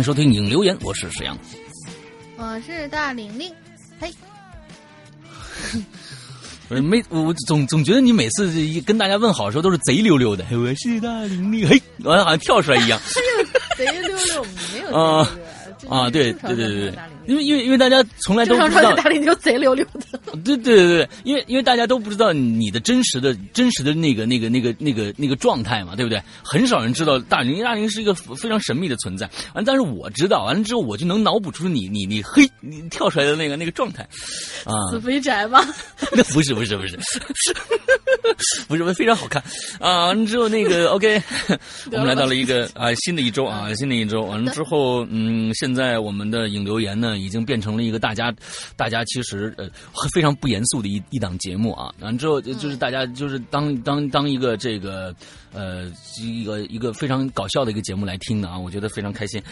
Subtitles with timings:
[0.00, 1.38] 迎收听影留言，我是沈阳。
[2.38, 3.52] 我是大玲玲，
[4.00, 4.10] 嘿，
[6.70, 8.50] 我 没，我总总觉得你每次
[8.86, 10.42] 跟大家问好的时候都是贼溜溜的。
[10.56, 12.98] 我是大玲玲，嘿，我好像跳出来一样。
[13.76, 15.30] 贼溜溜，没有啊
[15.86, 20.18] 啊，对对对对对，因为因为因为大家从来都不知道大林就贼溜溜的。
[20.44, 26.22] 对对对对，因为因为大家都不知道你的真实的真实的那个那个那个那个那个状态嘛，对不对？
[26.42, 29.28] 很少人知道大林大林是一个非常神秘的存在。
[29.54, 34.02] 完，但是我知道，完了之后我就能脑补出你你你嘿你跳出来的那个那个状态
[34.64, 34.72] 啊。
[34.90, 35.64] 死肥宅吗？
[36.12, 36.96] 那不是不是不是，
[38.68, 39.42] 不是 非常好看
[39.78, 40.06] 啊！
[40.06, 41.22] 完了之后那个 OK，
[41.92, 44.22] 我们来到了一个啊新的一周啊新的一周。
[44.22, 48.34] 完了之后，嗯，现在我们的影留言呢已经变成了一个大家
[48.76, 49.68] 大家其实呃
[50.12, 51.94] 非常不严肃的一一档节目啊。
[52.00, 55.14] 完之后就是大家就是当当当一个这个
[55.52, 59.42] 呃一个一个非常搞笑的一个节目来听的啊，我觉得非常开心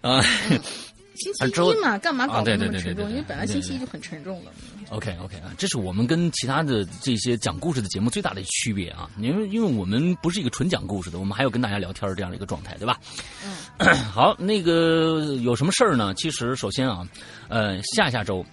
[0.00, 0.20] 啊。
[1.16, 3.10] 星期一嘛，干嘛搞那么沉重？
[3.10, 4.52] 因为本来星期一就很沉重了。
[4.90, 12.98] OK OK 啊，这是我们跟其他的这些讲故事的节目最大的区别啊，因为因为我们不是一个纯讲故事的，我们还有跟大家聊天这样的一个状态，对吧？
[13.44, 13.96] 嗯。
[14.12, 16.14] 好，那个有什么事儿呢？
[16.14, 17.06] 其实首先啊，
[17.48, 18.44] 呃，下下周。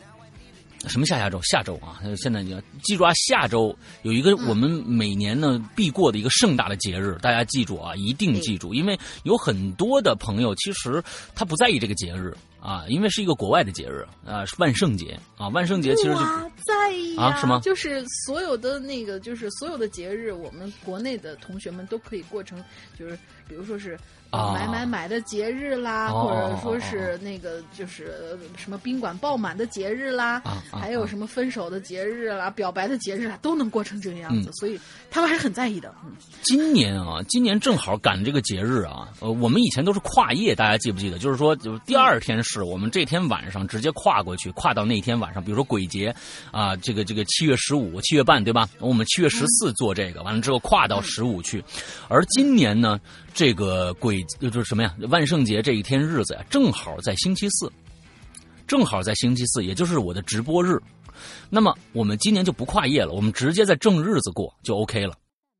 [0.87, 1.39] 什么下下周？
[1.43, 2.01] 下周啊！
[2.17, 11.01] 现在你要记住啊，下周有一个我们每年呢必过的一个盛大的节日，大家记住啊，一定记住，因为有很多的朋友其实
[11.33, 16.19] 他不在意这个节日啊，因为是一个国外的节日啊，是万圣节啊，万圣节其实就
[16.65, 17.59] 在意啊，是吗？
[17.63, 22.61] 就是所有的那个，就是所有的节日，我们国内的同学们都可以过成，
[22.97, 23.17] 就是
[23.53, 23.95] 比如说是。
[24.35, 30.41] 买买买的节日啦，或者说是那个就是什么宾馆爆满的节日啦，
[30.71, 34.79] 还有什么分手的节日啦、表白的节日啦，都能过成这个样子，所以
[35.11, 35.93] 他们还是很在意的。
[36.41, 41.19] 今年啊，今年正好赶这个节日啊，呃，我们以前都是跨夜，大家记不记得？
[41.19, 46.11] 就是说，就第二天是我们这天晚上直接跨过去，跨到那天晚上，比如说鬼节
[46.51, 48.67] 啊，这个这个七月十五、七月半，对吧？
[48.79, 51.63] 我们七月十四做这个，完了之后跨到十五去，
[52.07, 52.99] 而今年呢？
[53.33, 54.95] 这个鬼就是什么呀？
[55.09, 57.71] 万圣节这一天日子呀，正好在星期四，
[58.67, 60.79] 正好在星期四，也就是我的直播日。
[61.49, 65.15] 那么我们今年就不跨夜了，我们直接在正日子过就 OK 了。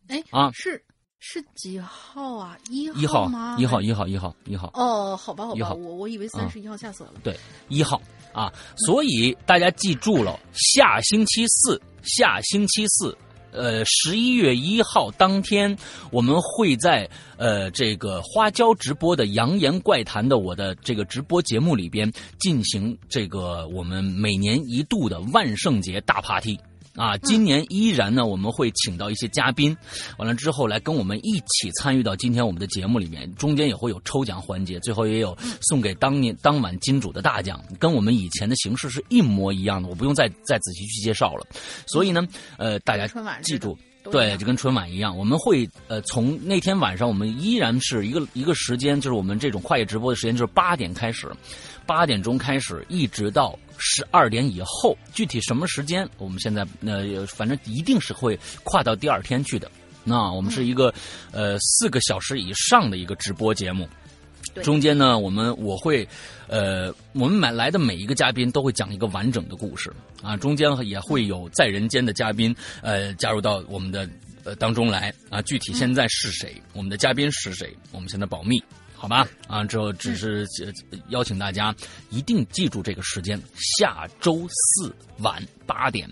[0.07, 0.83] 哎啊，是
[1.19, 2.57] 是几号啊？
[2.69, 3.55] 一一号吗？
[3.59, 4.69] 一号一号一号一号。
[4.73, 7.19] 哦，好吧好吧，我我以为三十一号，吓死我了。
[7.23, 7.37] 对，
[7.69, 8.01] 一号
[8.33, 13.17] 啊，所以大家记住了，下星期四，下星期四。
[13.53, 15.77] 呃，十一月一号当天，
[16.11, 26.59] 我们会在呃这个花椒直播的《扬言怪谈》的我的这个直播节目里边进行这个我们每年一度的万圣节大 party。
[26.95, 29.75] 啊，今年依然呢，我们会请到一些嘉宾，
[30.17, 41.47] 完了之后来跟我们一起参与到今天我们的节目里面，中间也会有抽奖环节，最后也有送给当年当晚金主的大奖，跟我们以前的形式是一模一样的，我不用再再仔细去介绍了。
[41.87, 43.07] 所以呢，呃，大家
[43.41, 43.75] 记住，
[44.11, 51.27] 对，就跟春晚一样，我们会呃从那天晚上，我们依然是一个一个时间，就是我们这种跨夜直播的时间，就是八点开始，
[51.85, 59.69] 八点钟开始，一直到十二点以后，具体什么时间，我们现在呃反正一定是会跨到第二天去的。
[60.03, 60.93] 那我们是一个
[61.31, 63.87] 呃四个小时以上的一个直播节目。
[64.61, 66.07] 中间呢，我们我会，
[66.47, 69.91] 呃，我们买来的每一个嘉宾都会讲一个完整的故事。
[70.21, 74.07] 啊，中间也会有在人间的嘉宾呃加入到我们的
[74.43, 75.11] 呃当中来。
[75.29, 78.61] 啊，具体现在是谁，我们的嘉宾是谁，我们现在保密，
[79.03, 79.27] 好吧？
[79.49, 80.47] 啊，之后只是
[81.09, 81.75] 邀请大家
[82.09, 86.09] 一定记住这个时间，下周四晚八点，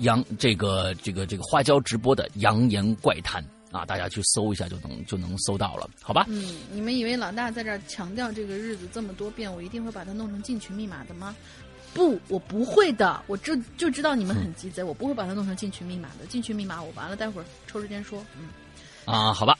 [0.00, 3.42] 杨这个这个这个花椒直播的《扬言怪谈》。
[3.74, 6.26] 啊，大家去搜一下就能就能搜到了，好吧？
[6.28, 11.34] 嗯，你们以为老大在这儿强调这个日子这么多遍，我一定会把它弄成进群密码的吗？
[11.94, 13.22] 不，我不会的。
[13.26, 16.26] 我这就知道你们很鸡贼，我不会把它弄成进群密码的。
[16.26, 18.22] 进群密码我完了，待会儿抽时间说。
[18.38, 18.48] 嗯，
[19.06, 19.58] 啊，好吧。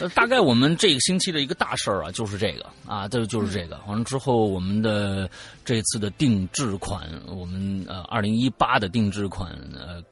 [0.00, 3.80] 呃，大概我们这个星期的一个大事儿啊，就是这个啊，这就是这个。
[3.86, 5.28] 完了之后，我们的
[5.64, 10.02] 这次的定制款，我们呃，二零一八的定制款，呃。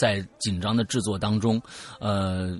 [0.00, 1.60] 在紧张的制作当中，
[2.00, 2.58] 呃，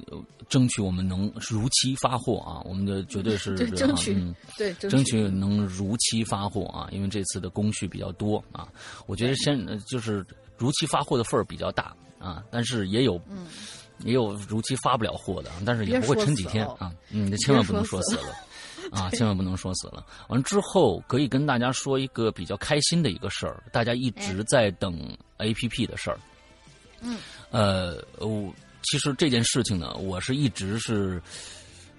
[0.50, 2.60] 争取我们能如期发货啊！
[2.66, 4.14] 我们的绝对是 争取，
[4.58, 6.86] 对，争取能如期发货啊！
[6.92, 8.68] 因为这次的工序比较多啊，
[9.06, 10.22] 我觉得先就是
[10.58, 13.18] 如期发货的份儿比较大啊，但是也有，
[14.04, 16.92] 也有如期发不了货的，但是也不会撑几天啊！
[17.10, 18.34] 嗯，你千万不能说死了
[18.90, 20.04] 啊，千万不能说死了。
[20.28, 24.98] 完了之后，可以跟大家说一个比较开心的一个事儿，大家一直在等
[25.38, 26.18] A P P 的事儿。
[27.00, 27.18] 嗯，
[27.50, 28.52] 呃，我
[28.82, 31.22] 其实这件事情呢，我是一直是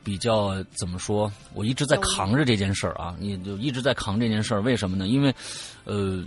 [0.04, 5.08] 比较怎么说，我一直在扛着这件事儿啊，你就一直在扛这件事儿，为什么呢？
[5.08, 5.34] 因为，
[5.86, 6.24] 呃。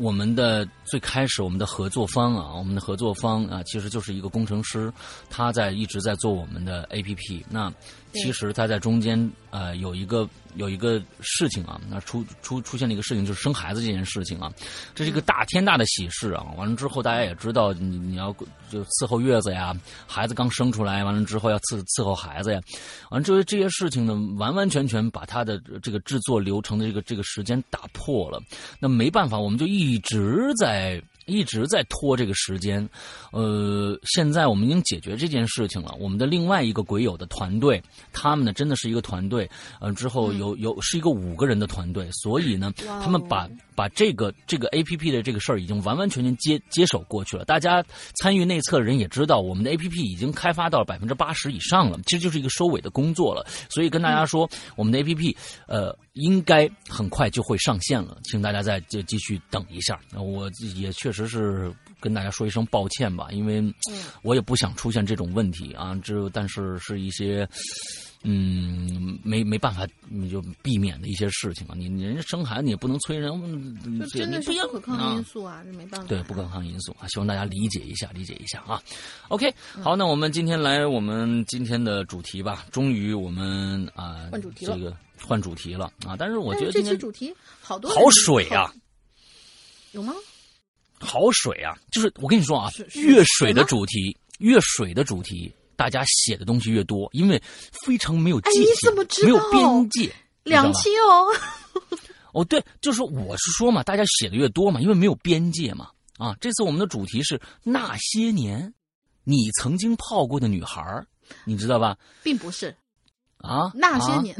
[0.00, 4.90] 我们的最开始，我们的合作方啊，我们的合作方啊，其实就是一个工程师，
[5.28, 7.44] 他在一直在做我们的 A P P。
[7.50, 7.70] 那
[8.12, 14.52] 其实他在中间呃有一个有一个事情啊，那出出出现了一个事情，就是生孩子这件事情啊，
[14.94, 16.44] 这是一个大天大的喜事啊。
[16.58, 18.34] 完了之后，大家也知道，你你要
[18.70, 19.74] 就伺候月子呀，
[20.06, 22.60] 孩子刚生出来，完了之后要伺伺候孩子呀，
[23.10, 28.38] 完了这些这些事情呢，完完全全把他的这个制作流程的这个这个时间打破了。
[28.78, 29.66] 那没办法，我们就。
[29.70, 32.86] 一直在一直在拖这个时间，
[33.32, 35.94] 呃，现在我们已经解决这件事情了。
[36.00, 37.82] 我们的另外一个鬼友的团队，
[38.12, 39.48] 他们呢真的是一个团队，
[39.80, 42.72] 呃，之后有有是一个五个人的团队，所以呢，
[43.02, 43.48] 他们把。
[43.76, 47.46] 把这个这个 A P P 的这个事儿已经完完全全接接手过去了。
[47.46, 47.82] 大家
[48.20, 53.46] 参与内测的人也知道，我们的 A P P 已经开发到百分之八十以上了，其实就是一个收尾的工作了。
[53.70, 55.34] 所以跟大家说，我们的 A P P
[55.66, 60.00] 呃应该很快就会上线了，请大家再就继续等一下。
[60.16, 63.62] 我也确实是跟大家说一声抱歉吧，因为
[64.22, 65.94] 我也不想出现这种问题啊。
[66.02, 67.48] 这但是是一些。
[68.22, 71.74] 嗯，没没办法，你就避免的一些事情啊。
[71.74, 73.32] 你你人家生孩子，你也不能催人，
[74.10, 76.06] 这真的是不可抗因素啊，这没办法。
[76.06, 78.82] 对，不可抗因素啊，希望大家理解一下，理解一下啊。
[79.28, 79.50] OK，
[79.82, 82.66] 好，那我们今天来我们今天的主题吧。
[82.70, 86.14] 终于我们啊，换主题了，这个换主题了啊。
[86.18, 88.70] 但是我觉得这期主题好多好水啊，
[89.92, 90.12] 有吗？
[90.98, 95.50] 好水啊，就是我跟你说啊，越水的主题，越水的主题。
[95.80, 97.42] 大家写的东西越多，因为
[97.86, 101.26] 非常没有界限，没有边界，两期哦。
[102.34, 105.88] 哦，对，就是我是说嘛，大家写的越多嘛，因为没有边界嘛。
[106.18, 108.74] 啊，这次我们的主题是那些年
[109.24, 110.82] 你曾经泡过的女孩
[111.46, 111.96] 你知道吧？
[112.22, 112.76] 并不是。
[113.42, 114.36] 啊，那些年，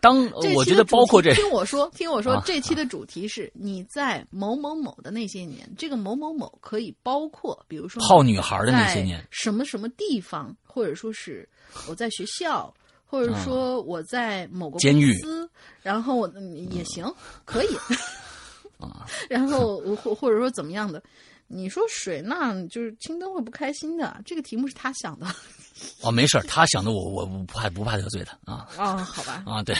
[0.00, 0.24] 当
[0.56, 11.46] 我觉得包括这，听我说， 听我说，这期的主题是你在某某某的那些年，这个某某某可以包括，比如说泡女孩的那些年，什么什么地方，或者说是
[11.88, 12.72] 我在学校，
[13.06, 15.14] 或者说我在某个监狱，
[15.82, 16.26] 然后我
[16.70, 17.04] 也行，
[17.44, 17.76] 可以，
[18.80, 21.02] 啊，然后或或者说怎么样的，
[21.52, 25.26] 你说水，那就是青灯会不开心的，这个题目是他想的。
[26.02, 28.68] 哦，没事他想的我，我不怕不怕得罪他啊。
[28.76, 29.42] 啊，好吧。
[29.46, 29.74] 啊，对，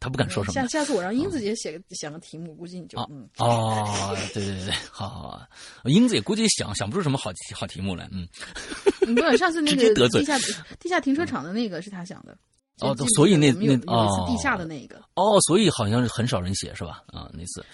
[0.00, 0.54] 他不敢说什么。
[0.54, 3.28] 下下次我让英子姐写个想个题目，估计你就嗯。
[3.36, 5.48] 哦，对对对对，好好好。
[5.84, 8.26] 英子也估计想想不出什么好好题目来，嗯。
[9.14, 10.36] 不是上次那个地下
[10.80, 12.36] 地下停车场的那个是他想的。
[12.80, 15.00] 哦，所以那那哦，地下的那个。
[15.14, 17.02] 哦，所以好像是很少人写是吧？
[17.06, 17.64] 啊，那次。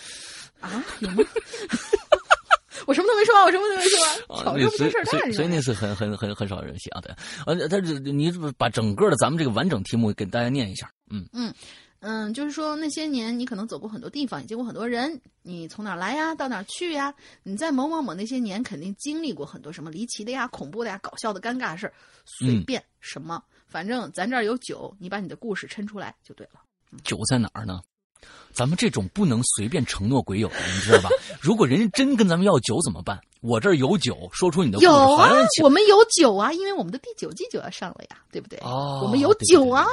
[0.61, 0.85] 啊？
[1.01, 1.25] 有吗？
[2.87, 3.99] 我什么都没说，我什么都没说。
[4.35, 7.15] 啊，那所以所以所以那次很很很很少人写啊，对。
[7.47, 10.91] 呃，他这你把整个的咱们这个完整题目给大家念一下。
[11.11, 11.53] 嗯嗯
[12.01, 17.15] 嗯，就是说那些年你可能走过很多地方，也见过很多人，你从哪儿来呀，到哪儿去呀？
[17.43, 21.95] 你在某某某那些年肯定经历过很多什么离奇的呀、恐怖的呀、搞笑的、尴尬的事儿，
[22.27, 26.61] 随便什么，反正咱这儿有酒，你把你的故事抻出来就对了。
[27.03, 27.81] 酒在哪儿呢？
[28.55, 31.11] 咱们这种不能随便承诺鬼友的，你知道吧？
[31.41, 33.19] 如果人家真跟咱们要酒怎么办？
[33.41, 35.31] 我这儿有酒，说出你的故事，有啊，
[35.63, 38.59] 我们有酒啊，因为我们的第九季就要上了呀，对不对？
[38.61, 39.93] 哦我们有酒啊，对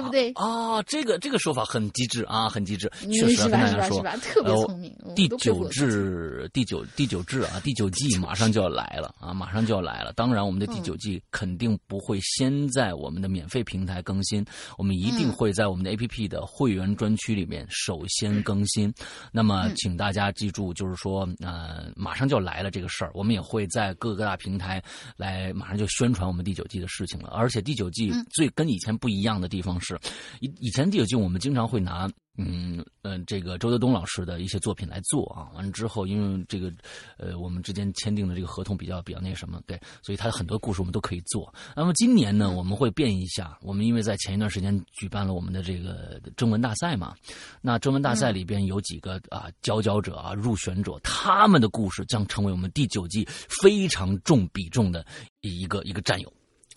[0.00, 0.30] 不对？
[0.34, 3.42] 啊，这个这个说法很机智啊，很机智，确实？
[3.42, 4.00] 跟大家说？
[4.22, 4.96] 特别呃聪明。
[5.02, 10.12] 我第九我自己制，第九第九制啊，第九季马上就要来了啊，马上就要来了。
[10.12, 14.44] 当然，我们的第嗯九季肯定不会先在我们的免费平台更新，
[14.78, 18.92] 我们一定嗯会在我们的 APP 的会员专区里面首先更新。
[19.32, 24.82] 那么，嗯请大家记住，就是说，呃，马上就要来了这个事儿，我们也会在各个大平台
[25.16, 27.28] 来马上就宣传我们第九季的事情了。
[27.30, 29.98] 而且第九季嗯最跟以前不一样的地方是，
[30.40, 32.10] 以以前第九季我们经常会拿。
[32.38, 36.72] 嗯呃，这个周德东老师的一些作品来做啊，完了之后，因为这个
[37.18, 41.52] 呃，我们之间签订的这个合同比较比较那什么，对，所以他的很多故事我们都可以做。
[41.76, 47.14] 那么今年呢，我们会变一下，我们因为在前一段时间举办了我们的这个征文大赛嘛，
[47.60, 53.28] 那征文大赛里边有几个啊佼佼者啊入选者，他们的故事将成为我们第九季
[53.60, 55.04] 非常重比重的
[55.42, 56.32] 一个一个战友，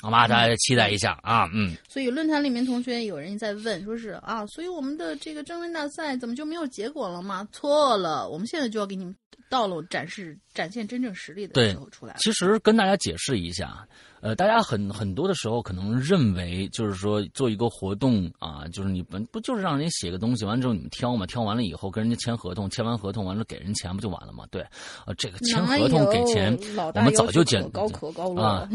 [0.05, 0.27] 好吗？
[0.27, 1.75] 大家期待一下啊，嗯。
[1.89, 7.47] 所以论坛里面同学有人在问，说是啊，所以我们的这个征文大赛怎么就没有结果了吗？
[7.51, 9.15] 错了，我们现在就要给你们
[9.49, 12.19] 到了展示展现真正实力的时候出来了。
[12.19, 13.83] 其实跟大家解释一下，
[14.25, 24.43] 呃，大家很很多的时候可能认为，就是说做一个活动啊，就是你们不就是让人写个东西，完之后你们挑嘛，挑完了以后跟人家签合同，签完合同完了给人钱不就完了吗？
[24.49, 24.65] 对，
[25.05, 26.57] 呃，这个签合同给钱，
[26.95, 28.69] 我们早就结高可高了啊，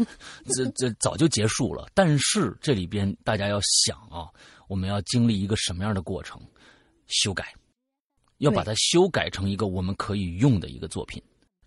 [0.55, 1.85] 这这早就结束了。
[1.93, 4.31] 但是这里边大家要想啊，
[4.69, 6.41] 我们要经历一个什么样的过程？
[7.07, 7.53] 修改，
[8.37, 11.21] 要把它修改成一个我们可以用的一个作品。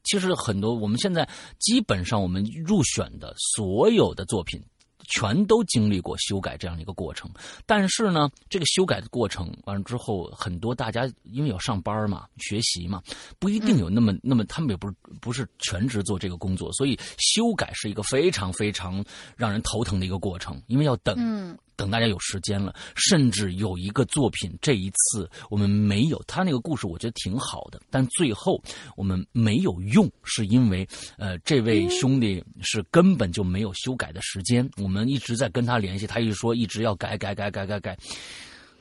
[0.04, 4.62] 其实很多我们现在基本上我们入选的所有的作品。
[5.06, 7.30] 全都经历过修改这样的一个过程，
[7.66, 13.02] 但是呢，这个修改的过程完了之后，很多大家因为要上班嘛、学习嘛，
[13.38, 19.04] 不一定有那么、那么，他们也不是不是全职做这个工作，所以修改是一个非常非常
[19.36, 21.54] 让人头疼的一个过程，因为要等。
[21.76, 28.62] 等大家有时间了，甚至有一个作品，这一次我们没有他那个故事，我觉得挺好的，但最后
[28.96, 30.86] 我们没有用，是因为
[31.18, 37.98] 呃，这位兄弟是根本就没有修改的时间，我们一直在跟他联系，他一直说一直要改改改改改改，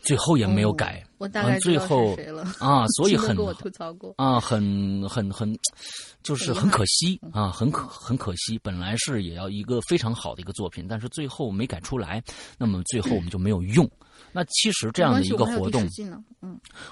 [0.04, 2.16] 最后也没有改，哦我最后
[2.60, 4.14] 啊，所以很跟我吐槽过。
[4.18, 5.58] 啊，很很很，
[6.22, 8.60] 就是很可惜啊，很可很可惜。
[8.62, 12.22] 本来是也要一个非常好的一个作品，但是最后没改出来，
[12.58, 13.90] 那么最后我们就没有用。
[14.34, 15.88] 那其实这样的一个活动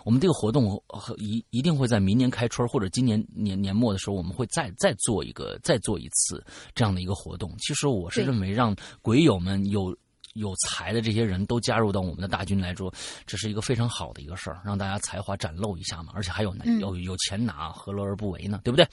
[0.05, 6.41] 我们这个活动呃一一定会在明年开春或者今年年年末的时候，我们会再再做一个再做一次
[6.73, 7.53] 这样的一个活动。
[7.59, 9.93] 其实我是认为让鬼友们有。
[10.33, 12.93] 有才的这些人都加入到我们的大军来说，
[13.25, 18.61] 这是一个非常好的一个事儿，让大家才华展露一下嘛，而且还有嗯有有钱拿，何乐而不为呢？
[18.63, 18.87] 对不对？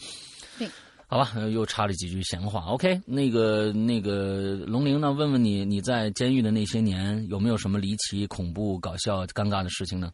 [0.58, 0.68] 对。
[1.10, 2.66] 好吧，呃又插了几句闲话。
[2.66, 5.10] OK，那个那个龙玲呢？
[5.10, 10.12] 问问你，你在监狱的那些年，有没有什么离奇、恐怖、搞笑、尴尬的事情呢？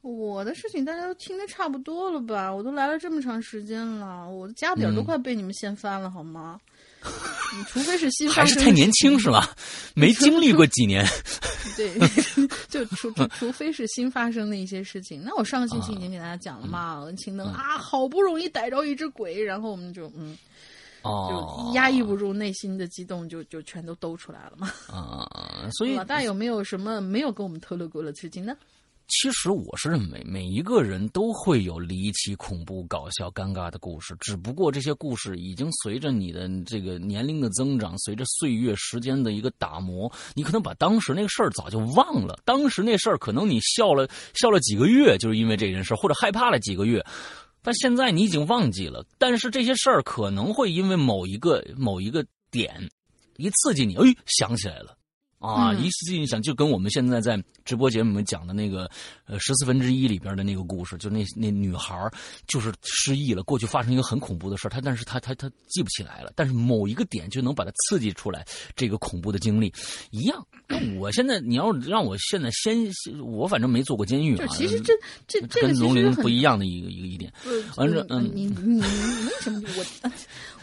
[0.00, 2.50] 我的事情大家都听得差不多了吧？
[2.50, 6.58] 我都来了这么长时间了，我的家底儿都嗯快被你们掀翻了，好吗？
[7.56, 9.54] 你 除非是新发还是太年轻是吧？
[9.94, 11.06] 没经历过几年。
[11.76, 11.98] 对，
[12.68, 15.22] 就除除除非是新发生的一些事情。
[15.24, 20.36] 那我上个星期已经给大家讲了嘛，文青灯嗯啊，好不容易逮着一只鬼，然后我们就嗯，
[21.02, 24.70] 哦就，压抑不住内心的激动，就就全都兜出来了嘛。
[24.88, 25.26] 啊、
[25.72, 28.54] 所以老大有没有什么没有跟我们透露过的事情呢？
[29.10, 42.38] 其实我是认为，每一个人都会有离奇、恐怖、搞笑、尴尬的故事，只不过这些故事已经随着你的这个年龄的增长，随着岁月时间的一个打磨，你可能把当时那个事儿早就忘了。
[42.44, 47.04] 当时那事儿可能你笑了笑了几个月，就是因为这件事，或者害怕了几个月。
[47.62, 52.88] 但现在你已经忘记了，但是这些事儿可能会因为某一个某一个点
[53.36, 54.96] 一刺激你，哎，想起来了。
[55.40, 58.88] 啊，嗯一刺激你想，就跟我们现在在直播节目里面讲的那个，
[59.24, 62.12] 呃，十四分之一里边的那个故事，就那那女孩儿
[62.46, 69.72] 就是失忆了，过去发生一个很恐怖的事儿，她但是她她她记不起来了，但是某一个点就能把她刺激出来这个恐怖的经历，
[70.10, 70.46] 一样。
[70.68, 72.76] 那我现在你要让我现在先，
[73.24, 74.92] 我反正没做过监狱啊，其实这
[75.26, 77.32] 这这个跟龙陵不一样的一个一个一点。
[77.46, 80.10] 呃完了嗯你你你为什么我？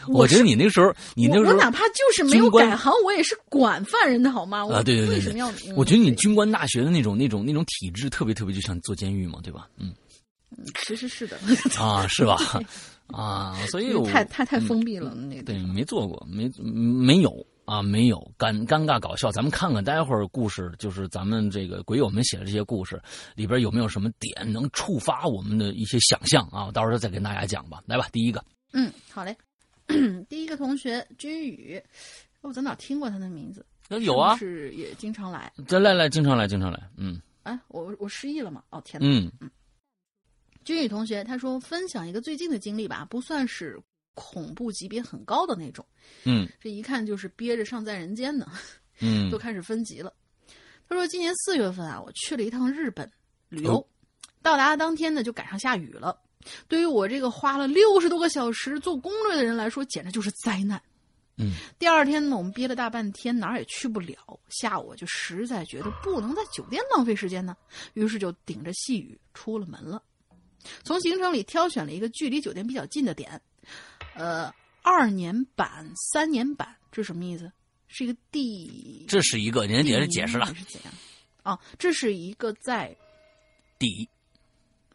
[0.08, 4.66] 我觉得你那时候，你那时候我我哪怕就是没有改行，我也是管犯人的好吗？
[4.70, 5.52] 啊，对对对，为什么要？
[5.76, 9.68] 我觉得你军官大学的那种那种那种体制特别特别，就像坐监狱嘛，对吧？
[9.78, 9.92] 嗯，
[10.86, 11.38] 其实是的
[11.78, 12.36] 啊，是吧？
[13.08, 17.32] 啊，所以太太太封闭了，那对没做过，没没有
[17.64, 19.32] 啊，没有尴尴尬搞笑。
[19.32, 23.00] 咱们看看待会儿故事，就是咱们这个鬼友们写的这些故事
[23.34, 26.70] 里边有没有什么点能触发我们的一些想象啊？
[26.70, 27.82] 到时候再跟大家讲吧。
[27.86, 29.34] 来吧，第一个，嗯，好嘞，
[30.28, 31.82] 第一个同学君宇，
[32.42, 33.64] 我在哪听过他的名字？
[33.88, 37.20] 有啊，是也经常来，来来来，经常来，经常来，嗯。
[37.44, 38.62] 哎，我我失忆了嘛？
[38.70, 39.50] 哦天哪，嗯嗯。
[40.64, 43.80] 君宇同学，他说分享一个最近的经历吧，不算是
[44.12, 45.86] 恐怖级别很高的那种，
[46.24, 48.46] 嗯，这一看就是憋着尚在人间呢，
[49.00, 50.12] 嗯， 都开始分级了。
[50.86, 53.10] 他说今年四月份啊，我去了一趟日本
[53.48, 53.88] 旅游，
[54.42, 56.18] 到达当天呢就赶上下雨了，
[56.68, 60.80] 对于我这个花了六十多个小时做攻略的人来说，简直就是灾难。
[61.36, 64.16] 嗯，第二天呢，我们憋了大半天，哪儿也去不了，
[64.48, 67.56] 下午就实在觉得不能在酒店浪费时间呢，
[67.94, 70.02] 于是就顶着细雨出了门了。
[70.82, 73.40] 从行程里挑选了一个距离酒店比较近的点，
[74.14, 74.52] 呃，
[74.82, 77.50] 二年版、三年版，这什么意思？
[77.86, 79.06] 是一个第？
[79.08, 80.92] 这是一个，人家解释解释了是怎样？
[81.44, 82.94] 哦，这是一个在
[83.78, 84.08] 底。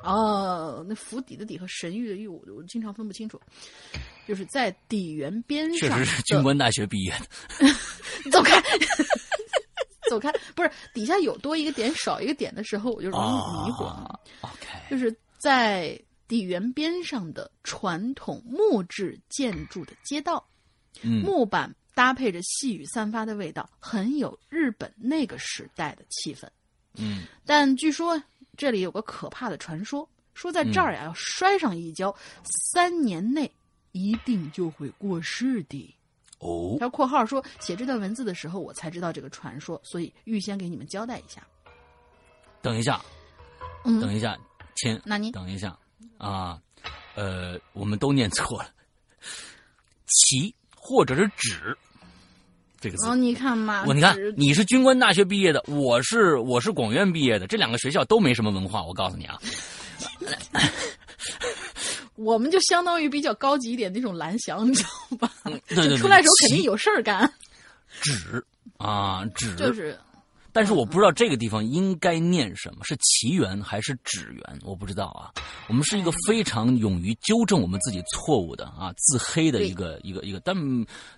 [0.04, 3.40] 哦，那府邸的邸和神域的域，我我经常分不清楚。
[4.28, 5.90] 就是在底园边上。
[5.90, 7.68] 确实是军官大学毕业的。
[8.32, 8.62] 走开，
[10.10, 10.32] 走开！
[10.56, 14.20] 不是底下有多一个点少一个点的时候，我就容易迷惑。
[14.42, 14.68] OK。
[14.90, 20.46] 就是在底园边上的传统木质建筑的街道，
[21.02, 26.48] 木板搭配着细雨散发的味道，很有日本那个时代的气氛。
[26.96, 28.22] 嗯，但据说
[28.56, 33.52] 这里有个可怕的传说，说在这儿呀要摔上一跤，三年内
[33.92, 35.96] 一定就会过世的。
[36.40, 41.46] 哦，他括号说写这段文字的时候，我才知道这个传说，所以预先给你们交代一下。
[42.62, 43.04] 等一下，
[43.86, 44.38] 嗯，等一下。
[44.76, 45.78] 亲，那你等一下。
[46.18, 46.62] 啊，
[47.16, 48.70] 呃，我们都念错了，
[50.08, 51.78] 旗或者是纸
[52.84, 53.08] 这个字。
[53.08, 58.84] 哦，你看嘛，我你看你是军官大学毕业的，我是我是广院毕业的，这两个学校都没什么文化。
[58.84, 59.40] 我告诉你啊，
[62.16, 65.32] 我们就相当于比较高级一点那种蓝翔，你知道吧？
[65.68, 67.32] 对对对，出来时候肯定有事儿干。
[68.02, 68.44] 纸
[68.78, 69.98] 啊，纸就是。
[70.54, 74.60] 但是我不知道这个地方应该念什么，是奇缘还是纸缘？
[74.64, 75.34] 我不知道啊。
[75.68, 80.56] 我们是一个非常勇于纠正我们自己错误的啊，自黑的一个一个一个，但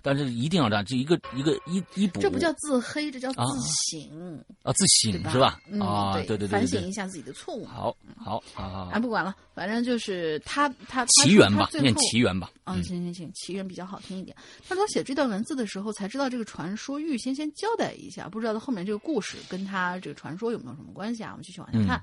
[0.00, 2.20] 但是一定要这样，这一个一个一一补。
[2.20, 3.42] 这不叫自黑，这叫自
[3.90, 5.60] 省啊，自省是吧？
[5.80, 7.66] 啊，对对对，反省一下自己的错误。
[7.66, 12.50] 好，好，好，好，哎，不管了，反正就是他他奇缘吧，念奇缘吧。
[12.64, 14.34] 嗯，行行行，奇缘比较好听一点。
[14.68, 19.25] 他说写这段文字的时候才知道这个传说，预先先交代一下，不知道他后面这个故事。
[19.48, 21.30] 跟他这个传说有没有什么关系啊？
[21.32, 22.02] 我们继续往下看。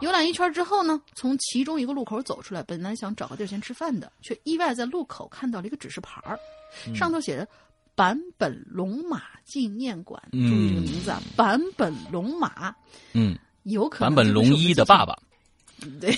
[0.00, 6.36] 游览一圈之后呢，从其中一个路口走出来，本来想找个地儿先吃饭的，却意外在路口看到了一个指示牌儿，
[6.94, 7.46] 上头写着
[7.94, 10.20] “坂本龙马纪念馆”。
[10.32, 12.74] 注意这个名字啊，坂本龙马。
[13.12, 15.16] 嗯，有可能坂本龙一的爸爸。
[16.00, 16.16] 对，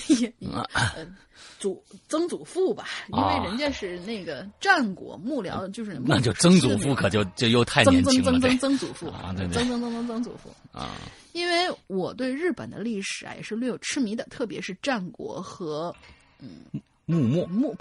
[1.59, 8.31] 祖曾祖父吧，因为人家是那个战国幕僚，就是那就曾祖父可就就又太年轻了。
[8.31, 10.95] 曾曾曾曾祖父啊，对对，曾曾曾曾曾祖父啊。
[11.33, 15.93] 因为我对日本的历史啊也是略有痴迷的，特别是战国和
[16.39, 16.61] 嗯
[17.05, 17.75] 幕末幕，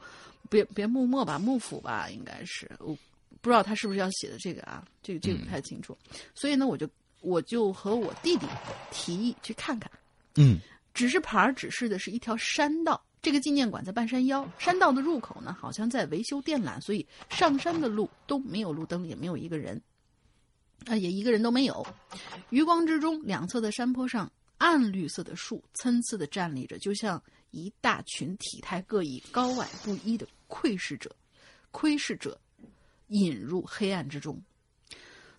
[0.50, 2.96] 别别幕末吧，幕府吧，应该是我
[3.40, 5.96] 不知道他是不是要写的这个啊，这个这个不太清楚。
[6.34, 6.88] 所以呢，我就
[7.20, 8.46] 我就和我弟弟
[8.90, 9.90] 提议去看看，
[10.34, 10.58] 嗯。
[10.96, 19.78] 指示牌指示的是一条山道，这个纪念馆在半山腰，山道的入口呢好像在维修电缆，所以上山的路都没有路灯，也没有一个人，
[20.86, 21.86] 啊，也一个人都没有。
[22.48, 31.14] 余光之中，两侧的山坡上，暗绿色的树参差的站立着，就像一大群体态各异、高矮不一的窥视者，
[31.72, 32.40] 窥视者
[33.08, 34.42] 引入黑暗之中。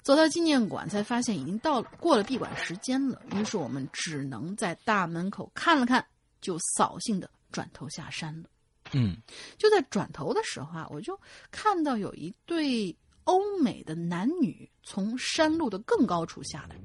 [0.08, 3.22] 走到纪念馆，才发现已经到了过了闭馆时间了。
[3.36, 6.08] 于是我们只能在大门口看了看，
[6.40, 8.48] 就扫兴的转头下山了。
[8.94, 9.18] 嗯，
[9.58, 11.20] 就在转头的时候啊，我就
[11.52, 16.78] 看到有一对欧美的男女从山路的更高处下来。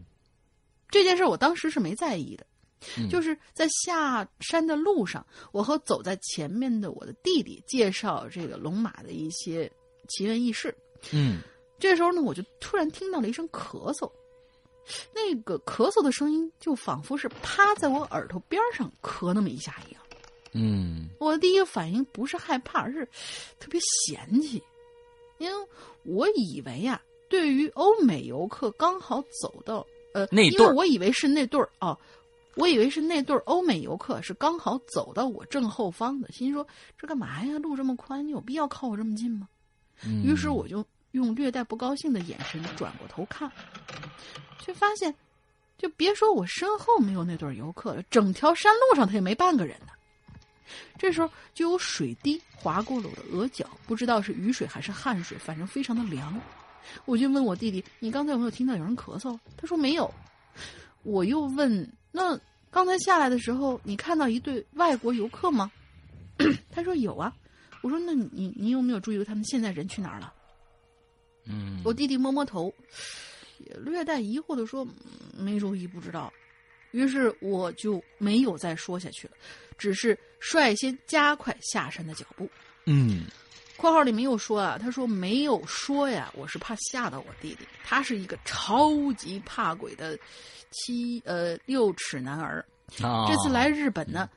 [0.89, 2.45] 这件事我当时是没在意的，
[3.09, 9.71] 就是在下山的路上，我和走在前面的我的弟弟介绍这个龙马的一些
[10.09, 10.77] 奇闻异事。
[11.13, 11.41] 嗯。
[11.83, 14.09] 这时候呢，我就突然听到了一声咳嗽，
[15.13, 20.01] 那个咳嗽的声音就仿佛是趴在我耳朵边上咳那么一下一样。
[20.53, 23.05] 嗯，我的第一个反应不是害怕，而是
[23.59, 24.63] 特别嫌弃，
[25.39, 25.69] 因为
[26.05, 31.99] 我以为呀，对于欧美游客刚好走到呃，那因为我以为是那对儿哦，
[32.55, 36.65] 我以为是那对儿欧美游客是刚好走到我正后方的，心说
[36.97, 37.59] 这干嘛呀？
[37.59, 39.49] 路这么宽，你有必要靠我这么近吗？
[40.05, 43.51] 嗯于是我就用略带不高兴的眼神转过头看，
[44.59, 45.15] 却发现，
[45.79, 49.93] 就别说我身后没有那对游客了，整条山路上他也没半个人呢。
[50.99, 56.41] 这时候就有水滴划过了我的额角，不知道是雨水还是汗水，反正非常的凉。
[57.05, 60.13] 我就问我弟弟：“你刚才有没有听到有人咳嗽？”他说没有。
[61.03, 62.39] 我又问：“那
[62.71, 65.71] 刚才下来的时候，你看到一对外国游客吗？”
[66.73, 67.33] 他说有啊。
[67.83, 70.33] 我说：“那你你有没有注意到他们现在人去哪儿了？”
[71.45, 72.73] 嗯，我弟弟摸摸头，
[73.59, 74.85] 也略带疑惑的说
[75.37, 76.33] ：“嗯没注意，不知道。”
[76.93, 79.35] 于是我就没有再说下去了，
[79.79, 82.49] 只是率先加快下山的脚步。
[82.85, 83.25] 嗯
[83.79, 90.17] 括号里没有说啊，他说没有说呀，我是怕吓到我弟弟，他是一个超级怕鬼的
[90.71, 92.65] 七呃六尺男儿。
[93.03, 94.29] 啊，这次来日本呢，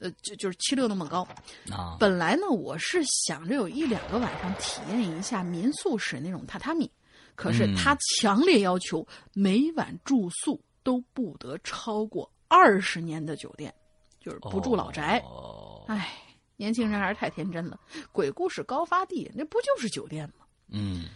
[0.00, 1.26] 呃，就就是七六那么高。
[1.70, 6.90] 啊，本来呢，我是想着有一两个晚上体验一下民宿式那种榻榻米，
[7.34, 13.74] 可是嗯他强烈要求每晚住宿都不得超过二十年的酒店，
[14.20, 15.22] 就是不住老宅。
[15.24, 16.12] 哦，唉，
[16.56, 17.78] 年轻人还是太天真了，
[18.12, 20.46] 鬼故事高发地那不就是酒店吗？
[20.70, 21.06] 嗯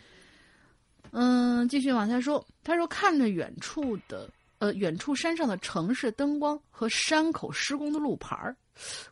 [1.10, 2.44] 嗯，继续往下说。
[2.64, 8.56] 他说看着远处的呃远处山上的城市灯光和山口施工的路牌儿，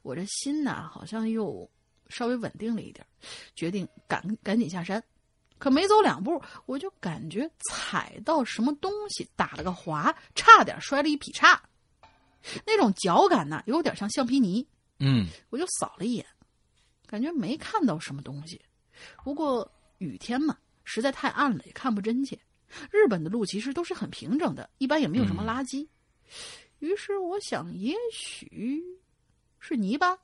[0.02, 1.68] 我这心呐好像又
[2.08, 3.06] 稍微稳定了一点，
[3.54, 5.02] 决定赶赶紧下山。
[5.58, 11.62] 可没走两步，我就感觉踩到什么东西，打了个滑，差点摔了一劈叉。
[12.64, 14.66] 那种脚感呢，有点像橡皮泥。
[14.98, 16.24] 嗯我就扫了一眼，
[17.06, 18.60] 感觉没看到什么东西。
[19.22, 22.38] 不过雨天嘛，实在太暗了，也看不真切。
[22.90, 25.86] 日本的路其实都是很平整的，一般也没有什么垃圾。
[26.78, 28.82] 于是我想，也许
[29.60, 30.18] 是泥巴。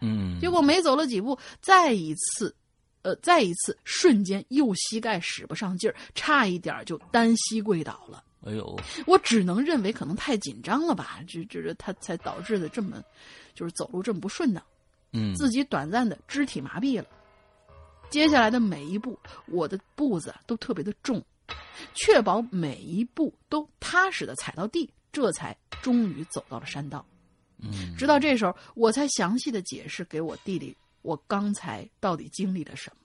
[0.00, 2.54] 嗯，结果没走了几步，再一次，
[3.02, 8.24] 呃，再一次，瞬间右膝盖使不上劲儿，差一点就单膝跪倒了。
[8.46, 13.02] 哎呦，我只能认为可能太紧张了吧，这这这他才导致的这么，
[13.54, 14.62] 就是走路这么不顺当。
[15.12, 17.06] 嗯自己短暂的肢体麻痹了。
[18.08, 21.22] 接下来的每一步，我的步子都特别的重，
[21.94, 27.04] 确保每一步都踏实的踩到地，这才终于走到了山道。
[27.62, 32.96] 嗯，直到这时候，我才详细的解释给我弟弟，我刚才到底经历了什么。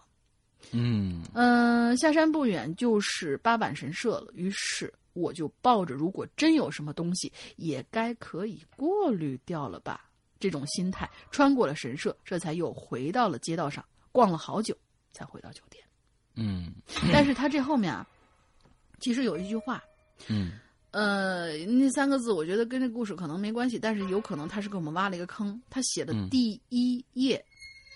[0.72, 14.76] 嗯嗯、下山不远就是八坂神社了，于是我就抱着如果真有什么东西，也该可以过滤掉了吧这种心态，穿过了神社，这才又回到了街道上，逛了好久，
[15.12, 15.84] 才回到酒店。
[16.38, 16.74] 嗯
[17.14, 18.06] 但是他这后面啊，
[19.00, 19.84] 其实有一句话，
[20.28, 20.54] 嗯
[20.96, 25.62] 呃，那三个字我觉得跟这故事可能没关系，但是有可能他是给我们挖了一个坑。
[25.70, 27.44] 他写的嗯第一页，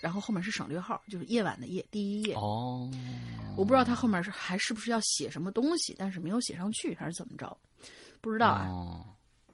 [0.02, 2.34] 然后后面是省略号，就是夜晚的夜，第一页。
[2.34, 2.90] 哦，
[3.56, 7.56] 我不知道他后面是还是不是要写什么东西，但是没有写上去，还是怎么着？
[8.20, 8.68] 不知道啊。
[8.68, 9.06] 哦，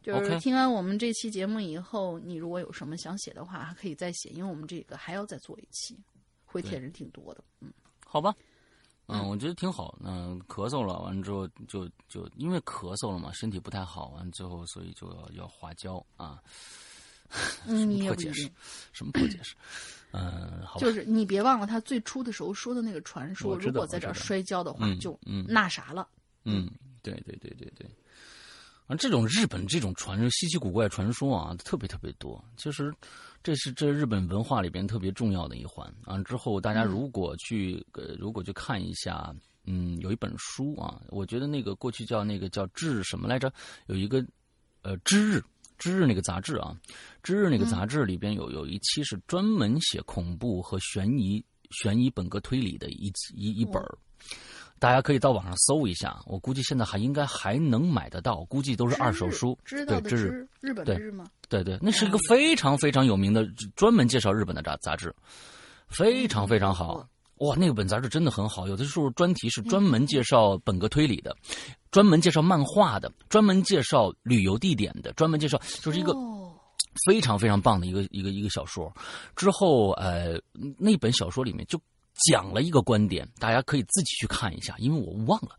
[0.02, 5.96] 就是听完我们这期节目以后，你如果有什么想写的话，还可以再写，因为我们这个还要再做一期，
[6.44, 7.44] 回帖人挺多的。
[7.60, 7.72] 嗯，
[8.04, 8.34] 好吧。
[9.08, 9.96] 嗯，我觉得挺好。
[10.02, 16.42] 嗯、咳嗽了，完了之后就就因为咳嗽了嘛，身体不太好，完了之后所以就要要花椒啊。
[17.66, 18.50] 嗯， 你也不解释。
[18.92, 19.54] 什么破解释？
[20.12, 20.78] 嗯，好。
[20.80, 26.08] 就是你别忘了他最初的时候说的那个传说，如果在这摔跤的话，嗯就嗯那啥了。
[26.44, 26.70] 嗯，
[27.02, 27.88] 对对对对对。
[28.86, 32.42] 啊，这种日本这种传说稀奇古怪传说啊，特别特别多。
[32.56, 32.94] 其实，
[33.42, 36.22] 这是这日本文化里边特别重要的一环啊。
[36.22, 43.52] 之后大家如果去呃，如果去看一下，嗯，有一本书啊，我觉得那个过去叫那个叫志什么来着，
[43.86, 44.24] 有一个
[44.82, 45.42] 呃知日
[45.78, 46.78] 知日那个杂志啊，
[47.24, 53.98] 知日那个杂志里边有有一期是专门写恐怖和悬疑悬疑本格推理的一一一本儿。
[54.78, 59.58] 大家可以到网上搜一下，我估计现在还应该还能买得到，估计都是二手书。
[59.64, 60.16] 知道知
[60.60, 61.24] 日本对的日吗？
[61.48, 65.14] 对对，那是一个非常非常有名的，专门介绍日本的杂杂志，
[65.88, 67.08] 非常非常好。
[67.38, 71.36] 哇，那个本杂志真的很好，有的时候专题是专门介绍本格推理的，
[71.90, 76.52] 专门介绍漫画的，专门介绍旅游地点的，专门介绍就是一个哦
[77.06, 78.90] 非常非常棒的一个一个一个小说。
[79.34, 80.40] 之后，呃，
[80.78, 81.78] 那本小说里面就
[82.24, 85.56] 讲了一个观点，大家可以自己去看一下，因为我忘了。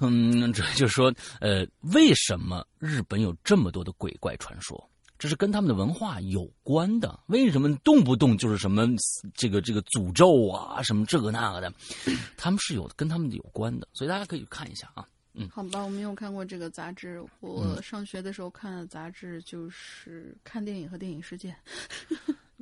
[0.00, 4.88] 嗯，这就是说，呃，为什么日本有这么多的鬼怪传说？
[5.18, 7.18] 这是跟他们的文化有关的。
[7.28, 8.86] 为什么动不动就是什么
[9.34, 11.72] 这个这个诅咒啊，什么这个那个的，
[12.36, 15.06] 他们是有跟他们有关的，所以大家可以看一下啊。
[15.32, 17.22] 嗯，好吧，我没有看过这个杂志。
[17.40, 21.54] 我上学的时候看的杂志就是《看电影和电影世界》。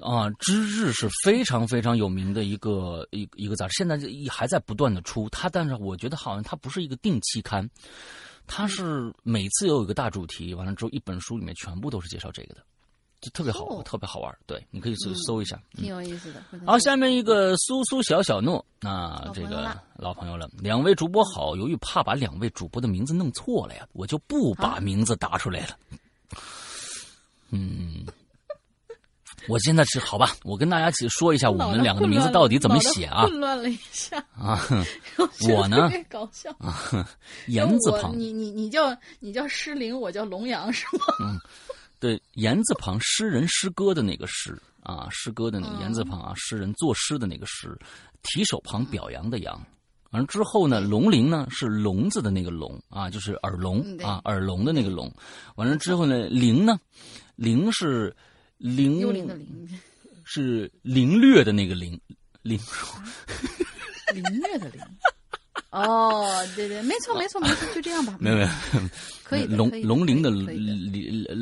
[0.00, 3.98] 啊，知日是非常非常有名的一个一一个杂志，现在
[4.30, 5.28] 还在不断的出。
[5.28, 7.68] 它，但是我觉得好像它不是一个定期刊，
[8.46, 12.60] 它是每次有一个大主题，完了之后一本书里面全部都是介绍这个的。
[13.20, 14.36] 就特别好，特别好玩。
[14.46, 16.42] 对，你可以搜搜一下，挺有意思的。
[16.66, 20.46] 好，下面一个苏苏小小诺，那这个老朋友了。
[20.58, 25.78] 两位主播好，由于怕把两位主播的名字弄错了呀，我就不把名字打出来了。
[27.48, 28.04] 嗯，
[29.48, 33.24] 我现在是好吧，我跟大家去说一下我们两个的名字到底怎么写啊？
[33.24, 34.60] 混乱了一下啊，
[35.48, 35.90] 我呢？
[36.08, 37.06] 搞笑啊，
[37.46, 38.18] 言字旁。
[38.18, 41.04] 你你你叫你叫诗灵，我叫龙阳是吗？
[41.20, 41.38] 嗯。
[42.00, 47.74] 对，言字旁，诗人诗歌的那个诗啊，诗歌的那个言字旁啊，诗人作诗的那个诗，
[48.22, 49.58] 提手旁表扬的扬，
[50.10, 55.10] 完了之后呢，龙鳞呢是聋子的那个聋啊，就是耳聋啊，耳聋的那个聋，
[55.54, 56.78] 完了之后呢，灵呢，
[57.36, 58.14] 灵是
[58.58, 59.48] 灵，
[60.24, 62.00] 是凌虐的那个凌，
[62.42, 62.58] 凌，
[64.12, 64.80] 凌虐的凌。
[65.70, 68.16] 哦，对对，没错没错没错，就这样吧。
[68.20, 68.48] 没有没有，
[69.24, 70.46] 可以龙龙鳞的龙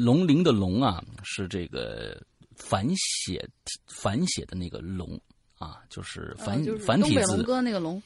[0.04, 2.18] 龙鳞的龙啊，是这个
[2.56, 3.46] 繁写
[3.86, 5.20] 繁写的那个龙
[5.58, 7.36] 啊，就是繁繁体字。
[7.36, 8.02] 龙哥那个龙，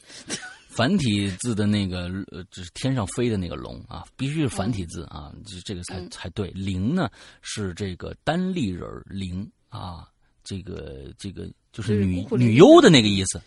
[0.77, 6.49] 繁体字的那个呃，就是天上飞的那个龙啊，必须是繁体字啊，这这个才才对。
[6.51, 7.11] 灵呢
[7.43, 10.09] 是这个单立人灵啊，
[10.45, 13.41] 这个这个就是女女优的那个意思。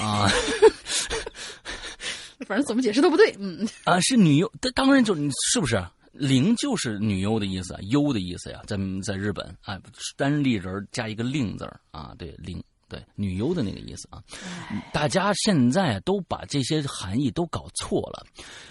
[0.00, 0.28] 啊。
[2.46, 9.78] 反正怎么解释都不对，嗯啊，是女优，当然就是不是灵就是女优的意思，优的意思呀，在在日本啊，
[10.16, 14.20] 单立人加一个令字啊，对灵对女优的那个意思啊，
[14.92, 18.26] 大家现在都把这些含义都搞错了，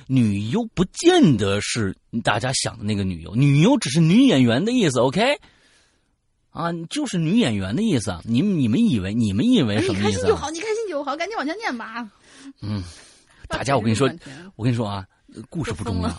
[0.05, 5.39] 女优不见得是大家想的那个女优，女优只是女演员的意思，OK，
[6.51, 10.19] 啊，就是女演员的意思，你们你们以为你们以为什么意思？
[10.19, 12.07] 你开心就好，你开心就好，赶紧往下念吧，
[12.61, 12.83] 嗯。
[13.49, 14.07] 大家，我跟你说，
[14.55, 15.03] 我跟你说啊，
[15.49, 16.17] 故事不重要，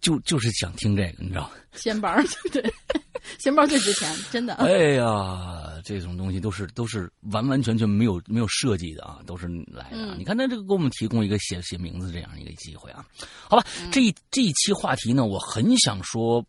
[0.00, 1.50] 就 就是想听这个，你知道吗？
[1.74, 2.14] 闲包
[2.52, 2.62] 对，
[3.38, 4.54] 钱包最值钱，真的。
[4.62, 10.14] 哎呀，这种东西都是都是完完全全没有没有设计的啊，都是来的。
[10.16, 13.04] 你看，他这个给我们提供一个写写名字这样一个机会啊。
[13.48, 16.44] 好吧，这一这一期话题呢，我很想说，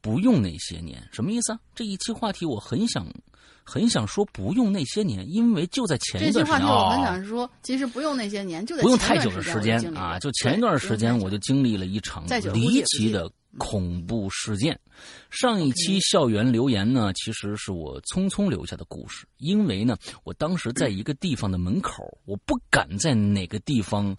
[0.00, 1.60] 不用那些年，什么意思啊？
[1.74, 3.06] 这一期话题我很想。
[3.70, 6.44] 很想说不用那些年，因为就在前一段时间。
[6.46, 14.78] 这句话我很想说，其实不用那些年，就在不用太久的时间啊，就前一段时间我就经历了一场离奇的恐怖事件。
[15.30, 24.16] 上一期校园留言呢，其实是我匆匆留下的故事，因为呢，我当时在一个地方的门口，我不敢在哪个地方，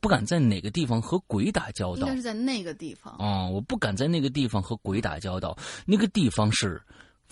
[0.00, 2.02] 不敢在哪个地方和鬼打交道。
[2.02, 5.58] 应该是在那个地方啊，我不敢在那个地方和鬼打交道。
[5.84, 6.80] 那个地方是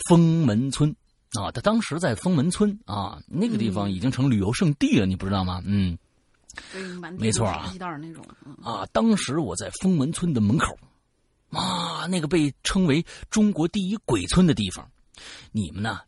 [0.09, 0.93] 封门村。
[1.39, 5.63] 啊，他当时在封门村啊，那个地方已经成旅游胜地了，你不知道吗？
[5.65, 5.97] 嗯，
[7.19, 8.25] 没错啊，那种
[8.65, 8.85] 啊。
[8.93, 10.77] 当时我在封门村的门口，
[11.51, 14.91] 啊，那个被称为中国第一鬼村的地方，
[15.53, 16.01] 你们呢，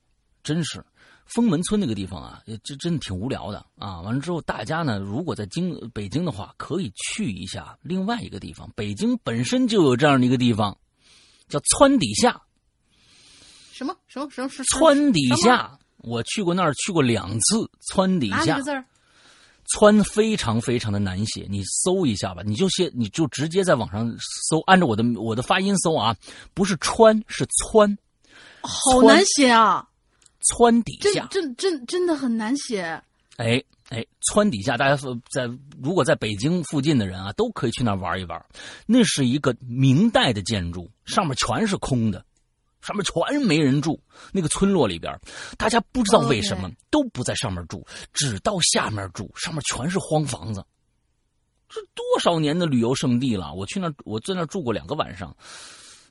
[0.42, 0.84] 真是
[1.24, 4.00] 封门村那个地方啊，这真的挺无聊的啊。
[4.00, 8.68] 完了之后，大家呢，如果在京北京的话，可以去一下另外一个地方。
[8.74, 10.76] 北京本身就有这样的一个地方，
[11.46, 12.42] 叫川底下。
[13.72, 15.78] 什么什么什么是川底下？
[15.98, 17.68] 我去过那儿，去过两次。
[17.90, 18.84] 川底下，个字儿？
[19.74, 22.42] 川非常非常的难写，你搜一下吧。
[22.44, 24.14] 你就写，你就直接在网上
[24.50, 26.14] 搜，按照我的我的发音搜啊，
[26.52, 27.96] 不是川是川，
[28.60, 29.88] 好难写啊！
[30.50, 32.82] 川底下，真真真的很难写。
[33.36, 34.96] 哎哎，川底下，大家
[35.30, 35.48] 在
[35.80, 38.44] 如果在北京附近的人啊，都可以去那儿玩一玩。
[38.84, 42.22] 那是一个明代的建筑，上面全是空的。
[42.82, 43.98] 上面全没人住，
[44.32, 45.16] 那个村落里边，
[45.56, 50.64] 大家不知道为什么都不在上面住，只到下面住，上面全是荒房子。
[51.68, 55.34] 这多少年的旅游胜地了，我去那，我在那住过两个晚上，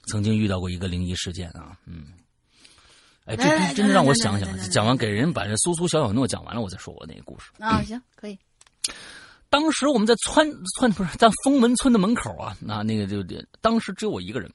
[0.07, 2.05] 曾经遇到过一个灵异事件啊，嗯，
[3.25, 3.43] 哎，这
[3.75, 8.39] 真的让我想想，讲完给人把这苏苏小小诺讲完了，我再说我那个故事啊，行，可以。
[9.49, 13.21] 当时我们在村村不是在封门村的门口啊，那那个就
[13.59, 14.49] 当时只有我一个人。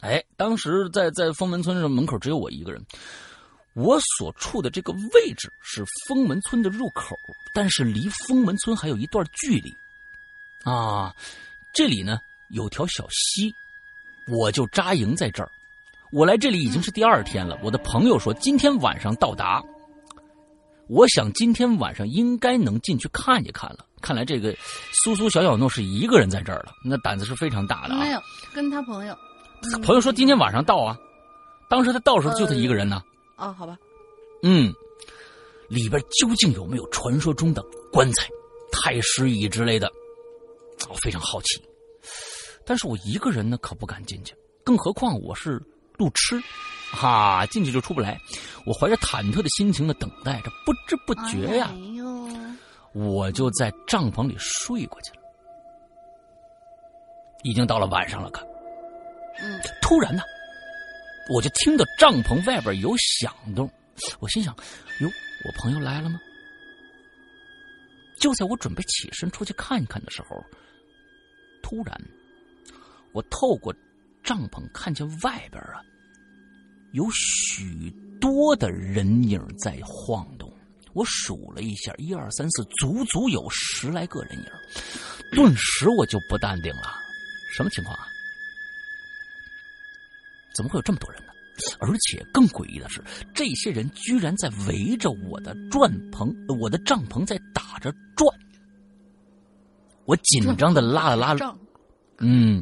[0.00, 2.80] 哎，当时在在封门村的门口只有我一个人，
[3.74, 7.16] 我所处的这个位置是封门村的入口，
[7.52, 9.74] 但是离封门村还有一段距离，
[10.64, 11.14] 啊，
[11.74, 12.18] 这里呢
[12.50, 13.52] 有条小溪，
[14.28, 15.50] 我就扎营在这儿。
[16.10, 17.58] 我来这里已经是第二天了。
[17.62, 19.62] 我的朋友说今天晚上到达，
[20.88, 23.84] 我想今天晚上应该能进去看一看了。
[24.00, 24.56] 看来这个
[25.04, 28.00] 苏苏小小诺是一个人在这儿了，那胆子是非常大的啊。
[28.00, 28.22] 没有
[28.54, 29.14] 跟他朋友，
[29.82, 30.96] 朋友说今天晚上到啊，
[31.68, 33.02] 当时他到时候就他一个人呢。
[33.36, 33.76] 哦，好吧。
[34.42, 34.72] 嗯，
[35.68, 38.28] 里边究竟有没有传说中的棺材、
[38.70, 39.90] 太师椅之类的？
[40.88, 41.62] 我非常好奇。
[42.64, 45.60] 但是我一个人呢，可不敢进去，更何况我是
[45.96, 46.40] 路痴，
[46.92, 48.20] 哈，进去就出不来。
[48.66, 51.70] 我怀着忐忑的心情的，等待着，不知不觉呀，
[52.92, 55.22] 我就在帐篷里睡过去了。
[57.42, 58.46] 已经到了晚上了，可，
[59.80, 60.22] 突然呢，
[61.28, 63.70] 我就听到帐篷外边有响动，
[64.20, 64.54] 我心想，
[65.00, 65.08] 哟，
[65.44, 66.20] 我朋友来了吗？
[68.18, 70.44] 就在我准备起身出去看一看的时候，
[71.62, 72.00] 突然。
[73.12, 73.74] 我透过
[74.22, 75.80] 帐篷看见外边啊，
[76.92, 80.52] 有许多的人影在晃动。
[80.92, 84.44] 我数了一下，一二三四，足足有十来个人影。
[85.32, 86.94] 顿时我就不淡定了，
[87.56, 88.06] 什么情况啊？
[90.58, 91.28] 怎么会有这么多人呢？
[91.78, 93.00] 而且更诡异的是，
[93.32, 98.28] 这些人居然在围着我的转棚、我的帐篷在打着转。
[100.04, 101.56] 我紧张的拉了拉，
[102.18, 102.60] 嗯。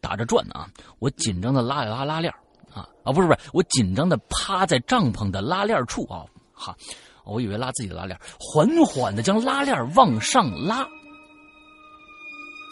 [0.00, 0.70] 打着转呢啊！
[1.00, 2.32] 我紧张的拉了拉拉链
[2.72, 3.12] 啊啊！
[3.12, 6.24] 不是不是，我紧张的趴在帐篷的拉链处啊！
[6.54, 6.76] 哈，
[7.24, 10.88] 我以为拉自己的拉链，缓缓的将拉链往上拉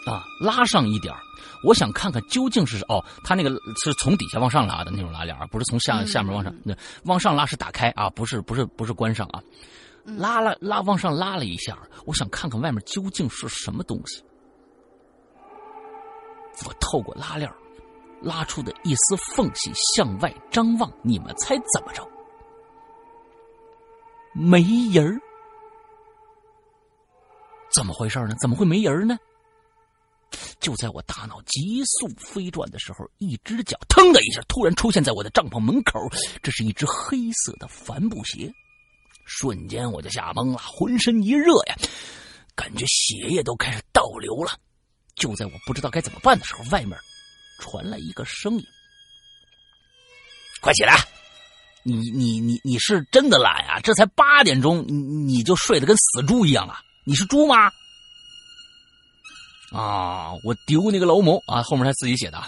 [0.07, 1.13] 啊，拉上一点
[1.65, 3.51] 我想看看究竟是哦，他那个
[3.83, 9.43] 是从底下往上拉的那种拉链，不是从下下面往上，那往上拉是打开啊，不是不是不是关上啊，
[10.05, 14.23] 拉了拉往上拉了一下，我想看看外面究竟是什么东西。
[16.67, 17.53] 我透过拉链
[18.23, 22.07] 拉出的一丝缝隙向外张望，你们猜怎么着？
[24.33, 25.21] 没人儿？
[27.75, 28.35] 怎么回事呢？
[28.41, 29.19] 怎么会没人呢？
[30.61, 36.01] 就在我大脑急速飞转的时候，一只脚腾的一下突然出现在我的帐篷门口，
[36.43, 38.53] 这是一只黑色的帆布鞋，
[39.25, 41.77] 瞬间我就吓懵了，浑身一热呀，
[42.55, 44.53] 感觉血液都开始倒流了。
[45.15, 46.99] 就在我不知道该怎么办的时候，外面
[47.61, 48.65] 传来一个声音
[50.61, 50.97] ：“快起来！
[51.85, 53.81] 你你你你是真的懒呀？
[53.81, 56.81] 这才八点钟，你你就睡得跟死猪一样啊？
[57.05, 57.71] 你是猪吗？”
[59.73, 60.33] 啊！
[60.45, 61.63] 我丢你个老母啊！
[61.63, 62.39] 后面他自己写的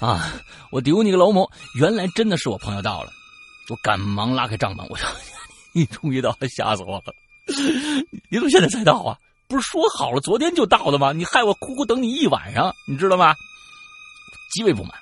[0.00, 0.32] 啊！
[0.70, 1.48] 我丢你个老母！
[1.76, 3.12] 原来真的是我朋友到了，
[3.68, 5.08] 我赶忙拉开帐篷，我说
[5.72, 7.14] ：“你终于到了，吓死我了！
[8.28, 9.16] 你怎么现在才到啊？”
[9.48, 11.12] 不是说好了昨天就到的吗？
[11.12, 13.34] 你害我苦苦等你一晚上，你知道吗？
[14.52, 14.92] 极为不满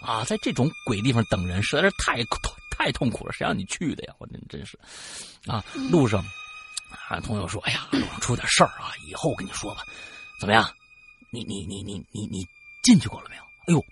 [0.00, 0.22] 啊！
[0.24, 2.22] 在这种鬼地方等人实在是太
[2.70, 4.14] 太痛苦了，谁让你去的呀？
[4.18, 4.78] 我真真是
[5.46, 5.64] 啊！
[5.90, 6.24] 路上
[7.08, 9.82] 啊，朋友说：“哎呀，路上出点事儿啊，以后跟你说吧。”
[10.40, 10.68] 怎么样？
[11.32, 12.46] 你你你你你你
[12.82, 13.42] 进去过了没有？
[13.42, 13.84] 哎呦，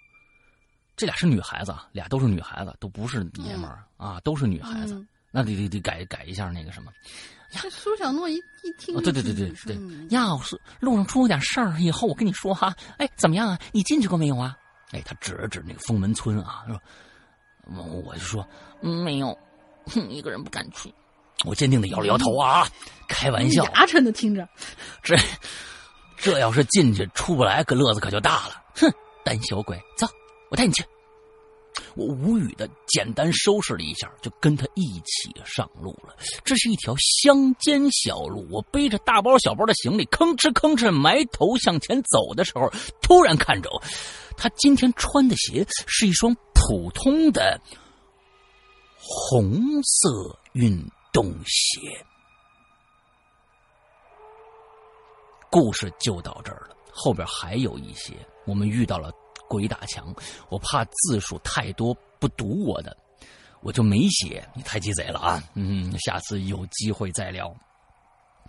[0.96, 5.05] 这俩是女孩子，俩都是女孩子，都不是爷们儿啊，都是女孩子。
[5.31, 6.92] 那得得得改改一下那个什么。
[7.50, 9.76] 这苏小诺一一听，对对对对对，
[10.11, 12.74] 要是路上出了点事儿，以后我跟你说哈。
[12.98, 13.59] 哎，怎么样啊？
[13.72, 14.57] 你进去过没有啊？
[14.92, 16.81] 哎，他指了指那个封门村啊，说，
[18.05, 18.46] 我就说
[18.81, 19.37] 没有，
[20.09, 20.92] 一个人不敢去。
[21.44, 22.66] 我坚定的摇了摇头啊，
[23.09, 24.48] 开玩笑，牙碜的听着。
[25.02, 25.16] 这
[26.22, 28.62] 这要是进去出不来，可乐子可就大了。
[28.76, 28.88] 哼，
[29.24, 30.06] 胆小鬼，走，
[30.50, 30.85] 我带你去。
[31.96, 36.14] 我无语的简单收拾了一下，就跟他一起上路了。
[36.44, 43.68] 这是一条乡间小路，我背着大包小包的行李，吭哧吭哧埋头向前走的时候，突然看着
[44.37, 47.61] 他今天穿的鞋是一双普通的
[48.96, 50.80] 红色运
[51.12, 52.06] 动鞋。
[55.52, 58.14] 故事就到这儿了，后边还有一些，
[58.46, 59.12] 我们遇到了。
[59.48, 60.14] 鬼打墙，
[60.48, 62.96] 我怕字数太多不读我的，
[63.60, 64.42] 我就没写。
[64.54, 65.42] 你太鸡贼了啊！
[65.52, 67.54] 嗯，下次有机会再聊。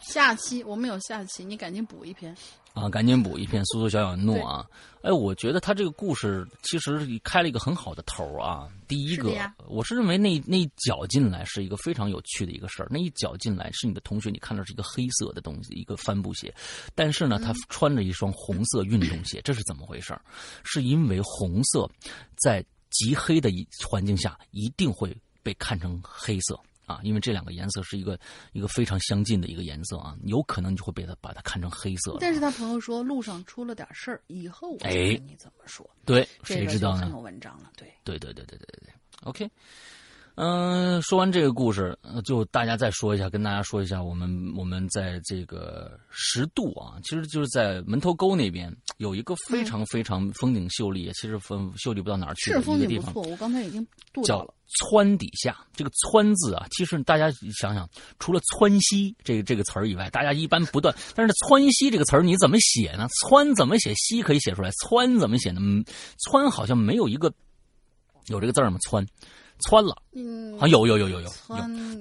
[0.01, 2.35] 下期我们有下期，你赶紧补一篇。
[2.73, 4.65] 啊，赶紧补一篇，苏苏小小诺啊！
[5.03, 8.67] 哎，我觉得他这个故事其实开了一个很好的头啊。
[8.87, 9.31] 第一个，
[9.67, 12.87] 我是认为那那一脚进来是一个非常有趣的一个事儿。
[12.89, 16.51] 那一脚进来是你的同学，你看到是一个黑色的东西，一个帆布鞋，
[16.95, 20.19] 但是呢，他穿着一双红色运动鞋， 这是怎么回事？
[20.63, 21.87] 是因为红色
[22.43, 23.51] 在极黑的
[23.87, 26.59] 环境下一定会被看成黑色。
[26.85, 28.19] 啊，因为这两个颜色是一个
[28.51, 32.17] 一个非常相近的一个颜色啊，有可能你就会被他把它看成黑色。
[32.19, 35.89] 但是他朋友说路上出了点事儿，以后我哎跟你怎么说？
[36.05, 37.19] 对，谁知道呢很有？
[37.19, 37.93] 文章了，对。
[38.03, 39.49] 对对对对对对对，OK。
[40.35, 53.85] 嗯、说完这个故事，呃就大家再说一下，跟大家说一下，我们我们在这个十渡啊，其实就是在门头沟那边有一个非常非常风景秀丽，其实风秀丽不到哪儿去的一个地方，景不错，我刚才已经
[54.23, 54.53] 叫了。
[54.79, 55.55] 川底下。
[55.75, 57.29] 这个“川”字啊，其实大家
[57.59, 60.95] 想想，除了川西这个这个词儿以外，大家一般不断。
[61.13, 65.59] 但是“川西”这个词儿你怎么写呢？“川”怎么写？“西”可以写出来，“川”怎么写呢？
[65.61, 65.85] 嗯
[66.25, 67.31] ，“川”好像没有一个
[68.29, 69.05] 有这个字儿吗？“川”，
[69.61, 71.27] 川了，嗯，好像有有有有有。
[71.27, 71.33] 有。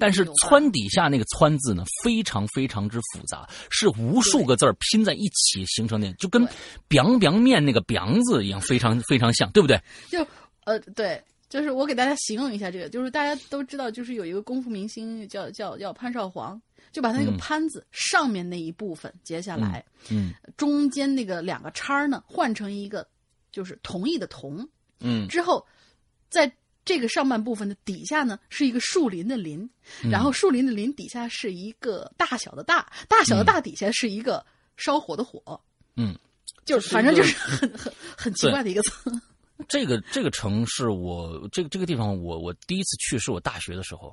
[0.01, 6.53] 但是窜底下那个“窜”字呢，非常非常之复杂，是无数个字儿拼在一起形成的，就跟对
[6.89, 9.81] “biang biang 面”那个 “biang” 字一样，非常非常像，对不对？
[10.11, 10.27] 就
[10.65, 17.37] 呃对，就是我给大家形容一下这个，就是大家都知道，就是有一个功夫明星叫叫叫潘少皇，就把他那个嗯。
[17.37, 23.07] 潘字上面那一部分截下来，嗯中间那个两个叉儿呢换成一个
[23.53, 24.69] 就是同意的同，
[25.01, 25.29] 嗯。
[25.29, 25.65] 之后
[26.29, 26.51] 在
[26.85, 29.69] 这个上半部分的底下呢是一个树林的林，
[30.03, 30.11] 嗯。
[30.11, 34.45] 然后树林的林底下是一个大小的大，大小的大底下是一个
[34.77, 35.61] 烧火的火，
[35.97, 36.19] 嗯，
[36.65, 39.11] 就是反正就是很很很奇怪的一个词。
[39.69, 44.13] 这个这个城市我这个这个地方我我第一次去是我大学的时候，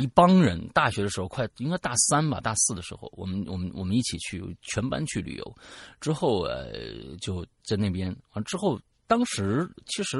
[0.00, 5.56] 一帮人大学的时候快应该大三吧大四的时候，我们我们我们一起去全班去旅游，
[6.00, 6.72] 之后呃
[7.20, 8.16] 就在那边。
[8.32, 10.18] 完之后，当时其实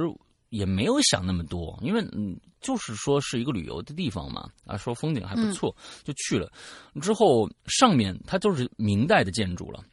[0.57, 6.51] 也没有想那么多，因为嗯就是说是一个旅游的地方嘛啊说风景还不错、就去了，
[7.01, 9.85] 之后上面它就是明代的建筑了。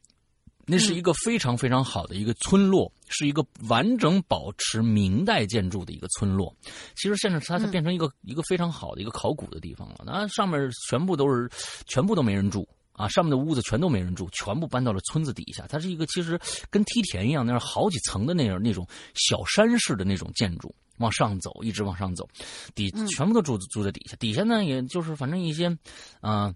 [0.65, 6.55] 那是一个非常非常好的一个村落，是一个完整保持明代建筑的一个村落。
[6.95, 10.03] 其实现在它它变成一个、一个非常好的一个考古的地方了。
[10.05, 11.49] 那上面全部都是，
[11.85, 15.67] 全部都没人住啊，上面的屋子全都没人住，全部搬到了村子底下。
[15.67, 16.39] 它是一个其实
[16.69, 20.73] 跟梯田一样，那是好几层的那种那种小山式的那种建筑。
[20.99, 22.29] 往上走，一直往上走，
[22.75, 24.15] 底全部都住住在底下。
[24.17, 25.75] 底下呢，也就是反正一些，
[26.21, 26.53] 啊、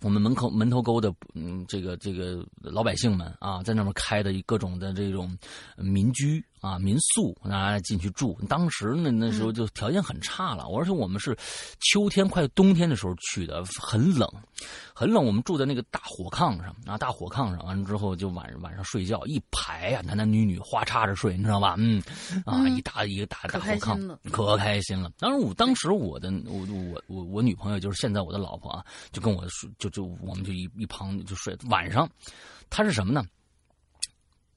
[0.00, 5.36] 我们门口门头沟的嗯，这个这个老百姓们啊，在那边开的各种的这种
[5.76, 8.36] 民居啊、民宿，大家进去住。
[8.48, 11.36] 当时呢，那时候就条件很差了，而且我们是
[11.80, 14.28] 秋天快冬天的时候去的，很冷，
[14.92, 15.24] 很冷。
[15.24, 21.76] 我们住在那个大火炕上啊，大火炕上，完了之后就晚晚上睡觉，一排啊，男男女女花插着睡，你知道吧？
[21.78, 22.02] 嗯，
[22.44, 25.10] 啊，嗯一大一个大大火炕可开心了。
[25.18, 31.56] 当时我当时我的我我我我女朋友就是现在我的老婆啊，就跟我说，就就我们就一一旁就睡。
[31.68, 32.08] 晚上，
[32.68, 33.24] 她是什么呢？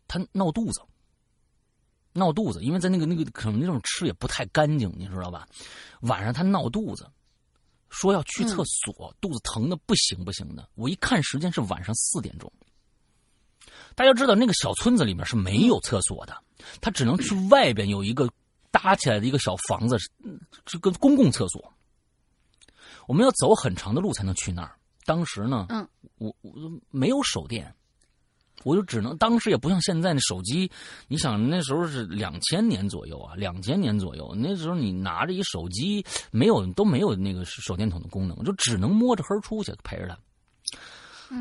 [0.07, 0.82] 她闹肚子，
[2.14, 5.47] 闹肚子，因为在那个那个可能那种吃也不太干净，你知道吧？
[6.01, 7.10] 晚上他闹肚子，
[7.89, 10.68] 说要去厕所，肚子疼的不行不行的。
[10.76, 12.51] 我一看时间是晚上四点钟。
[13.95, 16.36] 大家知道那个小村子里面是没有厕所的，
[16.80, 18.30] 他只能去外边有一个
[18.72, 19.97] 搭起来的一个小房子，
[20.66, 21.74] 这个公共厕所。
[23.07, 24.76] 我们要走很长的路才能去那儿。
[25.05, 25.88] 当时呢，嗯，
[26.18, 26.53] 我我
[26.91, 27.76] 没有手电，
[28.64, 30.70] 我就只能当时也不像现在那手机，
[31.07, 40.18] 你想那时候是两千年左右啊，两千年左右，那时候你拿着一手机，没有都没有那个手电筒的功能，就只能摸着黑出去陪着他。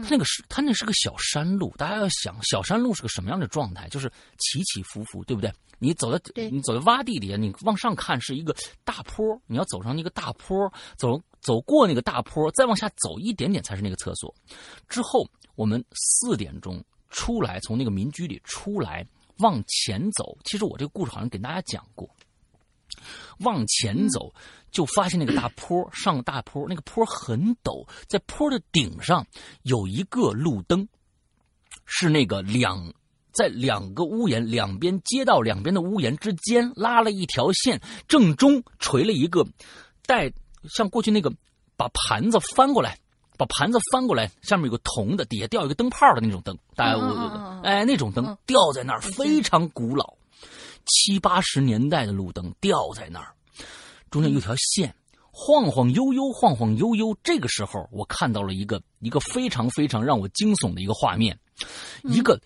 [0.03, 3.89] 他那个是，他那是个小山路，大家要想，小山路是个什么样的状态？
[3.89, 4.07] 就是
[4.37, 5.51] 起起伏伏，对不对？
[5.79, 8.55] 你走在你走在洼地底下，你往上看是一个
[8.85, 14.35] 大坡，你要走上那个大坡，走走过那个大坡，再往下走一点点才是那个厕所。
[14.89, 19.07] 之后我们四点钟出来，从那个民居里出来，
[19.39, 20.37] 往前走。
[20.45, 22.09] 其实我这个故事好像给大家讲过。
[23.41, 24.35] 往前走，
[24.73, 29.25] 就发现那个大坡，上大坡，那个坡很陡，在坡的顶上
[29.63, 30.89] 有一个路灯，
[31.85, 32.93] 是那个两
[33.31, 39.47] 在两个屋檐两边街道两边的屋檐之间拉了一条线，正中垂了一个
[40.05, 40.33] 带
[40.69, 41.33] 像过去那个
[41.77, 42.99] 把盘子翻过来。
[43.39, 48.37] 把盘子翻过来，上面有个铜的，底下吊一个灯泡的那种灯，大家我、哎那种灯嗯。
[48.45, 50.15] 吊在那儿，非常古老，
[50.85, 53.33] 七八十年代的路灯吊在那儿，
[54.11, 54.93] 中间有条线，
[55.31, 57.17] 晃晃悠悠，晃晃悠悠。
[57.23, 61.39] 这个时候，我看到了一个一个非常非常让我惊悚的一个画面，
[62.03, 62.41] 一个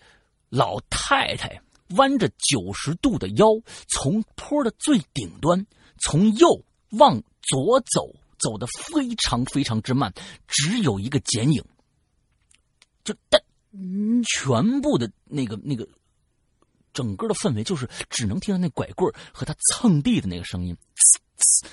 [0.49, 1.59] 老太太
[1.97, 3.47] 弯着九十度的腰，
[3.87, 5.65] 从坡的最顶端
[5.99, 6.47] 从右
[6.91, 8.13] 往左走，
[8.43, 10.13] 走得非常非常之慢，
[10.47, 11.63] 只有一个剪影，
[13.03, 13.41] 就但
[14.23, 15.87] 全部的那个那个
[16.93, 21.67] 整个的氛围就是只能听到那拐棍儿和他蹭地的那个声音，呲呲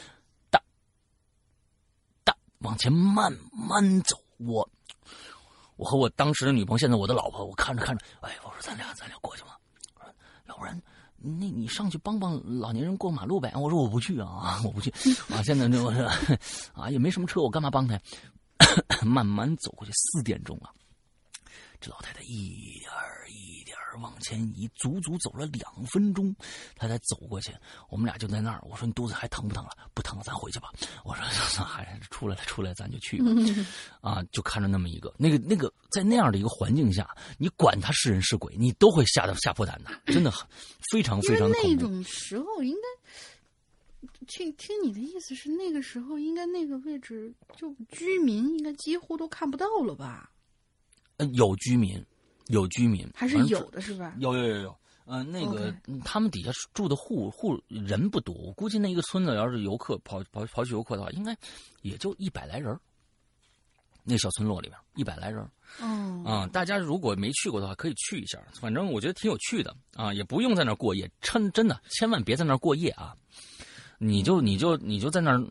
[0.49, 0.63] 哒
[2.25, 4.17] 哒往前慢慢走。
[4.39, 4.67] 我，
[5.77, 9.59] 我和我当时的女朋友，现在我的老婆，我看着看着，哎，我说咱俩咱俩过去吧。
[10.47, 10.81] 要不然，
[11.21, 13.53] 那你上去帮帮老年人过马路呗。
[13.55, 14.91] 我说我不去啊， 我不去
[15.29, 15.43] 啊。
[15.45, 16.05] 现在这我说
[16.73, 18.01] 啊也没什么车，我干嘛帮他？
[19.05, 20.71] 慢慢走过去，四点钟了，
[21.81, 23.20] 这老太太一二
[24.01, 26.35] 往前移，足足走了两分钟，
[26.75, 27.53] 他才走过去。
[27.89, 29.71] 我们俩就在那儿，我说你肚子还疼不疼了？
[29.95, 30.71] 不疼，咱回去吧。
[31.05, 31.25] 我说
[31.65, 33.31] 还出来了，出来咱就去吧。
[34.01, 40.47] 啊，就看着那么一个，那个那个，在那样的一个环境下，你管他是人是鬼，你都会吓得吓破胆的，真的很
[40.93, 41.69] 非常非常恐怖。
[41.69, 50.31] 那种时候应该听听你的意思是，那个时候应该那个位置就居民应该几乎都看不到了吧？
[51.19, 52.03] 嗯，有居民，
[52.51, 54.15] 有居民，还是有的，是吧？
[54.19, 54.77] 有有有有，
[55.07, 55.75] 嗯，那个
[56.05, 61.37] 他们底下住的户户人不多，我估计那一个村子要是游客跑跑跑去游客的话，应该
[61.83, 62.79] 也就一百来人
[64.03, 65.47] 那小村落里边一百来人
[65.81, 73.15] 嗯啊，大家如果没去过的话，可以去一下，反正我觉得挺有趣的啊，也不用在那儿过夜，趁真的千万别在那儿过夜啊。
[74.03, 75.47] 你就你就你就在那儿，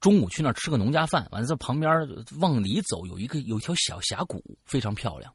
[0.00, 1.92] 中午去那儿吃个农家饭，完了在旁边
[2.40, 5.30] 往里走，有一个有一条小峡谷，非常漂亮，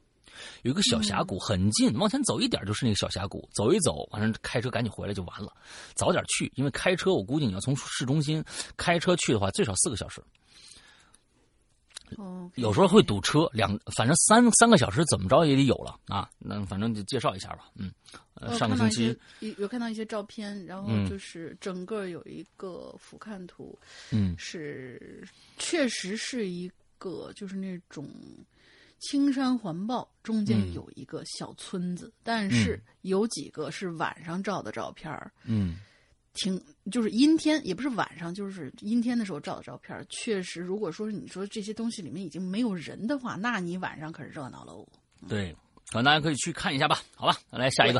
[0.62, 5.52] 有一个小峡谷很近，往前走一点就是那个小峡谷，走一走，反正开车赶紧回来就完了，
[5.94, 8.44] 早点去，因为开车我估计你要从市中心
[8.76, 10.22] 开车去的话，最少四个小时。
[12.16, 16.26] 哦，有时候会堵车，两反正三三个小时怎么着也得有了啊。
[16.38, 17.92] 那反正就介绍一下吧，嗯，
[18.32, 23.78] 呃，上个星期有有看到一些照片，然后就是整个有一个俯瞰图，
[24.10, 25.22] 嗯，是
[25.58, 28.08] 确实是一个就是那种
[28.98, 35.76] 青山环抱，中间有一个小村子，但是有几个是晚上照的照片儿嗯。
[36.34, 40.06] 挺就是阴天，也不是晚上，就是阴天的时候照的照片。
[40.08, 44.86] 确实，如果说你说这些东西里面已经没有人的话，那你晚上可是热闹喽。
[45.26, 45.52] 对，
[45.90, 47.02] 可能大家可以去看一下吧。
[47.16, 47.98] 好吧，来下一个。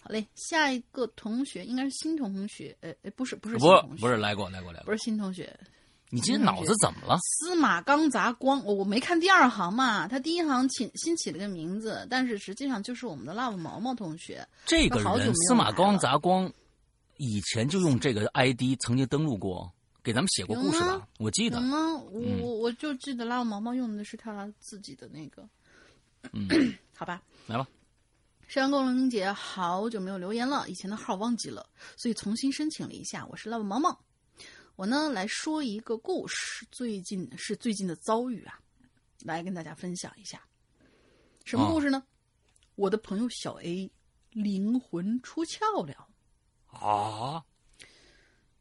[0.00, 5.52] 好嘞，下一个同学应该是新同学，呃，不是不是不不是来过来过来过，不是新同学。
[6.10, 7.18] 你今天脑子怎么了？
[7.20, 14.46] 司马刚砸光，我我没看第二行嘛，他第一行起新起了个名字，但是实际上就是我们的 Love 毛毛同学。
[14.64, 16.52] 这个人司马刚砸光。
[17.18, 19.72] 以前就用这个 ID 曾经登录过，
[20.04, 21.08] 给咱们写过故事吧？
[21.18, 21.58] 我记得。
[21.62, 21.94] 吗？
[22.12, 25.42] 我我我就记得 love 毛毛用的是他自己的那个。
[26.34, 26.46] 嗯，
[26.94, 27.66] 好吧，来吧。
[28.48, 33.26] 山沟龙玲姐好久没有留言了，以前的号忘记了，所以重新申请了一下。
[33.30, 33.98] 我是 Love 毛毛，
[34.76, 38.60] 我呢来说一个故事，最近是最近的遭遇啊，
[39.24, 40.38] 来跟大家分享一下。
[41.46, 42.02] 什么故事呢？
[42.74, 43.90] 我的朋友小 A
[44.32, 46.06] 灵魂出窍了。
[46.66, 47.42] 啊，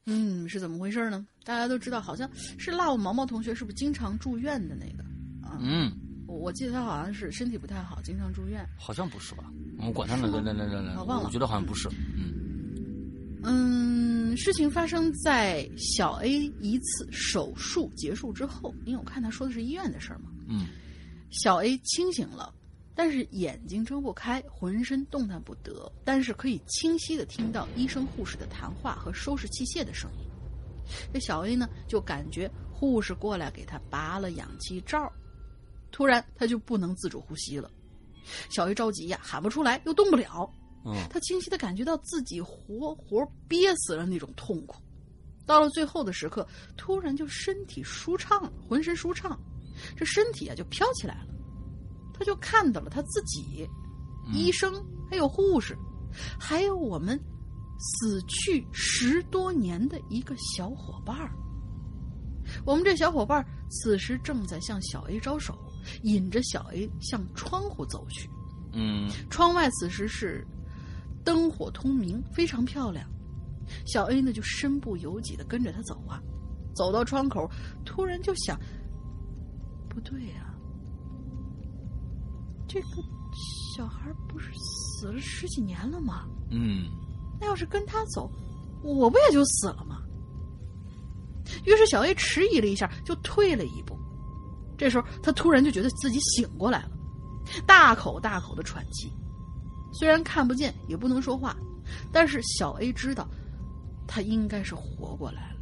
[0.06, 1.28] 嗯，是怎么回事呢？
[1.44, 5.04] 大家都知道，好像是 Love 毛毛同学，是不是经常住院的那个
[5.46, 5.60] 啊？
[5.60, 5.92] 嗯，
[6.28, 8.66] 我我记得他好像是身体不太好，经常住院。
[8.80, 9.52] 好像不是吧？
[9.80, 11.90] 我管他呢，来来来来来，我觉得好像不是。
[12.16, 12.35] 嗯
[13.46, 20.32] 嗯，事情发生在小 A 一次手术结束之后，因为我看他说的是医院的事儿嘛。
[20.48, 20.68] 嗯，
[21.30, 22.54] 小 A 清醒了。
[22.98, 30.26] 但是眼睛睁不开，浑身动弹不得，但是可以清晰的听到医生、护士的谈话和收拾器械的声音。
[31.14, 35.12] 这小 A 呢，就感觉护士过来给他拔了氧气罩，
[35.92, 37.70] 突然他就不能自主呼吸了。
[38.50, 40.50] 小 A 着急呀，喊不出来，又动不了。
[40.86, 44.82] 嗯，他清晰的感觉到自己活活憋死了那种痛苦。
[45.46, 49.40] 到了最后的时刻，突然就身体舒畅了，浑身舒畅，
[49.96, 51.28] 这身体啊就飘起来了。
[52.14, 53.68] 他就看到了他自己，
[54.32, 54.74] 医生，
[55.10, 55.78] 还有护士，
[56.40, 57.20] 还有我们
[57.78, 61.30] 死去十多年的一个小伙伴儿。
[62.66, 65.58] 我们这小伙伴此时正在向小 A 招手，
[66.04, 68.30] 引着小 A 向窗户走去。
[68.72, 70.46] 嗯，窗外此时是
[71.26, 73.06] 灯火通明，非常漂亮。
[73.86, 76.22] 小 A 呢就身不由己的跟着他走啊，
[76.76, 77.50] 走到窗口，
[77.84, 78.58] 突然就想，
[79.90, 80.54] 不对呀。
[82.68, 82.88] 这个
[83.76, 86.28] 小孩不是死了十几年了吗？
[86.52, 86.90] 嗯，
[87.40, 88.32] 那要是跟他走，
[88.84, 90.04] 我不也就死了吗？
[91.66, 93.98] 于是小 A 迟疑了一下，就退了一步。
[94.78, 96.92] 这时候他突然就觉得自己醒过来了，
[97.66, 99.12] 大口大口的喘气。
[99.98, 101.56] 虽然看不见，也不能说话，
[102.12, 103.28] 但是小 A 知道，
[104.06, 105.60] 他应该是活过来了。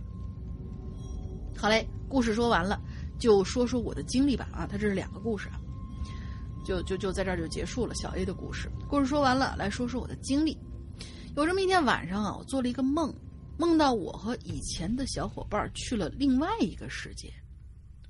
[1.55, 2.81] 好嘞，故事说完了，
[3.19, 4.49] 就说说我的经历吧。
[4.51, 5.59] 啊，他这是两个故事啊。
[6.65, 8.71] 就就就在这儿就结束了小 A 的故事。
[8.89, 10.57] 故事说完了，来说说我的经历。
[11.35, 13.13] 有这么一天晚上啊，我做了一个梦，
[13.57, 17.31] 梦到我和以前的小伙伴去了另外一个世界。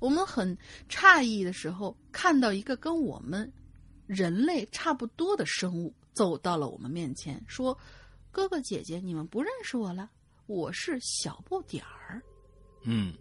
[0.00, 0.56] 我们很
[0.88, 3.52] 诧异的时候，看到一个跟我们
[4.06, 7.76] 人类差不多的生物走到了我们面前，说
[8.32, 10.08] ：“哥哥姐姐，你们不认识我了，
[10.46, 12.22] 我是小不点儿。”
[12.86, 13.12] 嗯，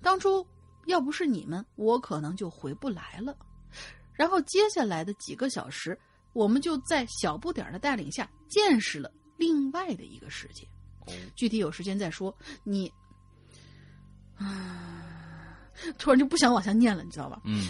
[0.00, 0.46] 当初
[0.86, 3.36] 要不是你们，我可能就回不来了。
[4.12, 5.98] 然后接下来的几个小时，
[6.32, 10.68] 我们就在小不点儿的带领下，见识了另外的一个世界。
[11.34, 12.36] 具体有时间再说。
[12.62, 12.92] 你，
[14.36, 15.58] 啊，
[15.98, 17.40] 突然就不想往下念了，你知道吧？
[17.44, 17.66] 嗯，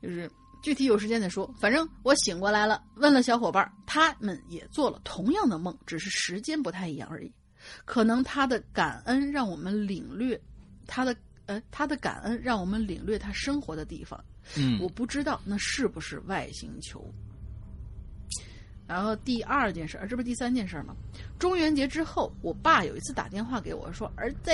[0.00, 0.30] 就是
[0.62, 1.52] 具体有时间再说。
[1.60, 7.30] 反正我醒过来了，问了小伙伴，他们也做了同样的梦，只是时间不太一样而已。
[7.84, 10.40] 可能他的感恩让我们领略
[10.86, 11.14] 他的，
[11.46, 14.24] 呃，他的感恩让我们领略他生活的地方。
[14.56, 17.12] 嗯，我不知道那是不是外星球。
[18.92, 20.94] 然后第二件事，这不是第三件事吗？
[21.38, 24.50] 中元节之后，我爸有一次打电话给我说：“儿子，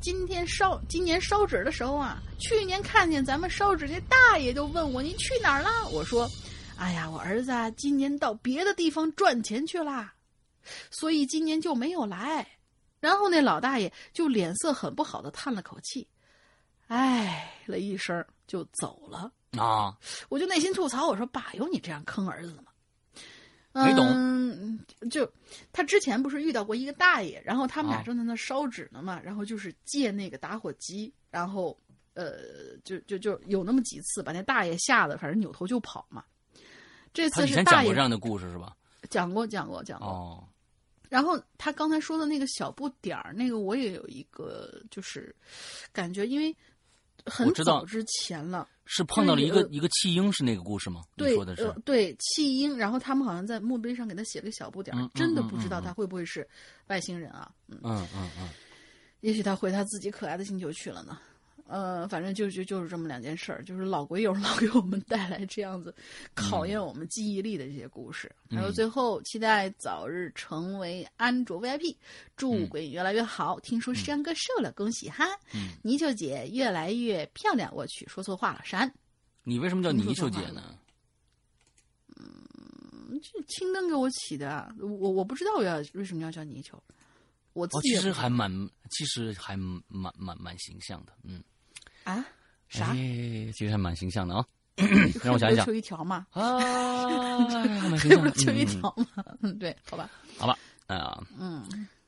[0.00, 6.30] 今天烧今年烧纸的时候啊，去年看见咱们烧纸那大爷就问我你去哪儿了？”我说
[6.78, 10.14] ：“哎呀，我儿子啊，今年到别的地方赚钱去啦，
[10.92, 12.46] 所以今年就没有来。”
[13.00, 16.06] 然后那老大爷就脸色很不好的叹了口气，
[16.86, 19.32] 唉了一声就走了。
[19.58, 22.68] 啊，我就内心吐槽，我说：“爸，有你这样坑儿子的吗？”
[23.72, 24.78] 没懂，嗯，
[25.10, 25.30] 就
[25.72, 31.78] 他之前不是遇到过一个大爷，然后他们俩正在那烧纸呢嘛，然后就是借那个打火机，然后
[32.14, 36.22] 呃，就就就有那么几次把那大爷吓得，反正扭头就跑嘛。
[37.14, 38.76] 这次是大爷这样的故事是吧？
[39.10, 40.08] 讲过，讲过，讲过。
[40.08, 40.44] 哦。
[41.08, 45.34] 然后他刚才说的那个小不点儿，那个我也有一个就是
[45.92, 46.56] 感觉，因为
[47.26, 48.68] 很早之前了。
[48.84, 51.02] 是碰到了一个一个弃婴，是那个故事吗？
[51.16, 56.46] 对，说的是对弃婴，然后他们好像在墓碑上给他写了个小不点儿，真的不知道他会不会是
[56.88, 57.50] 外星人啊？
[57.68, 58.48] 嗯嗯嗯，
[59.20, 61.18] 也许他回他自己可爱的星球去了呢。
[61.72, 65.94] 呃，反正就就就是这么两件事儿，就是老鬼友 老给我们带来这样子
[66.34, 68.30] 考验我们记忆力的这些故事。
[68.50, 71.96] 还有最后，期待早日成为安卓 VIP，
[72.36, 73.58] 祝鬼越来越好。
[73.60, 75.24] 听说山哥瘦了，恭喜哈！
[75.82, 78.92] 泥鳅姐越来越漂亮，我去，说错话了，山。
[79.42, 80.78] 你为什么叫泥鳅姐呢？
[82.16, 86.78] 嗯，这青灯给我起的，我我不知道我要为什么要叫泥鳅。
[87.54, 88.50] 我自己其实还蛮，
[88.90, 91.42] 其实还蛮蛮蛮形象的，嗯。
[92.04, 92.24] 啊？
[92.68, 92.94] 啥？
[92.94, 94.46] 其实还蛮形象的啊！
[95.22, 95.66] 让我想一想。
[95.66, 96.26] 黑不溜秋一条嘛？
[96.30, 96.58] 啊，
[97.98, 99.24] 黑不溜秋一条嘛？
[99.42, 101.62] 嗯，对，好吧，好吧，啊，嗯，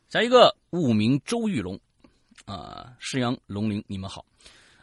[0.09, 1.79] 下一个物名周玉龙，
[2.47, 4.25] 啊，师阳龙鳞，你们好，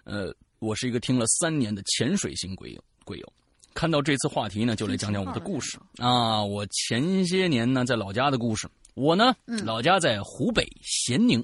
[0.04, 3.34] 呃，我是一个听了三年的潜水型鬼友，鬼友，
[3.74, 9.36] 看到这次话题呢，就来讲讲我的故事啊，我前些年呢在老家的故事，我呢，
[9.66, 11.44] 老家在湖北咸宁，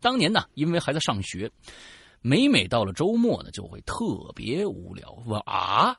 [0.00, 1.50] 当年呢，因为还在上学。
[2.26, 4.02] 每每到了周末呢，就会特
[4.34, 5.14] 别无聊。
[5.26, 5.94] 我啊，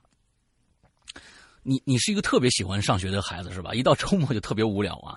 [1.61, 3.76] 你你是一个特别喜欢上学的孩子是吧？
[3.76, 5.15] 一到周末就特别无聊啊。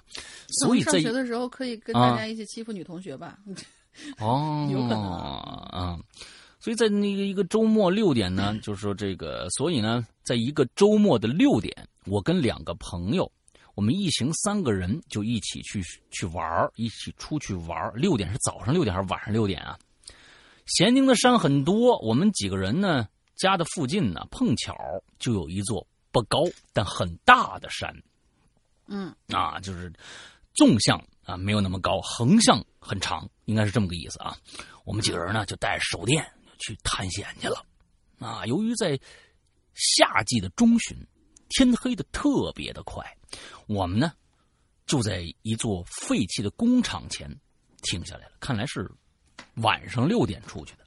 [0.60, 3.38] 所以上学的时候可以跟大家一起欺负女同学吧？
[4.20, 5.98] 哦，有可能啊。
[6.60, 13.32] 所以在那个一个周末六点呢， 就是说这个，所以呢，在一个周末的六点，我跟两个朋友，
[13.74, 19.78] 我们一行三个人就一起去去玩一起出去玩六点是早上六点还是晚上六点啊？
[20.68, 24.76] 咸宁的山很多，我们几个人呢，家的附近呢，碰巧
[25.18, 26.42] 就有一座不高
[26.74, 27.90] 但很大的山。
[28.86, 29.90] 嗯，啊，就是
[30.54, 34.36] 纵向啊没有那么高，横向很长，应该是这么个意思啊。
[34.84, 36.22] 我们几个人呢，就带着手电
[36.58, 37.64] 去探险去了。
[38.18, 39.00] 啊，由于在
[39.74, 40.94] 夏季的中旬，
[41.48, 43.02] 天黑的特别的快，
[43.66, 44.12] 我们呢
[44.84, 47.34] 就在一座废弃的工厂前
[47.80, 48.32] 停下来了。
[48.38, 48.90] 看来是。
[49.56, 50.84] 晚上六点出去的，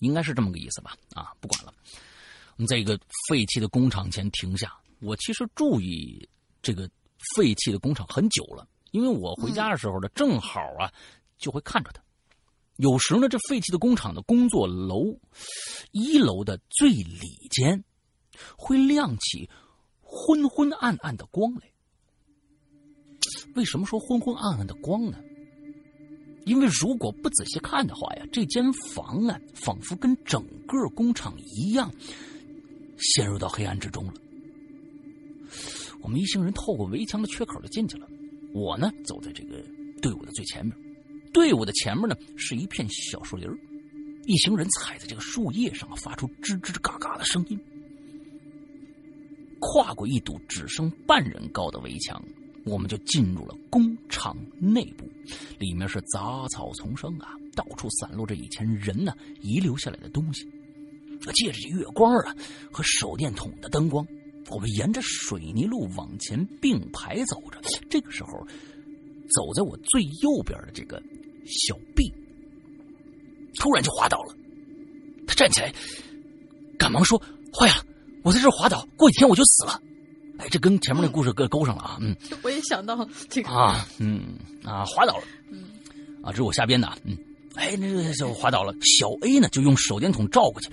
[0.00, 0.96] 应该是这么个意思吧？
[1.14, 1.72] 啊，不管了。
[2.56, 4.74] 我们在一个废弃的工厂前停下。
[5.00, 6.26] 我其实注意
[6.62, 6.88] 这个
[7.34, 10.90] 废弃的工厂很久了，因为我回家的时候呢，正好啊
[11.36, 12.02] 就会看着它。
[12.76, 15.18] 有时呢，这废弃的工厂的工作楼
[15.92, 17.84] 一楼的最里间
[18.56, 19.48] 会亮起
[20.00, 21.70] 昏昏暗暗的光来。
[23.54, 25.18] 为什么说昏昏暗暗的光呢？
[26.46, 31.92] 因为如果不仔细看的话呀，这间房啊，仿佛跟整个工厂一样，
[32.98, 34.14] 陷入到黑暗之中了。
[36.00, 38.06] 我们一行人透过围墙的缺口就进去了。
[38.54, 39.60] 我呢，走在这个
[40.00, 40.72] 队伍的最前面，
[41.32, 43.50] 队伍的前面呢是一片小树林
[44.24, 47.58] 一行人踩在这个树叶上，发出吱吱嘎嘎的声音。
[49.58, 52.22] 跨过一堵只剩半人高的围墙。
[52.66, 55.08] 我们就进入了工厂内部，
[55.58, 60.44] 里面是杂草丛生啊，到处散落着以前人呢遗留下来的东西。
[61.32, 62.34] 借着月光啊
[62.70, 64.06] 和手电筒的灯光，
[64.50, 67.60] 我们沿着水泥路往前并排走着。
[67.88, 68.46] 这个时候，
[69.30, 71.02] 走在我最右边的这个
[71.46, 72.12] 小 B
[73.54, 74.34] 突然就滑倒了。
[75.26, 75.72] 他站起来，
[76.78, 77.20] 赶忙说
[77.52, 77.84] ：“坏了，
[78.22, 79.80] 我在这滑倒，过几天我就死了。”
[80.38, 81.98] 哎，这跟前面那故事勾勾上了啊。
[82.00, 85.24] 嗯， 我也想到这个啊，嗯啊，滑倒了。
[85.50, 85.64] 嗯，
[86.22, 86.92] 啊，这是我瞎编的。
[87.04, 87.16] 嗯，
[87.54, 88.74] 哎，那个就滑倒了。
[88.82, 90.70] 小 A 呢，就用手电筒照过去。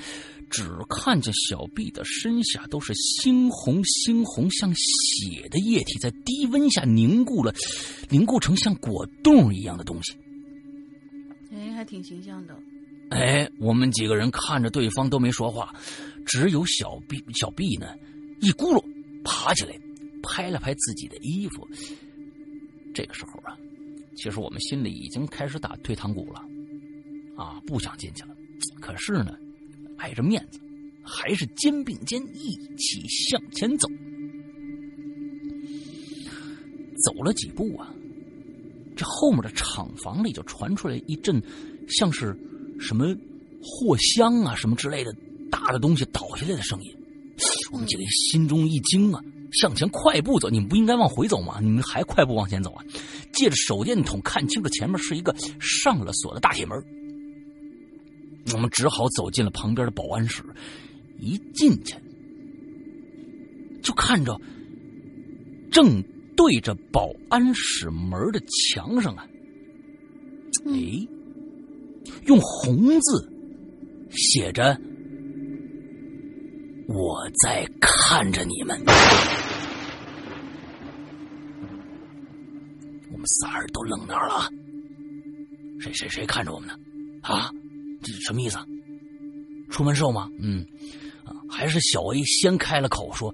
[0.50, 7.52] 只看见小 B 的身下都是猩红猩红像血的液体，在低温下凝固了，
[8.10, 10.16] 凝固成像果冻一样的东西。
[11.52, 12.56] 哎，还挺形象的。
[13.10, 15.74] 哎，我们几个人看着对方都没说话，
[16.24, 17.88] 只有小 B 小 B 呢，
[18.40, 18.84] 一咕噜
[19.24, 19.80] 爬起来，
[20.22, 21.68] 拍了拍自己的衣服。
[22.94, 23.58] 这个时候啊，
[24.16, 26.40] 其实我们心里已经开始打退堂鼓了，
[27.36, 28.36] 啊，不想进去了。
[28.80, 29.38] 可是呢。
[30.00, 30.60] 碍着面子，
[31.02, 33.88] 还是肩并肩一起向前走。
[37.06, 37.94] 走了几步啊，
[38.94, 41.42] 这后面的厂房里就传出来一阵
[41.88, 42.38] 像是
[42.82, 43.16] 什么
[43.62, 45.16] 货箱啊什么之类的
[45.50, 46.94] 大的东西倒下来的声音。
[47.72, 49.24] 我们几个心中一惊啊，
[49.54, 50.50] 向前快步走。
[50.50, 51.60] 你们不应该往回走吗？
[51.62, 52.86] 你们还快步往前走啊？
[53.34, 56.78] 借着手电筒看清楚，前面是一个上了锁的大铁门。
[58.54, 60.44] 我们只好走进了旁边的保安室，
[61.20, 61.96] 一进去
[63.82, 64.40] 就看着
[65.72, 66.04] 正
[66.36, 68.40] 对着保安室门的
[68.72, 69.26] 墙上啊，
[70.66, 71.08] 哎，
[72.26, 73.32] 用红字
[74.12, 74.80] 写着
[76.88, 78.80] “我在看着你们”。
[83.12, 84.50] 我们仨人都愣那儿了，
[85.80, 86.76] 谁谁谁看着我们呢？
[87.22, 87.50] 啊？
[88.02, 88.58] 这什么意思？
[89.70, 90.30] 出门兽吗？
[90.40, 90.66] 嗯，
[91.50, 93.34] 还是小 A 先开了口说：“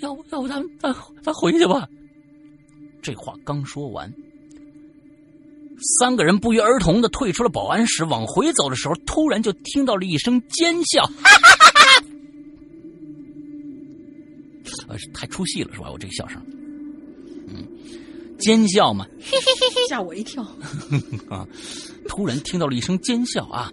[0.00, 1.88] 要不要不咱咱咱回去吧。”
[3.02, 4.12] 这话刚说完，
[5.98, 8.04] 三个人不约而同的退出了保安室。
[8.04, 11.85] 往回走的时候，突然就听到了一声尖笑，哈哈哈哈！
[14.88, 15.90] 呃，太出戏了是吧？
[15.90, 16.40] 我这个笑声，
[17.48, 17.66] 嗯，
[18.38, 20.42] 尖笑嘛，嘿嘿嘿嘿，吓我一跳
[21.28, 21.46] 啊！
[22.08, 23.70] 突然听到了一声尖笑啊！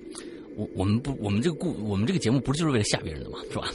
[0.55, 3.39] 我我们不，我们这个故，我们这个节目不是就是为了吓别人的吗？
[3.51, 3.67] 是吧？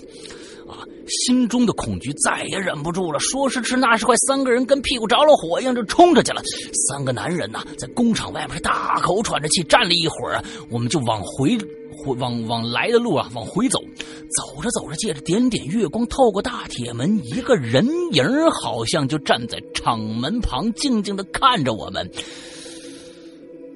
[0.68, 0.84] 啊，
[1.24, 6.42] 心中的恐惧再也忍不住了，说时迟，那时快，三个人跟屁股着了火一样就冲着去了。
[6.88, 11.66] 三个男人呐，在工厂外面大口喘着气站了一会儿，我们就往回回
[12.07, 13.78] 往往来的路啊往回走。
[13.80, 22.11] 走着走着，借着点点月光透过大铁门，一个人影好像就站在厂门旁，静静的看着我们。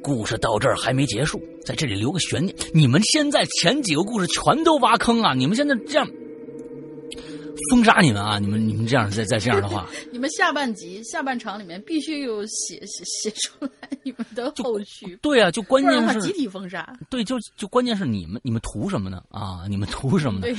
[0.02, 2.54] 故事到这儿还没结束，在这里留个悬念。
[2.74, 5.32] 你们现在前几个故事全都挖坑啊！
[5.32, 6.06] 你们现在这样
[7.70, 8.38] 封杀你们啊！
[8.38, 13.70] 你们你们这样再再这样的话， 你们下半集下半场里面必须有写写写出来
[14.02, 15.16] 你们的后续。
[15.22, 16.96] 对啊，就关键是集体封杀。
[17.10, 19.22] 对，就就关键是你们你们图什么呢？
[19.30, 20.54] 啊，你们图什么呢？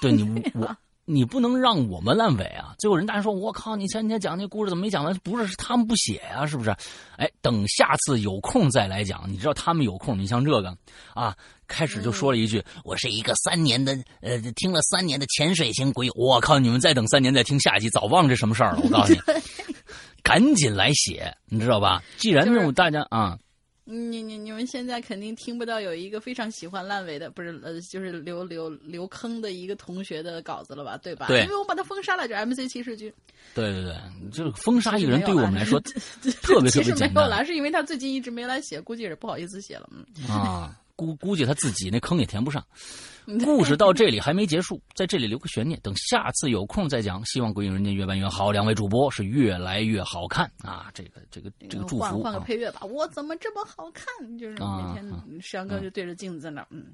[0.00, 0.22] 对， 你
[0.54, 0.76] 我。
[1.06, 2.74] 你不能让我们烂尾啊！
[2.78, 5.14] 最后人大家说：“我靠，你前几天讲那故事怎么没讲完？
[5.22, 6.74] 不是是他们不写呀，是不是？”
[7.18, 9.30] 哎，等下次有空再来讲。
[9.30, 10.74] 你知道他们有空，你像这个
[11.12, 11.36] 啊，
[11.66, 18.80] 开始就说了一句：“我是一个三年的呃，听了三年的潜水型鬼友。”我靠，你们再等三年再听下集，早忘这什么事儿了。
[18.82, 19.20] 我告诉你，
[20.22, 22.02] 赶紧来写，你知道吧？
[22.16, 23.38] 既然那种大家啊。
[23.86, 30.96] 你你你们现在肯定听不到有一个非常喜欢烂尾的，不是呃，就是留留留坑的一个同学的稿子了吧？
[31.02, 31.26] 对吧？
[31.28, 33.12] 对，因为我把他封杀了，就 MC 骑士军。
[33.54, 33.94] 对对对，
[34.32, 35.78] 就是封杀一个人对我们来说
[36.40, 37.12] 特别特别简单。
[37.12, 39.86] 没有了，是因为他最近一直没来写，估计也是不好意思写了。
[39.92, 40.74] 嗯啊。
[40.96, 42.64] 估估计他自己那坑也填不上。
[43.42, 47.24] 故事到这里还没结束，在这里留个悬念，等下次有空再讲。
[47.24, 50.90] 希望《鬼影人间》越办越好，两位主播是越来越好看啊！
[50.92, 52.22] 这个这个这个祝福。
[52.22, 54.06] 换个配乐吧，我怎么这么好看？
[54.38, 56.92] 就是每天山哥就对着镜子在那，嗯，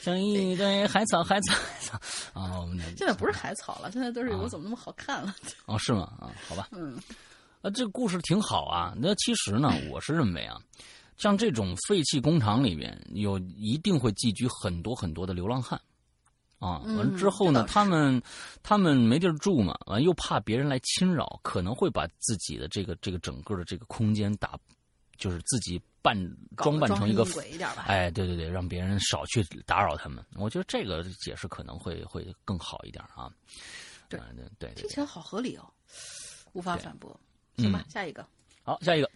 [0.00, 2.00] 像一堆海草，海草，海草
[2.32, 2.58] 啊！
[2.58, 5.36] 我们现在不是海草了，现在都是我怎么那么好看了？
[5.66, 6.10] 哦，是吗？
[6.18, 6.96] 啊，好吧，嗯，
[7.60, 8.94] 啊，这个故事挺好啊。
[8.96, 10.56] 那其实呢，我是认为啊。
[11.20, 15.78] 像这种废弃工厂里面有一定会寄居很多很多的流浪汉，
[16.58, 18.22] 啊，完之后呢，他们
[18.62, 24.58] 他们没地儿住嘛，完又怕别人来侵扰，可能会把自己的这个这个整个的这个空间打，
[25.18, 26.16] 就是自己扮
[26.56, 27.22] 装扮成一个
[27.84, 30.24] 哎，对对对，让别人少去打扰他们。
[30.36, 33.30] 我觉得这个解释可能会会更好一点啊。
[34.08, 35.70] 对对对，听起来好合理哦，
[36.54, 37.14] 无法反驳。
[37.58, 38.26] 行吧，下一个。
[38.62, 39.10] 好，下一个。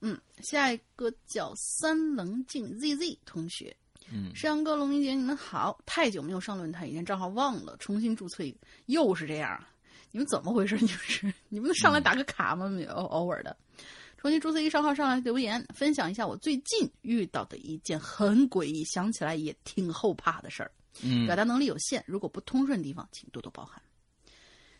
[0.00, 3.76] 嗯，下一个叫三棱镜 ZZ 同学，
[4.12, 8.44] 嗯，山哥、龙明姐，你们好，太久没有上论坛，以前账号忘了，重新注册，
[8.86, 9.62] 又是这样，
[10.10, 10.76] 你们怎么回事？
[10.76, 12.70] 你们是 你们上来打个卡吗？
[12.94, 13.56] 偶偶尔的，
[14.16, 20.70] 重新注册一账号上来留言，分享一下我最近遇到的一件很诡异，想起来也挺后怕的事儿。
[21.02, 23.80] 嗯，表达能力有限，如果不通顺的地方，请多多包涵。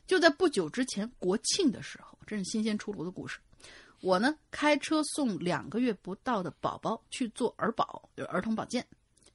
[0.07, 3.39] 就在不久之前国庆的时候，真是新鲜出炉的故事。
[4.01, 8.87] 我呢，开车送两个月不到的宝宝去做儿保，就是儿童保健。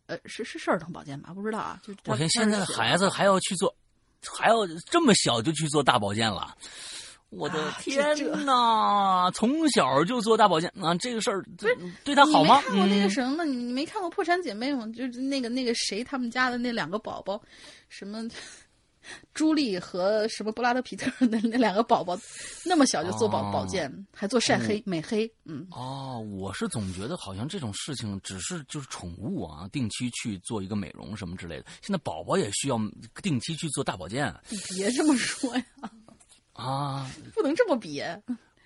[0.06, 1.34] 呃，是是是儿童保健吧？
[1.34, 1.82] 不知道啊。
[1.84, 3.74] 就我看现在孩子还要去做，
[4.26, 6.56] 还要这么小就去做大保健了。
[7.30, 9.32] 我的天呐！
[9.34, 12.62] 从小就做大保健啊，这个事儿对对他好吗？
[12.70, 13.44] 你没看过那个什么？
[13.44, 14.86] 你你没看过《破产姐妹》吗？
[14.96, 17.42] 就是那个那个谁他们家的那两个宝宝，
[17.90, 18.24] 什么？
[19.34, 22.18] 朱莉和什么布拉德皮特那那两个宝宝，
[22.66, 25.68] 那么小就做保保健，还做晒黑美黑，嗯。
[25.72, 31.66] 哦，我是总觉得好像这种事情只是就是宠物啊，定期去做一个美容什么之类的。
[31.82, 32.78] 现在宝宝也需要
[33.22, 34.34] 定期去做大保健。
[34.50, 35.66] 你别这么说呀！
[36.54, 38.02] 啊，不能这么比。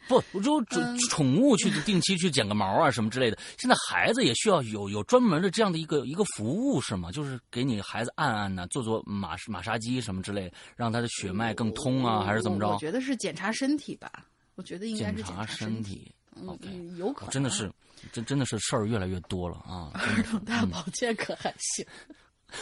[0.08, 0.64] 不，我就
[1.10, 3.38] 宠物去定期去剪个毛啊什么之类的。
[3.58, 7.12] 现在孩子也需要有有专门的这样的一个一个服务是吗？
[7.12, 12.70] 就是给你孩子按按呢，做做马马杀鸡什么之类，让他的血脉更通啊，还是怎么着？
[12.70, 14.12] 我觉得是检查身体吧。
[14.56, 16.12] 我觉得应该是检查身体。
[16.46, 17.32] OK，有可能。
[17.32, 17.72] 真的是，
[18.12, 19.92] 真真的是事儿越来越多了啊！
[19.94, 21.86] 儿童大保健可还行。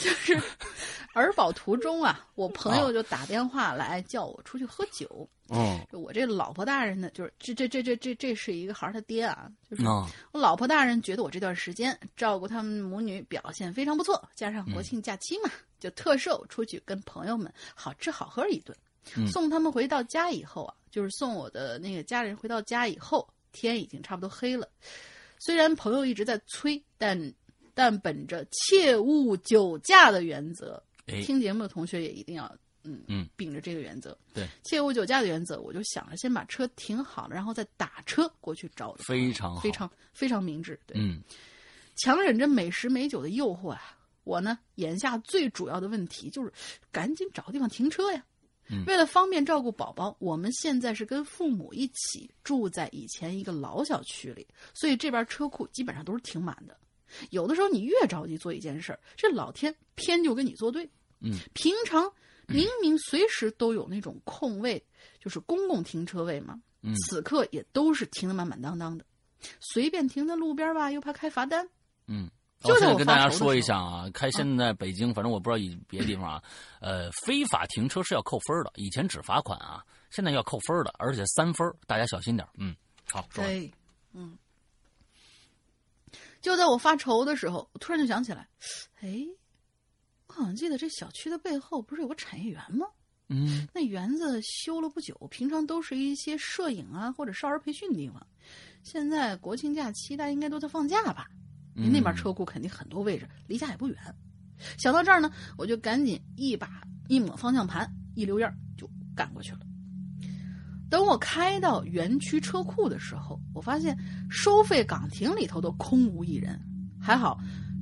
[0.00, 0.40] 就是
[1.20, 5.28] 儿保途中啊，我朋友就打电话来叫我出去喝酒。
[5.48, 9.84] 嗯，我这老婆大人呢，就是这这这这这这是一个孩儿他爹啊，就是
[10.32, 18.74] 我老婆大人觉得我这段时间照顾他们母女表现非常不错，加上国庆假期嘛，就特授出去跟朋友们好吃好喝一顿。
[19.26, 24.66] 送他们回到家以后啊，就是送我的那个家人回到家以后，天已经差不多黑了。
[25.38, 27.32] 虽然朋友一直在催，但。
[27.74, 32.44] 但本着切勿酒驾的原则，听节目的同学也一定要，
[32.84, 38.94] 嗯嗯，秉着这个原则，对，切勿酒驾的原则，我就想着先把车停好了，然后再打车过去找。
[38.94, 41.20] 非常非常非常明智，对，嗯，
[41.96, 46.52] 强忍着美食美酒的诱惑啊，我呢，眼下最主要的问题就是
[46.90, 48.24] 赶紧找个地方停车呀。
[48.86, 56.74] 为了方便照顾宝宝，我们现在是跟父母一起住在以前一个老小区里，所以这边车库基本上都是停满的。
[57.30, 60.88] 有的时候你越着急做一件事儿，这老天偏就跟你作对。
[61.20, 62.12] 嗯，平常
[62.48, 64.84] 明明随时都有那种空位，
[65.20, 69.04] 就是公共停车位嘛，嗯此刻也都是停的满满当当的。
[69.60, 71.68] 随便停在路边吧，又怕开罚单。
[72.08, 72.28] 嗯，
[72.60, 76.42] 就是跟大家说一下啊，开现在北京，反正我不知道以别的地方啊，
[76.80, 82.46] 呃，非法停车是要扣分的，以前只罚款啊，现在要扣分的，而且三分，大家小心点。
[82.58, 82.74] 嗯，
[83.10, 83.72] 好，对，
[84.12, 84.36] 嗯。
[86.42, 88.46] 就在我发愁的时候，我突然就想起来，
[89.00, 89.24] 哎，
[90.26, 92.86] 我好像记得这小区的背后不是有个产业园吗？
[93.28, 98.26] 嗯，那园子修了不久，平常都是一些摄影啊或者少儿培训的地方。
[98.82, 101.26] 现在国庆假期，大家应该都在放假吧？
[101.74, 103.96] 那边车库肯定很多位置，离家也不远。
[104.76, 108.86] 想到这儿呢，我就赶紧一把一抹方向盘，一溜烟就
[109.16, 109.60] 赶过去了。
[110.92, 113.96] 等我开到园区车库的时候，我发现
[114.28, 116.60] 收费岗亭里头都空无一人。
[117.00, 117.38] 还好，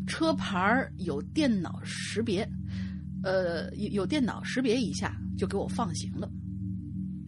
[0.06, 2.48] 车牌有电脑识别，
[3.24, 6.30] 呃，有有电脑识别一下就给我放行了。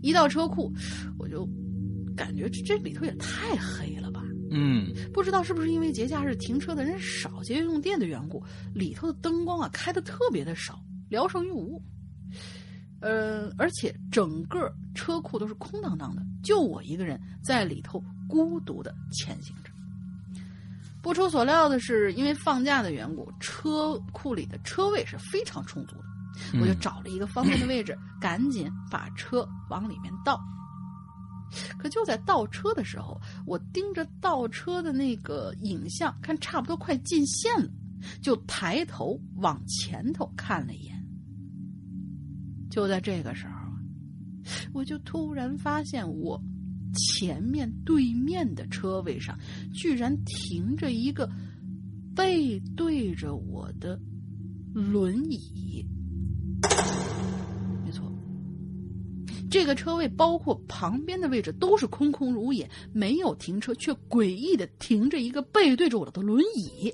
[0.03, 0.73] 一到车库，
[1.19, 1.45] 我就
[2.17, 4.23] 感觉这这里头也太黑了吧。
[4.53, 8.41] 嗯，不知道是不是因为节假日停车的人少，节约用电的缘故，
[8.73, 11.83] 里头的灯光啊开的特别的少，聊胜于无。
[13.03, 19.71] 呃，而且整个车库都是空荡荡的，就我一个人在里头孤独的前行着。
[21.03, 26.05] 不出所料的是，因为放假的缘故，车库里的车位是非常充足的。
[26.61, 30.41] 我就找了一个方便的位置，赶紧把车往里面倒。
[31.77, 37.69] 可就在倒车的时候，我盯着倒车的那个影像，看差不多快进线了，
[38.23, 40.92] 就抬头往前头看了一眼。
[42.73, 43.53] 就在这个时候，
[44.73, 46.43] 我就突然发现，我
[46.95, 49.39] 前面对面的车位上，
[49.75, 51.29] 居然停着一个
[52.17, 54.01] 背对着我的
[54.73, 55.85] 轮椅。
[57.85, 58.11] 没错，
[59.51, 66.91] 这个车位包括旁边的位置都是空空如也，没有停车，却诡异的停着一个背对着我的轮椅。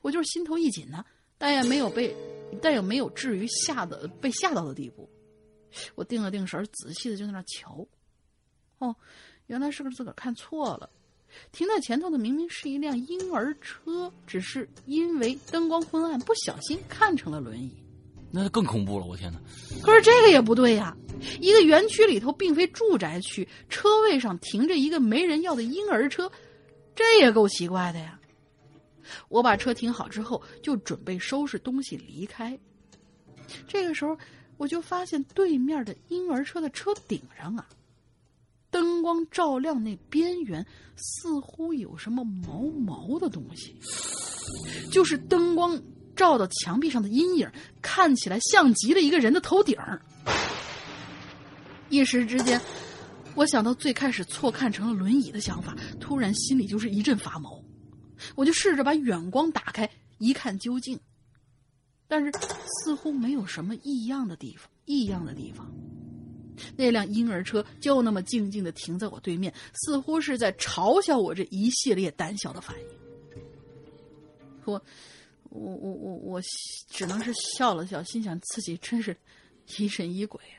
[0.00, 1.04] 我就是心头一紧呢，
[1.36, 2.16] 但也没有被。
[2.60, 5.08] 但又没有至于吓得被吓到的地步。
[5.94, 7.86] 我定了定神，仔细的就在那瞧。
[8.78, 8.94] 哦，
[9.46, 10.88] 原来是个自个儿看错了。
[11.50, 17.74] 停在前头的明明是一辆婴儿车，只是因为灯光昏暗，不小心看成了轮椅。
[18.30, 19.06] 那更恐怖了！
[19.06, 19.40] 我天哪！
[19.82, 20.96] 可是这个也不对呀，
[21.40, 26.30] 一个园区里头并非住宅区，车位上停着一个没人要的婴儿车，
[26.94, 28.18] 这也够奇怪的呀。
[29.28, 32.58] 我把车停好之后，就准备收拾东西离开。
[33.66, 34.16] 这个时候，
[34.56, 37.66] 我就发现对面的婴儿车的车顶上啊，
[38.70, 40.64] 灯光照亮那边缘，
[40.96, 43.76] 似乎有什么毛毛的东西，
[44.90, 45.80] 就是灯光。
[46.16, 47.50] 照到墙壁上的阴影，
[47.82, 49.76] 看起来像极了一个人的头顶
[51.88, 52.60] 一时之间，
[53.34, 57.60] 我想到最开始错看成了轮椅的想法，突然心里就是一阵发毛。
[58.34, 60.98] 我就试着把远光打开，一看究竟，
[62.08, 62.32] 但是
[62.82, 64.70] 似乎没有什么异样的地方。
[64.86, 65.72] 异样的地方，
[66.76, 72.86] 那辆婴儿车就那么静静的停在我对面，似乎是在嘲笑我这一系列胆小的反应。
[74.64, 74.82] 我。
[75.56, 76.42] 我我我我
[76.88, 79.16] 只能是笑了笑，心想自己真是
[79.78, 80.58] 疑神疑鬼啊！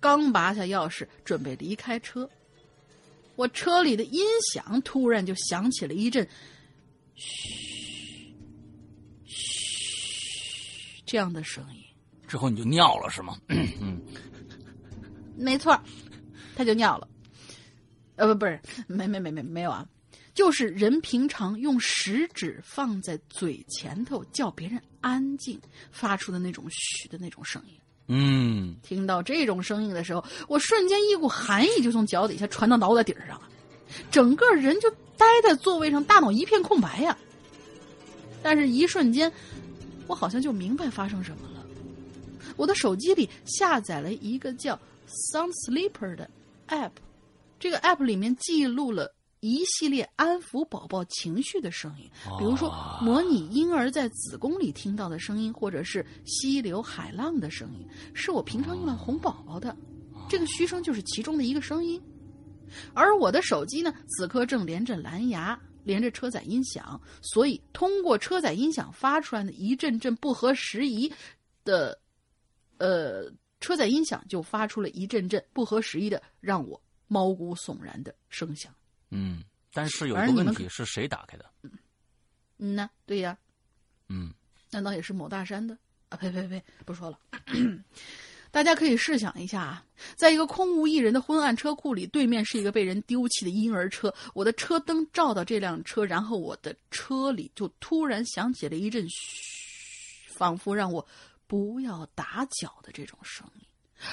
[0.00, 2.26] 刚拔下钥匙准备离开车，
[3.36, 4.22] 我车里的音
[4.54, 6.26] 响突然就响起了一阵
[7.18, 8.34] “嘘
[9.26, 11.82] 嘘”这样的声音。
[12.26, 13.36] 之后你就尿了是吗？
[13.48, 14.00] 嗯，
[15.36, 15.78] 没错，
[16.54, 17.08] 他就尿了。
[18.16, 19.86] 呃，不，不是，没没没没没有啊。
[20.34, 25.60] 就是人平常用食指放在嘴前头叫别人安静
[25.90, 27.74] 发出的那种嘘的那种声音。
[28.06, 33.48] 嗯，听到这种声音的时候，我瞬间一股寒意就从脚底下传到脑袋顶上了，
[34.10, 37.16] 整个人就呆在座位上，大脑一片空白呀。
[38.42, 39.32] 但是，一瞬间，
[40.06, 41.66] 我好像就明白发生什么了。
[42.56, 44.78] 我的手机里下载了一个叫
[45.08, 46.28] Sound Sleeper 的
[46.68, 46.92] app，
[47.58, 49.14] 这个 app 里面记录了。
[49.40, 52.10] 一系列安抚宝宝情绪的声音，
[52.40, 59.76] 比如说模拟婴儿在子宫里听到的声音，或者是溪流海浪的声音，是我平常用来哄宝宝的。
[60.28, 62.02] 这个嘘声就是其中的一个声音。
[62.94, 71.12] 而我的手机呢，此刻正连着蓝牙，连着车载音响，所以通过车载音响发出来的一阵阵不合时宜
[71.64, 71.98] 的，
[72.78, 78.72] 呃，车载音响就发出了一阵阵不合时宜的，让我毛骨悚然的声响。
[79.10, 79.42] 嗯，
[79.72, 81.44] 但是有个问题是谁打开的？
[82.58, 83.38] 嗯呐，对呀，
[84.08, 84.32] 嗯，
[84.70, 85.76] 难道也是某大山的
[86.08, 86.16] 啊？
[86.16, 87.18] 呸呸呸，不说了。
[88.50, 89.84] 大家可以试想一下啊，
[90.16, 101.06] 在一个空无一人的昏暗车库里，对面是一个被人丢弃的婴儿车，我的车灯照到这辆车，然后我的车里就突然响起了一阵嘘，仿佛让我
[101.46, 103.66] 不要打搅的这种声音，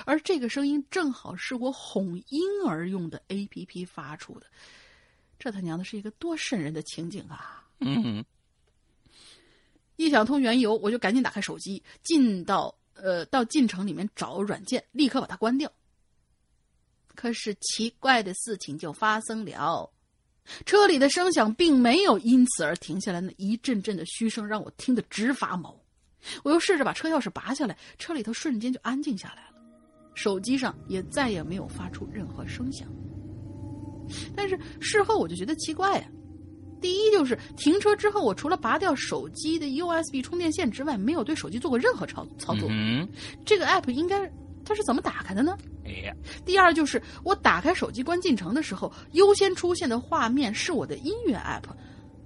[0.05, 4.45] 而这个声音正好是我哄婴儿用的 A P P 发出的。
[5.37, 7.67] 这他娘的是一个多瘆人的情景啊！
[7.79, 8.23] 嗯，
[9.97, 15.71] 一想通缘由，我就赶紧打开手机，进到呃到进程里面找软件，立刻把它关掉。
[17.13, 19.89] 可是奇怪的事情就发生了，
[20.65, 25.79] 车里的声响并没有因此而停下来，那一阵阵的嘘声让我听得直发毛。
[26.43, 29.57] 我又试着把车钥匙拔下来，车里头瞬间就安静下来了，
[30.13, 32.87] 手机上也再也没有发出任何声响。
[34.35, 36.07] 但是事后我就觉得奇怪呀，
[36.85, 42.67] 第一就是停车之后，我除了拔掉手机的 USB 充电线之外，没有对手机做过任何操操作。
[42.69, 43.09] 嗯，
[43.43, 44.31] 这个 app 应该
[44.63, 45.57] 它是怎么打开的呢？
[45.83, 46.15] 哎，
[46.45, 51.63] 第二就是我打开手机关进程的时候，优先出现的画面是我的音乐 app，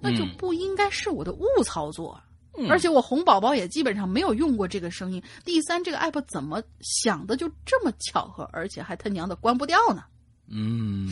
[0.02, 2.20] 那就不应该是我的误操作。
[2.68, 5.24] 而且我哄宝宝也基本上没有用过这个声音。
[5.46, 10.04] 第三，这个 app 怎么想的就这么巧合，而且还他娘的关不掉呢？
[10.50, 11.10] 嗯。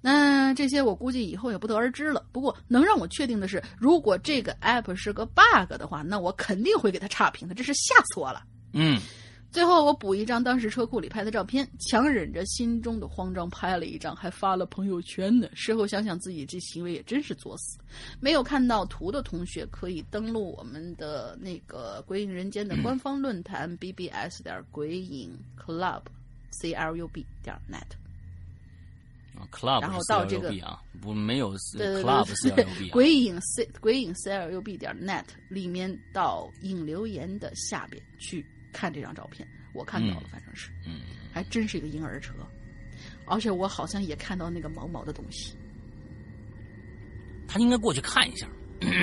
[0.00, 2.24] 那这些我估计以后也不得而知了。
[2.30, 7.54] 不过能让我确定的是，如果这个 app 是个 bug 的话，那我肯定会给他差评的。
[7.54, 8.44] 这是吓死我了。
[8.72, 9.00] 嗯，
[9.50, 15.48] 最后我补一张当时车库里拍的照片，强忍着心中的慌张拍了一张，还发了朋友圈呢。
[15.54, 17.78] 事后想想自己这行为也真是作死。
[18.20, 26.02] 没有看到图的同学可以登录我们的那个鬼影人间的官方论坛 bbs 点鬼影 club
[26.50, 28.05] c l u b 点 net。
[29.50, 32.28] club，然后到这个啊，不没有 club
[32.90, 41.00] 鬼影 C 鬼影 C L U B 点 net 里面到影留言的下边去看这张照片，我看到了，反正是，嗯，
[41.32, 42.32] 还真是一个婴儿车，
[43.26, 45.54] 而且我好像也看到那个毛毛的东西。
[47.48, 48.48] 他应该过去看一下，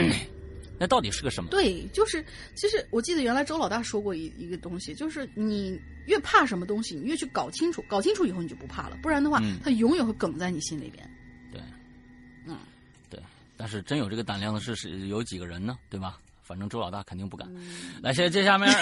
[0.78, 1.50] 那到底是个什么？
[1.50, 2.24] 对，就是
[2.56, 11.10] 其实我记得原来周老大说过一一个东西，就是你越怕什么东西，你越去搞清楚，搞清楚以后你就不怕了，不然的话，它永远会梗在你心里边。
[11.52, 11.62] 对，
[12.46, 12.58] 嗯，
[13.10, 13.20] 对。
[13.56, 15.78] 但是真有这个胆量的是是有几个人呢？
[15.90, 16.20] 对吧？
[16.42, 17.50] 反正周老大肯定不敢。
[18.02, 18.70] 来，接接下面。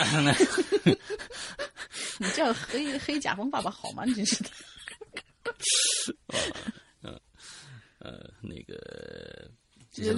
[2.17, 4.03] 你叫黑黑甲方爸爸好吗？
[4.05, 4.49] 你真是的。
[7.01, 7.19] 呃
[7.99, 9.51] 呃，那个，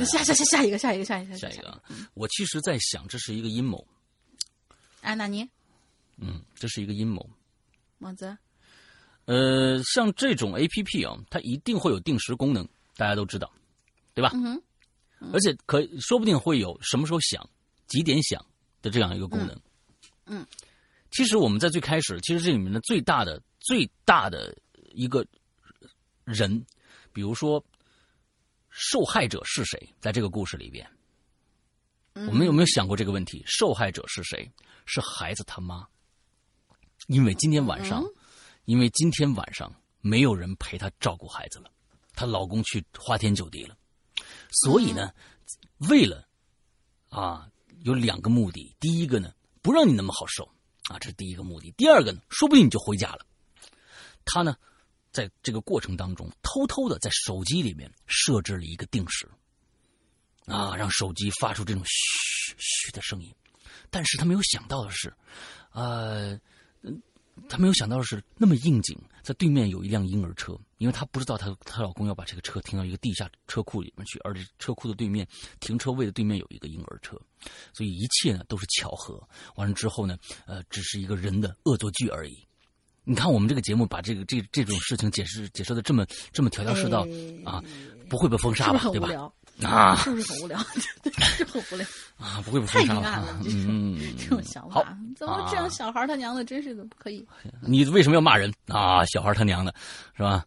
[0.05, 1.83] 下下下下一个，下一个，下一个，下一个。
[2.13, 3.85] 我其实在想，这是一个阴谋。
[5.01, 5.49] 哎，那你？
[6.17, 7.27] 嗯，这是一个阴谋。
[7.97, 8.37] 么子？
[9.25, 13.51] 呃，像这种 A P P 啊，它一定会有定时功能，大家都知道，
[14.13, 14.31] 对吧？
[15.31, 17.49] 而且可说不定会有什么时候响、
[17.87, 18.45] 几点响
[18.81, 19.61] 的这样一个功能。
[20.25, 20.45] 嗯。
[21.11, 24.53] 其实我们在最开始，其实这里面的最大的、最大的
[24.93, 25.25] 一个
[26.25, 26.65] 人，
[27.13, 27.63] 比如说
[28.69, 30.85] 受害者是谁，在这个故事里边，
[32.13, 33.43] 我们有没有想过这个问题？
[33.45, 34.51] 受害者是谁？
[34.85, 35.87] 是孩子他妈。
[37.07, 38.03] 因为今天晚上，
[38.65, 41.69] 因为今天晚上没有人陪她照顾孩子了，
[42.13, 43.77] 她老公去花天酒地了，
[44.63, 45.11] 所以呢，
[45.89, 46.25] 为了
[47.09, 47.49] 啊，
[47.83, 48.73] 有两个目的。
[48.79, 50.45] 第一个呢，不让你那么好受
[50.89, 51.71] 啊，这是第一个目的。
[51.71, 53.25] 第二个呢，说不定你就回家了。
[54.23, 54.55] 她呢，
[55.11, 59.29] 在这个过程当中，偷偷的在手机里面设置了一个定时，
[60.45, 63.35] 啊，让手机发出这种嘘嘘的声音。
[63.89, 65.13] 但是他没有想到的是，
[65.71, 66.39] 呃。
[66.83, 67.01] 嗯，
[67.49, 75.27] 她没有想到的是，那么应景，在对面有一辆婴儿车，因为她不知道她她老公要把这个车停到一个地下车库里面去，而且车库的对面
[75.59, 77.19] 停车位的对面有一个婴儿车，
[77.73, 79.21] 所以一切呢都是巧合。
[79.55, 82.37] 完了之后呢，呃，只是一个人的恶作剧而已。
[83.05, 87.05] 你看我们这个节目把这个这这种事情解释解释的这么这么条条是道
[87.43, 87.61] 啊，
[88.07, 88.79] 不会被封杀吧？
[88.91, 89.09] 对吧？
[89.61, 90.57] 啊，是不是很无聊？
[91.37, 91.85] 是很无聊
[92.17, 95.69] 啊，不会被太阴暗了，嗯，这种想法，怎么这样？
[95.69, 97.25] 小孩他娘的，真是的，不可以。
[97.61, 99.05] 你为什么要骂人啊？
[99.05, 99.73] 小孩他娘的，
[100.17, 100.43] 是吧？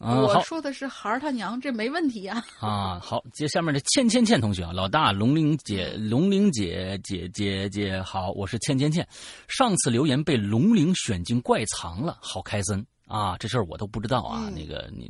[0.00, 2.44] 我说的是孩儿他娘，这没问题呀。
[2.58, 9.06] 啊，好，接下面的倩倩倩同学啊，老大龙玲姐，龙玲姐姐姐姐好，我是倩倩倩，
[9.46, 13.36] 上次留言被龙玲选进怪藏了，好开森啊！
[13.38, 15.08] 这事儿我都不知道啊，那个你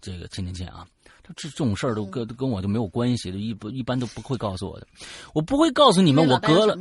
[0.00, 0.84] 这个倩倩倩啊。
[1.36, 4.86] 这这种事儿都跟跟我就没有关系的，一不一般都不会告诉我的。
[5.32, 6.76] 我不会告诉你们，我隔了，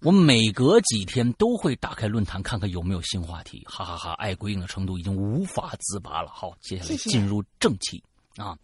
[0.00, 3.62] 我每隔几天都会打开论坛看看有没有新话题。
[3.66, 6.30] 哈哈哈，爱鬼影的程度已经无法自拔了。
[6.30, 8.02] 好，接下来进入正题
[8.36, 8.56] 啊。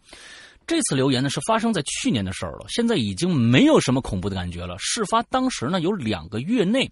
[0.67, 4.75] 这次留言呢是发生在去年的事儿了，现在已经没有什么恐怖的感觉了。
[4.77, 6.89] 事发当时呢，有两个月内，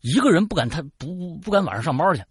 [0.00, 2.22] 一个人不敢他不不敢晚上上班去。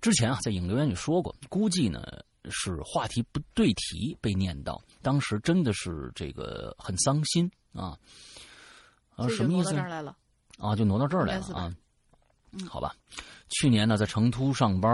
[0.00, 2.02] 之前啊，在影留言里说过，估计呢。
[2.48, 7.98] 是话题不对题被念到，当时真的是这个很伤心啊
[9.16, 9.76] 啊什么意思？
[10.58, 11.74] 啊，就挪到这儿来了啊。
[12.68, 12.94] 好吧，
[13.50, 14.90] 去年呢在成都上班，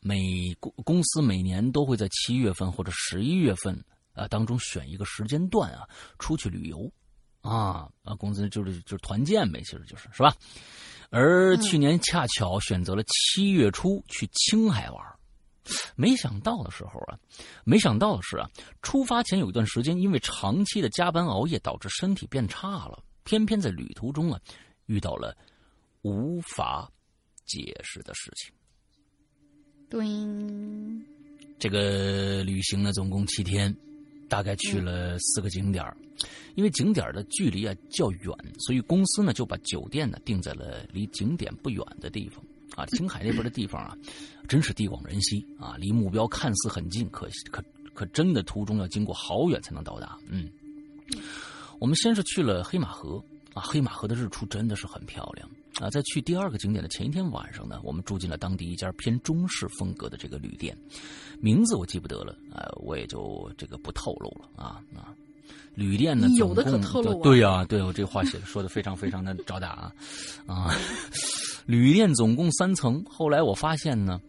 [0.00, 3.82] 每公公司每年都会在七月份或者十一月份
[4.12, 5.88] 啊当中选一个时间段啊
[6.18, 6.92] 出去旅游
[7.40, 10.34] 啊啊公司就是就是团建呗，其实就是是吧？
[11.10, 15.04] 而去年恰巧选择了七月初去青海玩。
[15.96, 17.18] 没想到的时候啊，
[17.64, 18.48] 没想到的是啊，
[18.82, 23.02] 出发前有一段时间，因为长期的加班熬夜，导致身体变差了。
[23.22, 24.40] 偏偏在旅途中啊，
[24.86, 25.36] 遇到了
[26.02, 26.90] 无法
[27.44, 28.52] 解释的事情。
[29.88, 30.06] 对，
[31.58, 33.74] 这个旅行呢，总共七天，
[34.28, 35.84] 大概去了四个景点
[36.54, 42.42] 因为景点的距离啊较远，所以公司呢就把酒店呢定在了离景点不远的地方。
[42.76, 43.96] 啊，青海那边的地方啊，
[44.48, 47.62] 真是地广人稀啊，离目标看似很近，可可
[47.92, 50.16] 可真的途中要经过好远才能到达。
[50.28, 50.48] 嗯，
[51.78, 53.22] 我们先是去了黑马河
[53.54, 55.48] 啊，黑马河的日出真的是很漂亮
[55.80, 55.90] 啊。
[55.90, 60.76] 在去第二个景点的前一天晚上呢，我们住进了当地一家偏中式风格的这个旅店，
[61.40, 65.12] 名字我记不得了，呃，我也就这个不透露了啊啊。
[65.74, 67.22] 旅店呢，有的可透露。
[67.22, 69.92] 对呀，对我这话写的说的非常非常的招 打啊
[70.46, 70.74] 啊。
[71.66, 74.20] 旅店总共三层，后来我发现呢，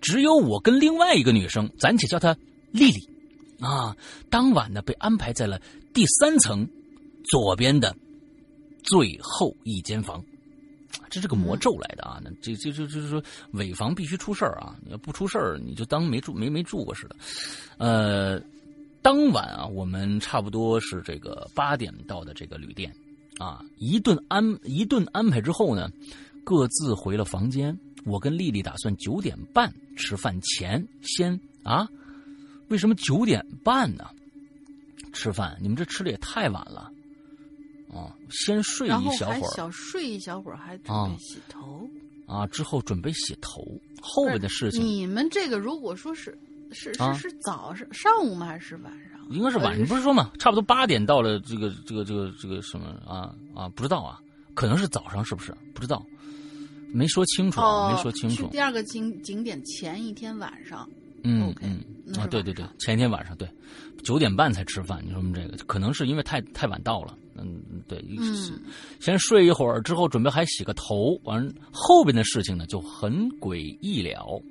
[0.00, 2.36] 只有我跟另外一个女生，暂且叫她
[2.72, 3.08] 丽丽，
[3.60, 3.96] 啊，
[4.30, 5.60] 当晚呢被安排在了
[5.92, 6.68] 第三层
[7.24, 7.94] 左边的
[8.82, 10.24] 最后一间房，
[11.10, 12.20] 这是个魔咒来的啊！
[12.22, 14.76] 那这这这就是说尾房必须出事儿啊！
[14.84, 17.16] 你要不出事儿，你就当没住没没住过似的。
[17.78, 18.40] 呃，
[19.02, 22.94] 当晚啊，我们差不多是这个八点到的这个旅店，
[23.38, 25.90] 啊，一顿安一顿安排之后呢。
[26.48, 27.78] 各自回了房间。
[28.06, 31.86] 我跟丽丽打算九点半吃饭前先啊？
[32.68, 34.06] 为什么九点半呢？
[35.12, 35.58] 吃饭？
[35.60, 36.90] 你们这吃的也太晚了。
[37.88, 39.54] 哦，先睡一小会儿。
[39.54, 41.86] 小睡一小会儿，还准备洗头。
[42.26, 43.62] 啊，之后准备洗头，
[44.00, 44.82] 后面的事情。
[44.82, 46.38] 你们这个如果说是
[46.72, 48.46] 是是是早上上午吗？
[48.46, 49.20] 还是晚上？
[49.28, 54.18] 应该是晚上，不是说嘛，差不多八点到了这个这个这个这个什么啊啊，不知道啊，
[54.54, 55.54] 可能是早上，是不是？
[55.74, 56.02] 不知道，
[56.92, 58.44] 没说清楚，没说清楚。
[58.44, 60.88] 去第二个景景点前一天晚上。
[61.24, 61.82] 嗯嗯
[62.16, 63.48] 啊，对对对，前一天晚上对，
[64.04, 65.02] 九点半才吃饭。
[65.04, 67.16] 你说我们这个可能是因为太太晚到了。
[67.40, 68.04] 嗯，对，
[69.00, 74.42] 先睡一会儿，之后准备还洗个头，完后边的事情呢就很诡异了。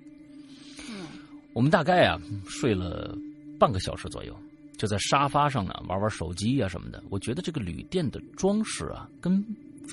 [0.89, 1.07] 嗯，
[1.53, 3.17] 我们大概啊睡了
[3.59, 4.33] 半个小时左右，
[4.77, 7.03] 就在沙发上呢玩玩手机啊什么的。
[7.09, 9.43] 我觉得这个旅店的装饰啊跟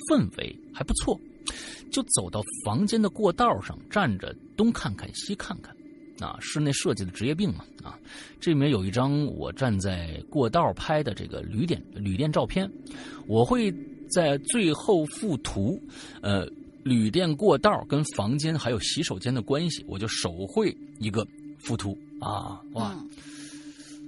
[0.09, 1.19] 氛围还不错，
[1.91, 5.75] 就走到房间的过道上站着，东看看西看看。
[6.21, 7.65] 啊，室内设计的职业病嘛！
[7.83, 7.99] 啊，
[8.39, 12.71] 这里面有一张我站在过道拍的这个旅店旅店照片，
[13.27, 13.69] 我会
[14.09, 15.77] 在最后附图。
[16.21, 16.47] 呃，
[16.83, 21.27] 旅店过道跟房间还有洗手间的关系，我就手绘一个
[21.59, 22.61] 附图啊！
[22.71, 22.95] 哇，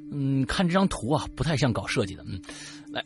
[0.10, 2.42] 嗯，看这张图啊，不太像搞设计的，嗯，
[2.90, 3.04] 来。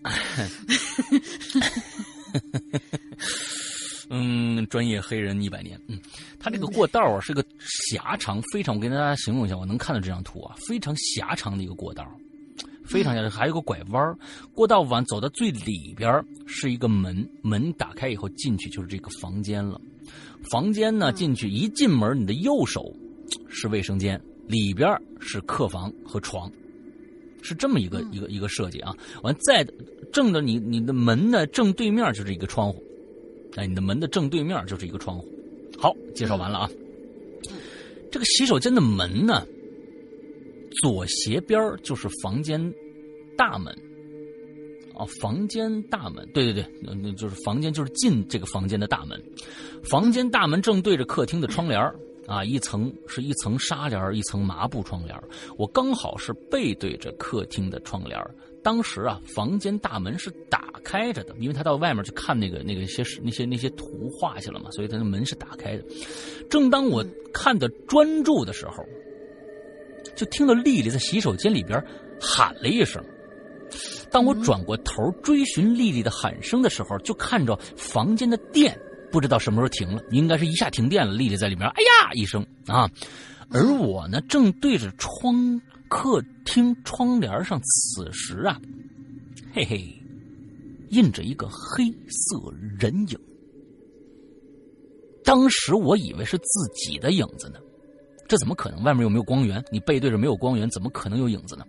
[4.14, 5.80] 嗯，专业黑人一百年。
[5.88, 5.98] 嗯，
[6.38, 7.42] 他这个过道啊是个
[7.90, 8.76] 狭长，非常。
[8.76, 12.06] 我跟大家形容一下，我能看到这张图啊，非常狭长的一个过道，
[12.86, 14.18] 非常狭长，还有个拐弯
[14.54, 19.80] 过道往走到最里边是一个门，门打开以后进去就是这个房间了。
[20.52, 22.94] 房间呢，进去一进门，你的右手
[23.48, 24.90] 是卫生间，里边
[25.22, 26.52] 是客房和床，
[27.42, 28.94] 是这么一个一个一个设计啊。
[29.24, 29.66] 完再
[30.12, 32.84] 正的你你的门呢正对面就是一个窗户。
[33.56, 35.28] 哎，你的门的正对面就是一个窗户。
[35.78, 36.70] 好，介绍完了啊。
[38.12, 39.46] 这个洗手间的门呢，
[40.82, 42.74] 左斜边就是房间
[43.38, 43.76] 大门。
[44.94, 49.20] 哦，房间大门，对对对，那就是房间，就是进这个房间的大门。
[49.84, 51.82] 房间大门正对着客厅的窗帘
[52.28, 55.18] 啊，一层是一层纱帘，一层麻布窗帘
[55.58, 58.20] 我刚好是背对着客厅的窗帘
[58.64, 65.84] 当时啊，房间大门是打开着的，因为他到外面去看那个那个些那些那些图画去了嘛，所以他的门是打开的。
[66.50, 68.86] 正当我看的专注的时候，
[70.16, 71.84] 就听到丽丽在洗手间里边
[72.20, 73.04] 喊了一声。
[74.12, 78.78] 当我转过头追寻丽丽的喊声的时候，就看着房间的电
[79.12, 81.14] 不知道什么时候停了，应该是一下停电了。
[81.14, 82.90] 丽丽在里面，哎呀一声啊，
[83.50, 85.60] 而我呢，正对着窗。
[85.92, 88.58] 客厅窗帘上，此时啊，
[89.54, 89.94] 嘿嘿，
[90.90, 92.40] 印着一个黑色
[92.80, 93.20] 人影。
[95.22, 97.60] 当时我以为是自己的影子呢，
[98.26, 98.82] 这怎么可能？
[98.84, 101.66] 外面又没有光源，你背对着没有光源，怎么可能有影子呢？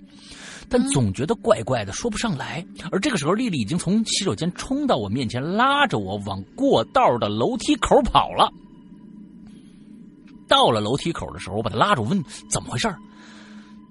[0.68, 2.64] 但总觉得怪怪的，说不上来。
[2.92, 8.48] 而这个时候，丽丽已经从洗手间冲到我面前，拉着我往过道的楼梯口跑了。
[10.46, 12.86] 到了楼梯口的时候，我把她拉住，问怎么回事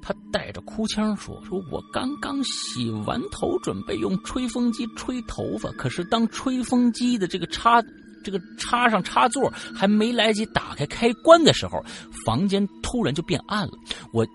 [0.02, 7.82] 他带着哭腔说：“说我刚刚洗完头，准备用吹风机吹头发，可是当吹风机的这个插，
[8.24, 11.84] 这个插上插座还没来得及打开开关的时候，
[12.26, 13.74] 房间突然就变暗了。
[14.12, 14.26] 我，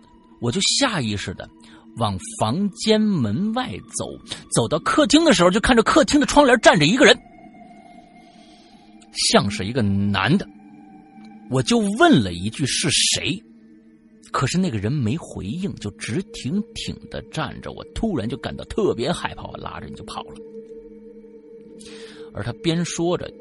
[0.41, 1.49] 我就下意识的
[1.99, 4.07] 往房间门外走，
[4.55, 7.19] 走到客厅的时候，就看着客厅的窗帘站着一个人，
[9.31, 10.47] 像是一个男的。
[11.51, 13.43] 我就问了一句：是谁？”
[14.37, 17.73] 可是那个人没回应，就直挺挺的站着。
[17.73, 20.35] 我突然就感到特别害怕，我拉着你就跑了。
[22.35, 23.33] 而他边说着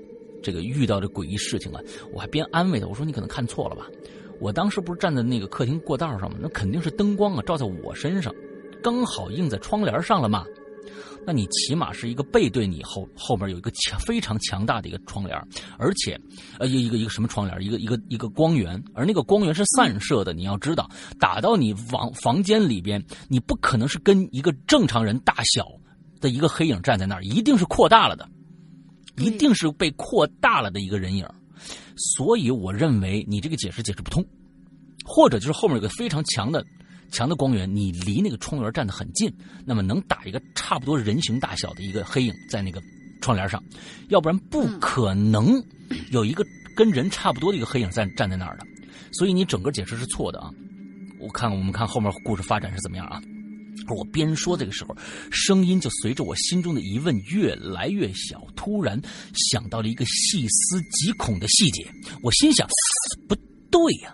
[0.41, 1.81] 这个遇到的诡异事情啊，
[2.13, 3.89] 我还边安慰他，我说：“你可能看错了吧？
[4.39, 6.37] 我当时不是站在那个客厅过道上吗？
[6.41, 8.33] 那肯定是灯光啊照在我身上，
[8.81, 10.45] 刚好映在窗帘上了嘛。”
[11.25, 15.35] 那你起码是一个背对你后后面有一个强非常强大的一个窗帘，
[15.77, 16.19] 而且，
[16.59, 20.33] 呃，一个一个什么窗帘，一个一个一个光源，而那个光源是散射的。
[20.33, 20.89] 你要知道，
[21.19, 25.65] 打到你房房间里边，你不可能是跟一个正常人大小
[26.21, 28.29] 的一个黑影站在那儿，一定是扩大了的，
[29.17, 31.27] 一定是被扩大了的一个人影。
[31.97, 34.23] 所以我认为你这个解释解释不通，
[35.05, 36.63] 或者就是后面有个非常强的。
[37.15, 39.33] 强的光源，你离那个窗帘站得很近，
[39.65, 42.81] 那么能打一个差不多人形大小的一个黑影在那个
[43.21, 43.63] 窗帘上，
[44.09, 45.63] 要不然不可能
[46.11, 48.67] 有一个跟人差不多的一个黑影在站在那儿的。
[49.13, 50.51] 所以你整个解释是错的啊！
[51.21, 53.21] 我看我们看后面故事发展是怎么样啊？
[53.95, 54.93] 我边说这个时候，
[55.31, 58.45] 声音就随着我心中的疑问越来越小。
[58.57, 59.01] 突然
[59.33, 61.87] 想到了一个细思极恐的细节，
[62.21, 62.67] 我心想：
[63.27, 63.35] 不
[63.71, 64.13] 对呀。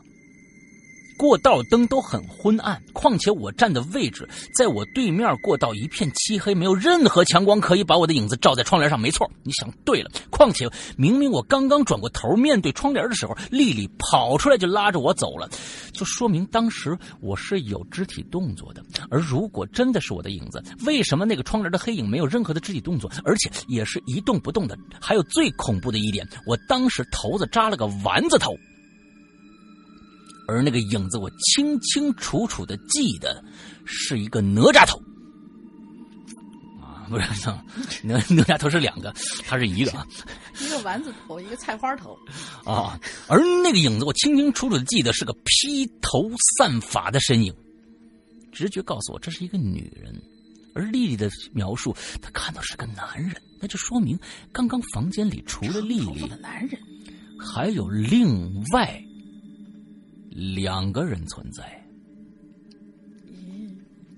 [1.22, 4.28] 过道灯都很昏暗，况且我站的位置
[4.58, 9.00] 在我对面过道一片漆黑，没有任何强光可以把我的影子照在窗帘上。
[9.00, 10.10] 没错，你想对了。
[10.32, 10.68] 况且
[10.98, 15.48] 明明我刚刚转过头面对窗帘的时候，丽丽跑出来就拉着我走了，
[15.94, 18.84] 就说明当时我是有肢体动作的。
[19.12, 24.76] 而如果真的是我的影子，为什么那个窗帘的黑影没有任何的肢体动作，而且也是一动不动的？
[25.00, 28.58] 还有最恐怖的一点，我当时头子扎了个丸子头。
[30.52, 33.44] 而那个影子，我清清楚楚的记得，
[33.86, 35.02] 是一个哪吒头，
[36.82, 37.50] 啊，不是，
[38.06, 39.14] 哪哪吒头是两个，
[39.48, 40.06] 他是一个啊，
[40.60, 42.18] 一个丸子头，一个菜花头，
[42.66, 47.54] 啊，而那个影子，我清清楚楚的记得是个披头散发的身影，
[48.52, 50.14] 直觉告诉我这是一个女人，
[50.76, 54.20] 而丽丽的描述，她看到是个男人，那就说明
[54.52, 56.80] 刚刚房间里除了丽丽，男人，
[57.40, 59.02] 还有另外。
[60.34, 61.81] 两个人存在。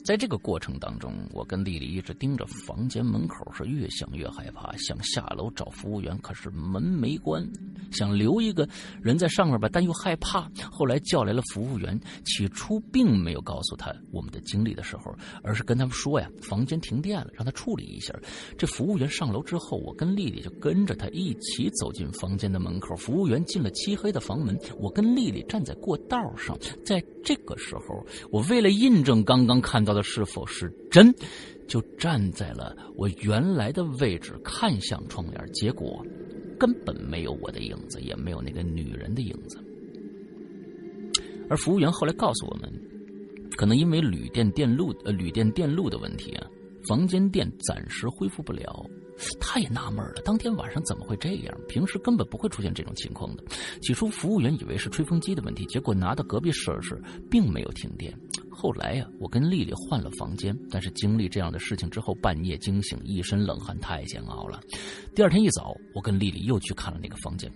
[0.03, 7.41] 在这个过程当中，我跟丽丽一直盯着房间门口，是越想越害怕，想下楼找服务员，可是门没关，
[7.89, 8.67] 想留一个
[9.01, 10.51] 人在上面吧，但又害怕。
[10.69, 18.13] 后来叫来了服务员，起初并没有告诉他我们的经历的时候，而是跟他们说呀，房间停电了，让他处理一下。
[18.57, 22.93] 这服务员上楼之后，我跟丽丽就跟着他一起走进房间的门口。
[22.97, 26.59] 服务员进了漆黑的房门，我跟丽丽站在过道上。
[26.83, 29.92] 在这个时候，我为了印证刚刚看到。
[29.93, 31.13] 的是否是真，
[31.67, 36.05] 就站在了我原来的位置，看向窗帘，结果
[36.59, 39.57] 根本没有我的影子，也没有那个女人的影子。
[41.49, 42.71] 而服务员后来告诉我们，
[43.57, 46.47] 可能因为旅店电路呃旅店电路的问题啊，
[46.87, 48.85] 房间电暂时恢复不了。
[49.39, 51.55] 他也纳闷了，当天晚上怎么会这样？
[51.67, 53.43] 平时根本不会出现这种情况的。
[53.81, 58.13] 起初服务员以为是吹风机的问题，结果拿到隔壁试了试，并没有停电。
[58.49, 64.59] 后来呀，我跟丽丽换了房间，但是经历这样的事情之后，半夜惊醒，一身冷汗，太煎熬了。
[65.15, 67.51] 第二天一早，我跟丽丽又去看了那个房间，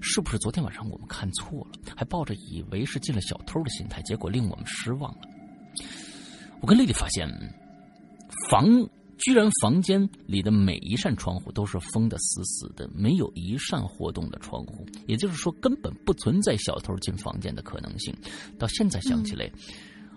[0.00, 1.94] 是不是昨天晚上我们看错了？
[1.96, 5.20] 还抱着以为是进了小偷的心态，结果令我们失望了。
[6.60, 7.28] 我跟丽丽发现，
[8.48, 8.88] 房。
[9.18, 18.14] 居然房间里的每一扇窗户都是封的死死的，没有一扇活动的窗户，也就是说根本不存在小偷进房间的可能性。
[18.58, 19.50] 到现在想起来，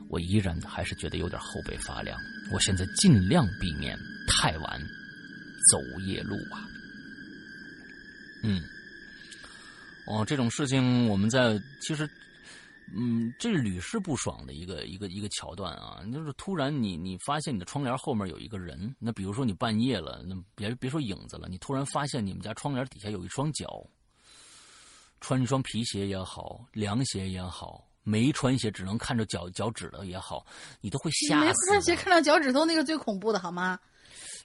[0.10, 2.18] 我依然还是觉得有点后背发凉。
[2.52, 3.98] 我现在尽量避免
[4.28, 4.82] 太晚
[5.72, 6.68] 走夜路啊。
[8.44, 8.61] 嗯，
[10.07, 12.10] 哦，这种事情我们在其实。
[12.95, 16.01] 嗯，这是屡试不爽的一个一个一个桥段啊！
[16.14, 23.85] 就是突然你你发现你的窗帘后面有一个人，那比如说你半夜了，那别别说影子了，你突然发现你们家窗帘底下有一双脚，
[25.19, 30.45] 穿一双皮鞋也好，凉鞋也好，没穿鞋只能看着脚脚趾头也好，
[30.80, 31.45] 你都会吓死。
[31.45, 33.77] 没穿鞋看到脚趾头那个最恐怖的好吗？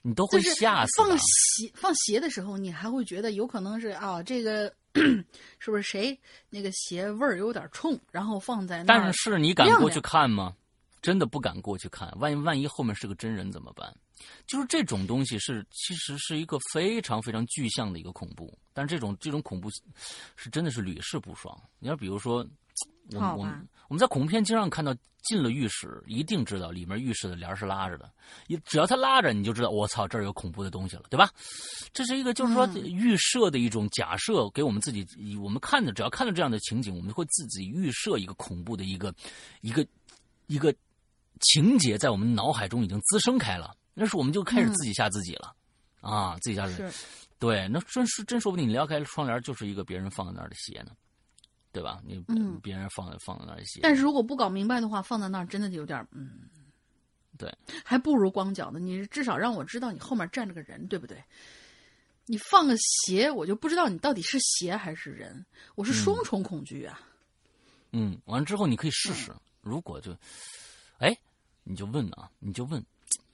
[0.01, 0.91] 你都会吓死。
[1.01, 4.73] 放鞋放鞋的时候，你还会觉得有可能是啊这个。
[5.59, 8.85] 是不是谁那个鞋味儿有点冲，然后放在那？
[8.85, 10.55] 但是你敢过去看吗？
[11.01, 13.95] 真的不敢过去看，万一万一后面是个真人怎么办？
[14.47, 19.69] 就是这种东西是其实是一个非常非常具象的一个恐怖，但是这种这种恐怖
[20.35, 21.59] 是真的是屡试不爽。
[21.79, 22.45] 你要比如说。
[23.11, 28.11] 我们我们我们在恐怖片经常看到进了浴室，一定知道里面浴室的帘是拉着的。
[28.47, 31.29] 你只要它拉着，你就知道我操，这儿有恐怖的东西了，对吧？
[31.93, 35.05] 这是一个就是说预设的一种假设，给我们自己
[35.37, 39.13] 我们看的，只要看到这样的情景，我们会自己预设一个恐怖的一个
[39.61, 39.85] 一个
[40.47, 40.73] 一个
[41.39, 43.73] 情节在我们脑海中已经滋生开了。
[43.93, 45.53] 那时候我们就开始自己吓自己了
[46.01, 46.97] 啊，自己吓自己。
[47.39, 50.91] 对，那真是真说不定你撩开窗帘就是一个别人放在那儿的鞋呢。
[51.73, 52.01] 对吧？
[52.05, 53.81] 你嗯，别人放放在那儿写。
[53.81, 56.47] 但是如果不搞明白的话，放在那儿真的有点嗯，
[57.37, 57.51] 对，
[57.83, 58.79] 还不如光脚呢。
[58.79, 61.21] 你至少让我知道你后面站着个人，对不对？
[62.25, 65.45] 你放个鞋，我就不知道你到底是鞋还是人，
[65.75, 67.01] 我是双重恐惧啊。
[67.91, 70.15] 嗯，完了之后你可以试试，如果就，
[70.99, 71.11] 哎，
[71.63, 72.81] 你就问啊，你就问，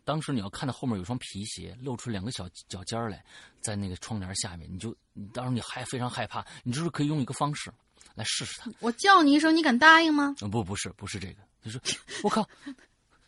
[0.04, 3.24] 当时你要看到后面有双皮鞋露出两个小脚尖来，
[3.62, 4.96] 在那个窗帘下面，你就，
[5.34, 7.72] 当时你还非常害怕，你就是可以用一个方式。
[8.16, 8.72] 来试试他。
[8.80, 10.36] 我叫你一声，你敢答应吗？
[10.52, 11.36] 不，不是，不是这个。
[11.64, 11.82] 他说，
[12.24, 12.48] 我靠，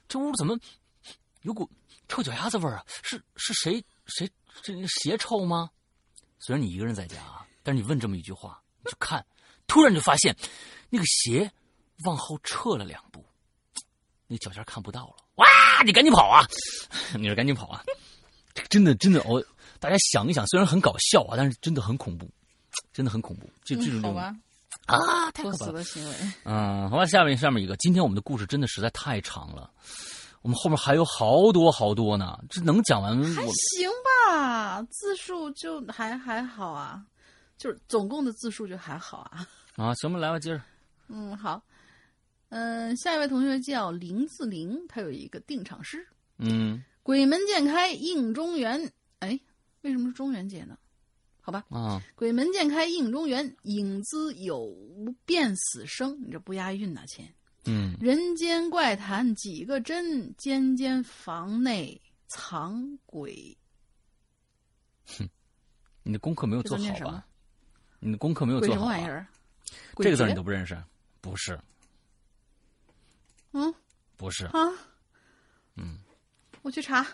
[0.07, 0.57] 这屋怎么
[1.41, 1.69] 有股
[2.07, 2.85] 臭脚丫子味儿啊？
[3.03, 4.29] 是是谁谁
[4.61, 5.69] 这鞋臭吗？
[6.39, 9.25] 虽然你一个人在家啊，但是你问这么一句话，你就看，
[9.67, 10.35] 突然就发现
[10.89, 11.51] 那个鞋
[12.05, 13.25] 往后撤了两步，
[14.27, 15.15] 那脚尖看不到了。
[15.35, 15.47] 哇！
[15.83, 16.45] 你赶紧跑啊！
[17.17, 17.83] 你说赶紧跑啊！
[18.53, 19.43] 这个真的真的，我
[19.79, 22.29] 大家想一想，虽然很搞笑啊，但是真的很恐怖，
[22.93, 23.49] 真的很恐怖。
[23.63, 24.01] 这这种。
[24.01, 24.35] 好吧。
[24.87, 25.83] 啊，太可怕了。
[25.83, 26.15] 行为。
[26.43, 29.69] 嗯，好吧，下面下面一个，今天我们的故事真的实在太长了，
[30.41, 33.17] 我们后面还有好多好多呢，这能讲完？
[33.35, 33.89] 还行
[34.27, 37.05] 吧，字数就还还好啊，
[37.57, 39.47] 就是总共的字数就还好啊。
[39.75, 40.61] 啊，行吧，来吧，接着。
[41.07, 41.61] 嗯，好，
[42.49, 46.05] 嗯、下一位同学叫林自玲，他有一个定场诗：
[46.37, 48.91] 嗯鬼门渐开映中原。
[49.19, 49.39] 哎，
[49.81, 50.77] 为什么是中元节呢？
[51.51, 56.17] 好吧，啊，鬼门渐开映中原，影子有无变死生。
[56.25, 57.27] 你这不押韵呐，亲。
[57.65, 63.55] 嗯人间怪谈几个真，间间房内藏鬼。
[65.05, 65.29] 哼
[66.03, 67.25] 你的功课没有做好吧？
[67.99, 68.79] 你的功课没有做好吧？
[68.79, 69.27] 什么玩意儿？
[69.97, 70.75] 这个字你都不认识？
[71.21, 71.59] 不是，
[73.51, 73.71] 嗯
[74.17, 74.69] 不是，啊，
[75.75, 75.99] 嗯，
[76.63, 77.05] 我去查。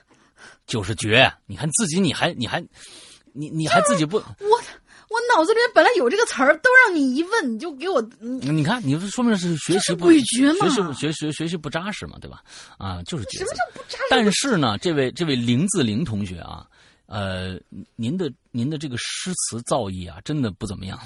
[0.68, 1.30] 就是绝。
[1.48, 2.64] 你看自己，你还你还
[3.38, 4.18] 你你还自己不？
[4.18, 4.24] 我
[5.10, 12.44] 我脑子里面本来有这个词儿，都让你一问，你就给我嗯你看，你说明是学习不学习学习学习不扎实嘛，对吧？
[12.78, 13.52] 啊，就是什么。
[13.52, 14.04] 叫不扎实？
[14.10, 16.68] 但是呢，这位这位林字林同学啊，
[17.06, 17.58] 呃，
[17.96, 21.00] 您的您的这个诗词造诣啊，真的不怎么样，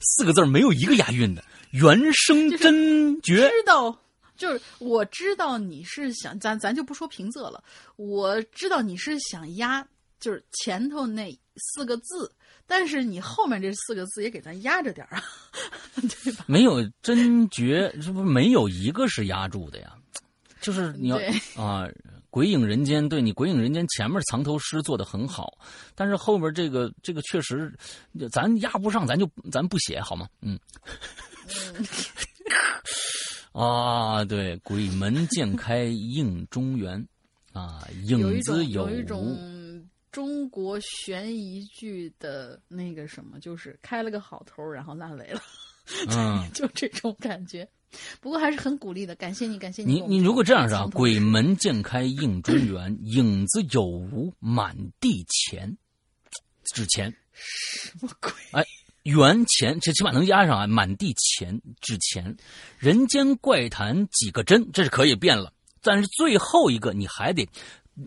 [0.00, 1.42] 四个字儿没有一个押韵的，
[1.72, 3.48] 原声真绝。
[3.48, 3.98] 知道，
[4.36, 7.62] 就是我知道你是想咱咱就不说平仄了，
[7.96, 9.84] 我知道你是想压，
[10.20, 12.32] 就是前头那四个字，
[12.66, 15.24] 但是你后面这四个字也给咱压着点儿啊，
[16.24, 16.44] 对吧？
[16.46, 19.94] 没有真绝，这不没有一个是压住的呀，
[20.60, 21.18] 就是你要
[21.56, 21.86] 啊，
[22.30, 25.52] 鬼影人间》对你《鬼影人间》前面藏头诗做的很好，
[25.94, 27.72] 但是后边这个这个确实，
[28.30, 30.28] 咱压不上，咱就咱不写好吗？
[30.40, 30.58] 嗯。
[33.52, 37.06] 啊，对，鬼门渐开映中原，
[37.52, 39.38] 啊，影子有一种
[40.12, 45.40] 中国悬疑剧的那个什么，就是开了个好头，然后烂尾了，
[46.10, 47.68] 嗯， 就这种感觉。
[48.20, 55.76] 不过还是很鼓励的，感谢你，感谢你你你如果这样是啊，鬼门渐开映中原， 影子有无满地钱，
[56.64, 58.30] 纸钱，什么鬼？
[58.52, 58.64] 哎，
[59.02, 62.36] 元钱，这起码能压上啊，满地钱，纸钱，
[62.78, 65.52] 人间怪谈几个真，这是可以变了，
[65.82, 67.46] 但是最后一个你还得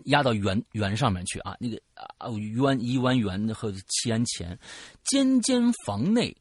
[0.06, 1.80] 压到元元上面去啊，那个
[2.18, 4.58] 啊元一湾元和七安钱，
[5.04, 6.36] 间间房内。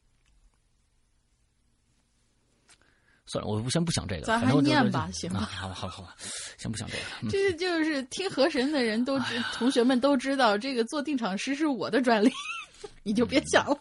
[3.27, 6.15] 算了，我不先不想这个，咱还念吧行吧啊好吧，好吧，好吧，
[6.57, 7.01] 先不想这个。
[7.23, 12.31] 嗯这就是听河神的人都知，同学们都知道，这个做定场诗是我的专利，
[13.01, 13.77] 你就别想了。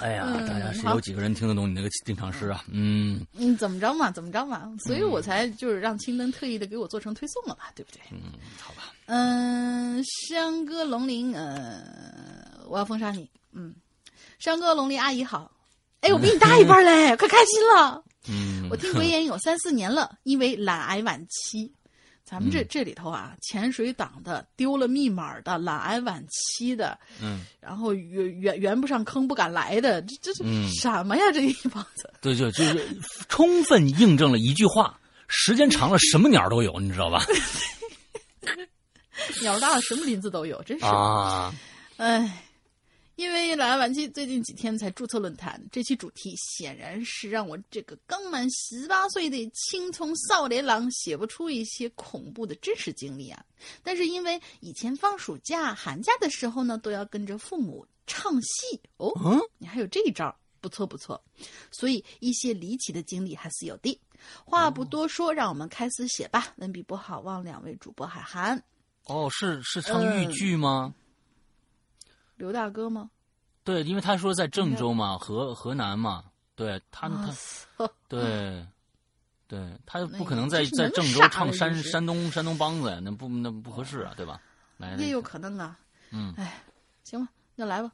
[0.00, 2.64] 哎呀，嗯大家是有几个人听得懂你那个定场诗啊？
[2.68, 8.00] 嗯嗯，怎么着嘛，怎么着嘛，所以我才就是让青灯特意的给我做成推送了嘛，对不对？
[8.10, 8.81] 嗯，好吧，
[9.14, 13.28] 嗯，山歌龙鳞，呃，我要封杀你。
[13.52, 13.74] 嗯，
[14.38, 15.52] 山歌龙鳞阿姨好，
[16.00, 18.02] 哎，我比你大一辈儿嘞，快开心了。
[18.26, 21.70] 嗯，我听鬼言有 三四年了，因为懒癌晚期。
[22.24, 31.22] 咱们这嗯这里头啊，潜水党的、丢了密码的、懒癌晚期的，嗯，然后圆圆圆不上坑不敢来的，这这是嗯什么呀？
[31.34, 32.98] 这一帮子，对，就就是
[33.28, 34.98] 充分印证了一句话：
[35.28, 37.22] 时间长了，什么鸟都有，你知道吧？
[39.40, 40.84] 鸟大了什么林子都有，真是。
[40.84, 41.54] 啊，
[41.96, 42.44] 哎，
[43.16, 53.44] 因为懒癌晚期最近几天才注册论坛，这期主题显然是让我这个刚满十八岁的青葱少年郎写不出一些恐怖的真实经历啊。
[53.82, 61.22] 但是因为以前放暑假、寒假的时候呢，都要跟着父母唱戏哦，嗯，你还有这一招，不错不错。
[61.70, 63.98] 所以一些离奇的经历还是有的。
[64.44, 66.54] 话不多说，让我们开始写吧。
[66.56, 68.62] 文笔不好，望两位主播海涵、
[69.12, 70.94] 哦，是是唱豫剧吗？
[72.36, 73.10] 刘大哥吗？
[73.64, 76.24] 对，因为他说在郑州嘛，河河南嘛，
[76.56, 77.34] 对他啊
[77.76, 78.66] 他对。
[79.48, 84.40] 对他不可能在在郑州唱山山东山东梆子呀，那不那不合适啊，对吧？
[84.78, 85.78] 来，也有可能啊。
[86.10, 86.64] 嗯哎，
[87.04, 87.92] 行吧，那来吧。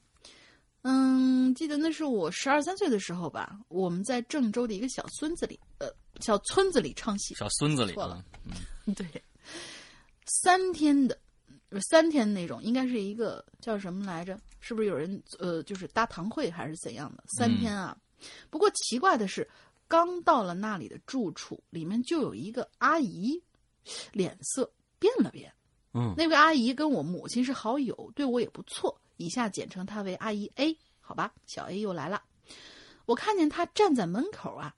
[0.82, 5.88] 嗯，记得那是我十二三岁的时候吧，我们在郑州的一个小村子里，呃，
[6.20, 7.34] 小村子里唱戏。
[7.34, 8.24] 小村子里错了
[8.86, 9.04] 嗯， 对，
[10.28, 11.18] 三天的，
[11.70, 14.38] 呃三天那种，应该是一个叫什么来着？
[14.60, 17.24] 是不是有人呃，就是搭堂会还是怎样的？
[17.38, 17.96] 三天啊。
[18.50, 19.48] 不过奇怪的是，
[19.86, 23.40] 刚到了那里的住处，里面就有一个阿姨，
[24.12, 25.52] 脸色变了变。
[25.94, 31.32] 嗯那位阿姨跟我母亲是好友，对我也不错，以下简称她为阿姨 A，好吧？
[31.46, 32.22] 小 A 又来了，
[33.06, 34.74] 我看见她站在门口啊，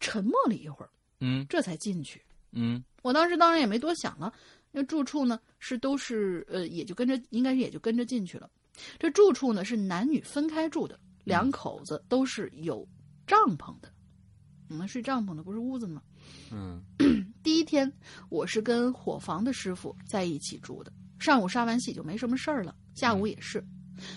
[0.00, 0.90] 沉默了一会儿，
[1.20, 2.22] 嗯这才进去。
[2.52, 4.32] 嗯我当时当然也没多想了，
[4.78, 8.50] 那住处呢是都是呃，也就跟着，应该是也就跟着进去了。
[8.98, 12.86] 这住处呢是男女分开住的，两口子都是有
[13.26, 13.90] 帐篷的，
[14.68, 16.02] 我们睡帐篷的不是屋子吗？
[16.52, 16.82] 嗯
[17.42, 17.90] 第一天
[18.28, 23.64] 我是跟伙房的师傅在一起住的，上午杀完戏就没什么事儿了，下午也是，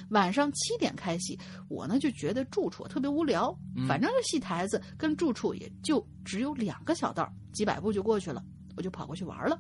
[0.09, 8.43] 晚上七点开戏，我呢就觉得住处特别无聊，嗯反正这戏台子跟住处也就只有两个小道，几百步就过去了，
[8.75, 9.57] 我就跑过去玩了。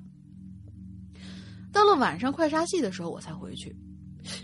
[1.71, 3.75] 到了晚上快杀戏的时候，我才回去。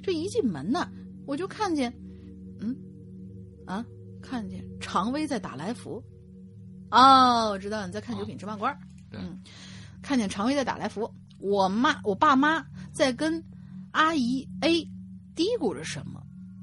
[0.02, 0.90] 这一进门呢，
[1.26, 1.94] 我就看见，
[2.60, 2.76] 嗯，
[3.66, 3.84] 啊，
[4.22, 6.02] 看见常威在打来福。
[6.92, 8.74] 哦，我知道你在看《九品芝麻官》
[9.12, 9.42] 对嗯，
[10.02, 13.44] 看见常威在打来福，我妈、我爸妈在跟
[13.92, 14.84] 阿姨 A
[15.36, 16.22] 嘀咕着什么，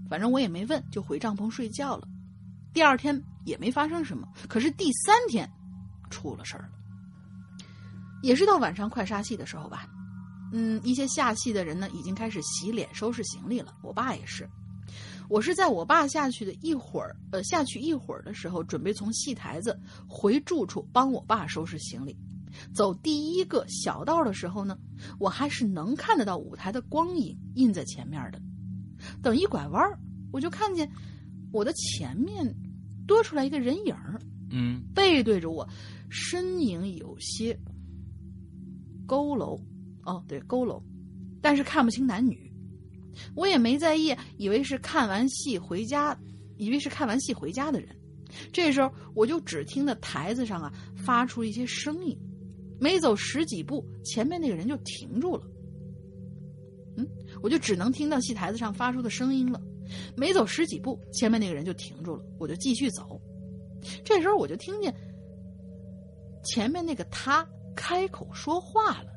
[0.09, 2.09] 反正我也没问，就回帐篷睡觉了。
[2.73, 5.51] 第二天也没发生什么，可是第三天
[6.09, 6.71] 出了事儿了，
[8.23, 9.87] 也是到晚上快杀戏的时候吧。
[10.53, 13.75] 嗯，一些下戏的人呢，已经开始洗脸、收拾行李了。
[13.83, 14.49] 我爸也是，
[15.29, 22.17] 我是在我爸下去的一会儿，呃，下去一会儿的时候，准备从戏台子回住处帮我爸收拾行李。
[22.75, 24.79] 走第一个小道的时候呢，
[25.19, 28.39] 我还是能看得到舞台的光影印在前面的。
[29.23, 29.83] 等一拐弯，
[30.31, 30.87] 我就看见
[31.51, 32.55] 我的前面
[33.07, 34.21] 多出来一个人影儿，
[34.51, 35.67] 嗯背对着我，
[36.11, 37.59] 身影有些
[39.09, 39.59] 佝偻，
[40.05, 40.81] 哦，对，佝偻，
[41.41, 42.53] 但是看不清男女。
[43.35, 46.19] 我也没在意，以为是看完戏回家，
[46.57, 47.89] 以为是看完戏回家的人。
[48.53, 52.19] 这时候，我就只听到台子上啊发出一些声音，
[52.81, 55.43] 没走十几步，前面那个人就停住了。
[56.97, 57.07] 嗯，
[57.43, 59.61] 我就只能听到戏台子上发出的声音了。
[60.17, 63.21] 没走十几步，前面那个人就停住了，我就继续走。
[64.03, 64.95] 这时候我就听见
[66.45, 67.47] 前面那个他
[67.77, 69.13] 开口说话了：“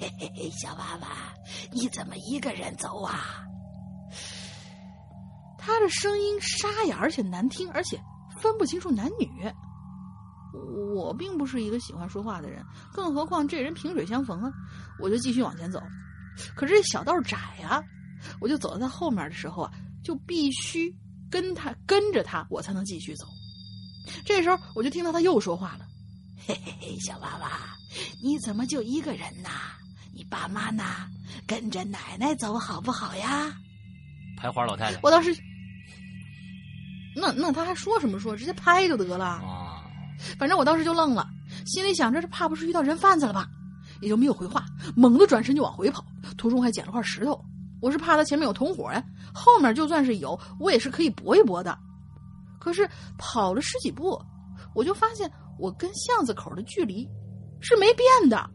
[0.00, 1.08] 嘿嘿嘿，小娃娃，
[1.72, 3.44] 你怎么一个人走啊？”
[5.62, 8.00] 他的声音沙哑，而且难听，而且
[8.40, 9.28] 分不清楚男女。
[10.94, 14.50] 我并不是一个喜欢说话的人，更何况这人萍水相逢啊！
[14.98, 15.80] 我就继续往前走，
[16.56, 17.82] 可是这小道窄呀、
[18.40, 19.72] 我就走到他后面的时候啊，
[20.02, 20.92] 就必须
[21.30, 23.26] 跟他跟着他，我才能继续走。
[24.24, 25.86] 这时候我就听到他又说话了
[26.46, 27.50] ：“嘿嘿嘿，小娃娃，
[28.22, 29.50] 你怎么就一个人呐？
[30.30, 30.84] 你爸妈呢？
[31.44, 33.52] 跟着奶奶走好不好呀
[34.36, 35.36] 拍花老太太？”我当时，
[37.16, 38.36] 那那他还说什么说？
[38.36, 39.24] 直接拍就得了。
[39.24, 39.82] 啊，
[40.38, 41.28] 反正我当时就愣了，
[41.66, 43.48] 心里想着这怕不是遇到人贩子了吧，
[44.00, 46.04] 也就没有回话，猛地转身就往回跑，
[46.38, 47.44] 途中还捡了块石头。
[47.82, 49.02] 我是怕他前面有同伙呀，
[49.34, 51.76] 后面就算是有，我也是可以搏一搏的。
[52.60, 52.88] 可是
[53.18, 54.16] 跑了十几步，
[54.76, 55.28] 我就发现
[55.58, 57.08] 我跟巷子口的距离
[57.60, 58.48] 是没变的。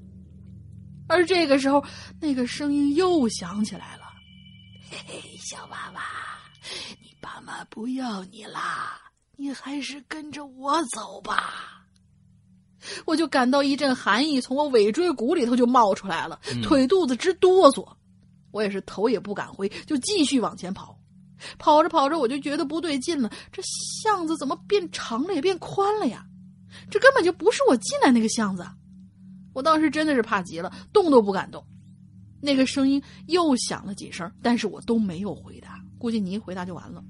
[1.08, 1.84] 而这个时候，
[2.20, 4.04] 那个声音又响起来了
[4.90, 6.02] ：“嘿嘿，小娃娃，
[7.02, 9.00] 你爸妈不要你啦，
[9.36, 11.86] 你还是跟着我走吧。”
[13.06, 17.88] 我就感到一阵寒意从我尾椎骨里头就冒出来了，嗯腿肚子直哆嗦。
[18.52, 20.98] 我也是头也不敢回，就继续往前跑。
[21.58, 26.26] 跑着跑着，我就觉得不对劲了，这巷子怎么变长了也变宽了呀？
[26.90, 28.66] 这根本就不是我进来那个巷子。
[29.56, 31.66] 我当时真的是怕极了，动都不敢动。
[32.42, 35.82] 那个声音又响了几声，但是我都没有回答。
[35.98, 37.02] 估计你一回答就完了。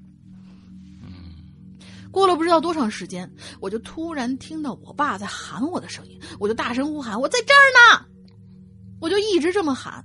[2.12, 8.06] 过了不知道多长时间，我就突然听到我爸在喊我的声音，我就大声呼喊：“我在这儿呢！”
[9.00, 10.02] 我就一直这么喊。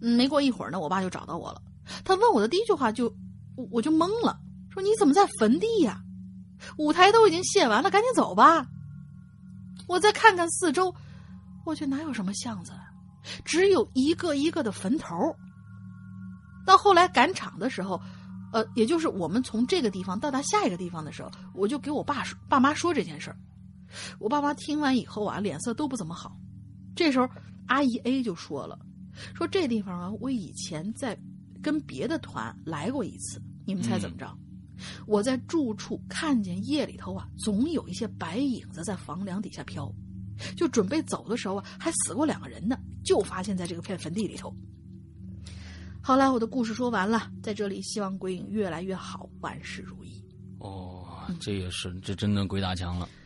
[0.00, 1.60] 嗯，没过一会儿呢，我爸就找到我了。
[2.04, 3.12] 他问我的第一句话就，
[3.56, 4.38] 我我就懵了，
[4.72, 6.00] 说：“你怎么在坟地呀？
[6.78, 8.66] 舞台都已经卸完了，赶紧走吧。”
[9.86, 10.94] 我再看看四周，
[11.64, 12.84] 我去哪有什么巷子啊，
[13.44, 15.14] 只有一个一个的坟头。
[16.66, 18.00] 到后来赶场的时候，
[18.52, 23.36] 呃，也就是我们从这个地方到达下一个地方的时候，我就给我爸说爸妈说这件事儿。
[24.18, 26.36] 我爸妈听完以后啊，脸色都不怎么好。
[26.94, 27.28] 这时候，
[27.66, 28.78] 阿姨 A 就说了。
[29.34, 31.18] 说这地方啊，我以前在
[31.62, 34.26] 跟别的团来过一次，你们猜怎么着？
[34.26, 39.92] 嗯、我在住处看见夜里头啊，总有一些白影子在房梁底下飘，
[40.56, 44.54] 就准备走的时候啊，还死过两个人呢，就发现在这个片坟地里头。
[46.02, 50.24] 好了，我的故事说完了，在这里希望鬼影越来越好，万事如意。
[50.58, 51.06] 哦，
[51.38, 53.06] 这也是，这真的鬼打墙了。
[53.06, 53.19] 嗯，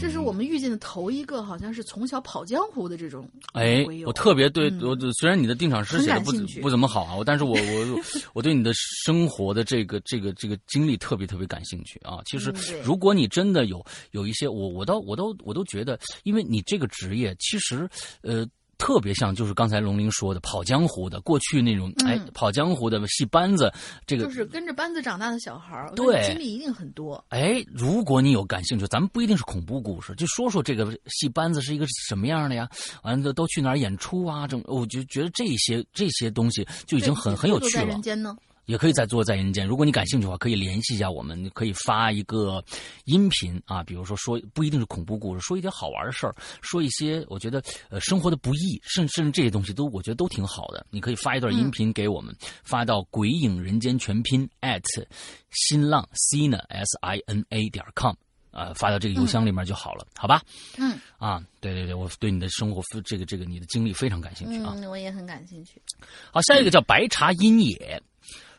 [0.00, 3.28] 这是我们遇见的头一个，好像是从小跑江湖的这种。
[3.52, 8.00] 哎，我特别对嗯我虽然你的定场诗写的不不怎么好啊，但是我我
[8.34, 12.20] 我对你的生活的这个这个这个经历特别特别感兴趣啊。
[12.26, 17.88] 其实，如果你真的有有一些，我我倒我都我都觉得，因为你这个职业其实
[18.22, 18.46] 呃。
[18.78, 23.70] 特别像就是刚才龙玲说的跑江湖的，过去那种哎跑江湖的戏班子，
[24.06, 27.22] 这个就是跟着班子长大的小孩儿，对经历一定很多。
[27.28, 32.68] 哎，如果你有感兴趣，咱们不一定是恐怖故事，就说说这个戏班子是一个什么样的呀？
[33.02, 34.46] 完了都去哪儿演出啊？
[34.46, 37.86] 这我就觉得这些这些东西就已经很很有趣了。
[37.86, 38.36] 人间呢？
[38.68, 39.66] 也可以在做在人间。
[39.66, 42.62] 如果你感兴趣的话，可以联系一下我们，可以发一个
[43.06, 50.86] 音频啊，比如说说不一定是恐怖故事，说一点好玩的事儿，说一些我觉得呃生活的不易，甚甚至这些东西都我觉得都挺好的。
[50.90, 54.82] 你可以发一段音频给我们，发到“鬼影人间”全拼 at
[55.50, 58.14] 新浪 sina s i n a 点 com
[58.50, 60.42] 啊，发到这个邮箱里面就好了，好吧？
[60.76, 65.80] 嗯，啊，对对对，我对你的生活这个这个你的经历非常感兴趣啊，我也很感兴趣。
[66.30, 68.02] 好，下一个叫白茶阴野。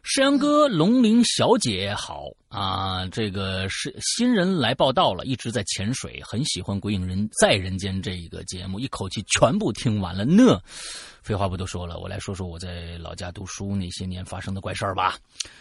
[0.02, 3.06] 世阳哥、龙鳞小姐好啊！
[3.08, 10.60] 这个是新人来报道了，一直在潜水，很喜欢《鬼影人在人间》这一个节目，一口气全部听完了呢。
[11.22, 15.18] 废话不多说了，我来说说我在老家读书那些年发生的怪事儿吧。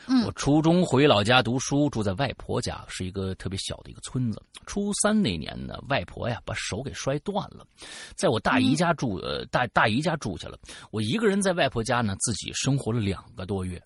[0.06, 4.40] 嗯，我初中回老家读书，住在外婆家，是一个特别小的一个村子。
[4.66, 7.66] 初三那年呢，外婆呀把手给摔断了，
[8.14, 10.56] 在我大姨家住，呃，大大姨家住下了。
[10.92, 13.82] 我一个人在外婆家呢，自己生活了两个多月。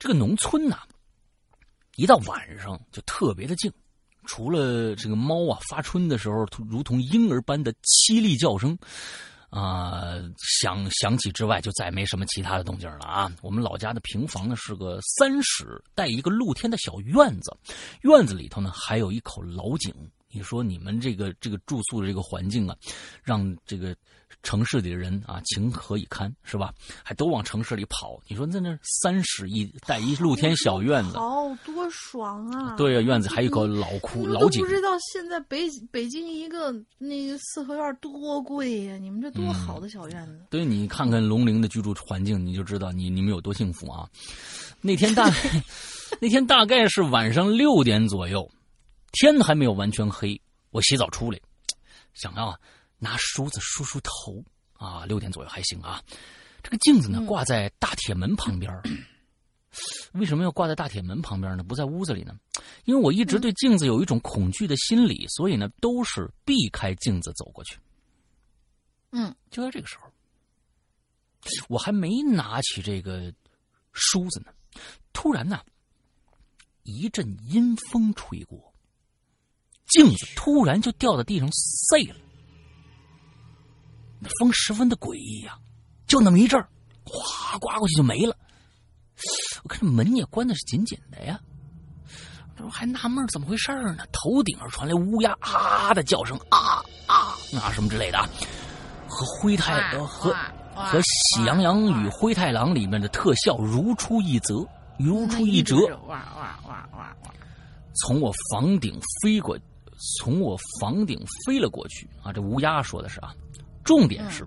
[0.00, 0.78] 这个农村呐，
[1.96, 3.70] 一到晚上就特别的静，
[4.24, 8.76] 除了这个猫啊发春的时候如同婴儿般的凄厉叫声
[9.50, 10.14] 啊
[10.62, 13.30] 响响起之外，就再没什么其他的动静了啊。
[13.42, 17.54] 我们老家的平房呢是个三室带一个露天的小院子，
[18.00, 19.94] 院子里头呢还有一口老井。
[20.30, 22.76] 你说你们这个这个住宿的这个环境啊，
[23.22, 23.94] 让这个。
[24.42, 26.72] 城市里的人啊，情何以堪，是吧？
[27.02, 28.18] 还都往城市里跑。
[28.26, 32.74] 你说在那三室一带一露天小院子，好多爽啊！
[32.74, 34.62] 对呀，院子还有一口老窟老井。
[34.62, 38.96] 不知道现在北北京一个那个四合院多贵呀？
[38.96, 40.40] 你们这多好的小院子。
[40.48, 44.08] 对，你看看龙陵的居住环境，你就知道你你们有多幸福啊！
[44.80, 45.36] 那天大概
[46.18, 48.48] 那天大概是晚上六点左右，
[49.12, 51.40] 天还没有完全黑，我洗澡出来，
[52.14, 52.58] 想要。
[53.02, 56.04] 拿梳子梳梳头啊，六点左右还行啊。
[56.62, 58.70] 这个镜子呢挂在大铁门旁边
[60.12, 61.64] 为什么要挂在大铁门旁边呢？
[61.64, 62.38] 不在屋子里呢？
[62.84, 67.78] 因为我一直对镜子有一种恐惧的心理，所以呢都是避开镜子走过去。
[69.12, 70.12] 嗯，就在这个时候，
[71.70, 73.32] 我还没拿起这个
[73.92, 74.52] 梳子呢，
[75.14, 75.62] 突然呢
[76.82, 78.69] 一阵阴风吹过，
[79.90, 82.16] 镜子突然就掉到地上碎了。
[84.18, 85.58] 那风十分的诡异呀，
[86.06, 86.68] 就那么一阵儿，
[87.04, 88.36] 哗刮过去就没了。
[89.62, 91.38] 我看这门也关的是紧紧的呀，
[92.58, 94.04] 我还纳闷怎么回事呢？
[94.12, 98.18] 头顶上传来乌鸦啊的叫声，啊啊啊什么之类的，
[99.08, 100.34] 和灰太和
[100.74, 104.66] 和《喜羊羊与灰太狼》里面的特效如出一辙，
[104.98, 105.76] 如出一辙。
[106.06, 107.16] 哇哇哇哇哇！
[108.02, 109.58] 从我房顶飞过，
[110.16, 112.32] 从我房顶飞了过去啊！
[112.32, 113.34] 这乌鸦说的是啊。
[113.84, 114.46] 重点是，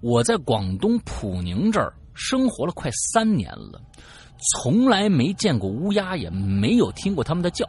[0.00, 3.80] 我在广东普宁这儿生活了快三年了，
[4.52, 7.68] 从来没见过乌鸦，也没有听过他们的叫。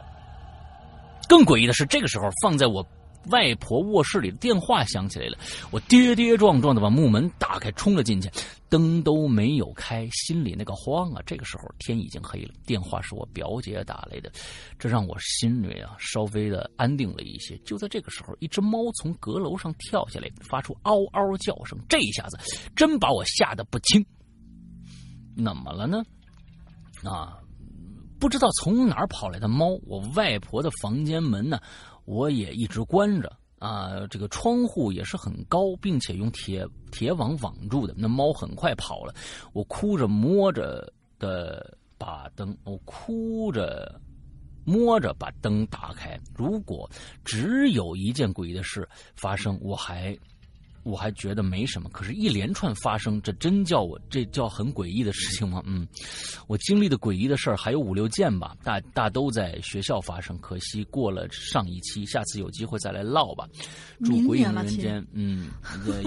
[1.28, 2.86] 更诡异的是，这个时候放在我。
[3.30, 5.38] 外婆卧室里的电话响起来了，
[5.70, 8.30] 我跌跌撞撞的把木门打开，冲了进去，
[8.68, 11.22] 灯都没有开，心里那个慌啊！
[11.26, 14.30] 这个时候天已经黑了，电话是我表姐打来的，
[14.78, 17.56] 这让我心里啊稍微的安定了一些。
[17.58, 22.38] 就在这个时候，一只猫从阁楼上跳下来，发出嗷嗷叫声，这一下子
[22.74, 24.04] 真把我吓得不轻。
[25.36, 26.02] 怎么了呢？
[27.04, 27.38] 啊，
[28.18, 31.60] 不知道从哪儿跑来的猫，我外婆的房间门呢？
[32.08, 37.92] 我也一直关着啊，这个窗户也是很高，并且用铁铁网网住的。
[37.98, 39.14] 那猫很快跑了，
[39.52, 44.00] 我哭着摸着的把灯，我哭着
[44.64, 46.18] 摸着把灯打开。
[46.34, 46.90] 如果
[47.26, 50.16] 只有一件诡异的事发生，我还。
[50.88, 55.62] 我还觉得没什么，可是，一连串发生，这真叫我这叫很诡异的事情吗？
[55.66, 55.86] 嗯，
[56.46, 60.38] 我经历的诡异的事儿还有五六件吧，大大都在学校发生。
[60.38, 63.46] 可惜过了上一期，下次有机会再来唠吧。
[64.02, 65.50] 祝鬼影人间，嗯，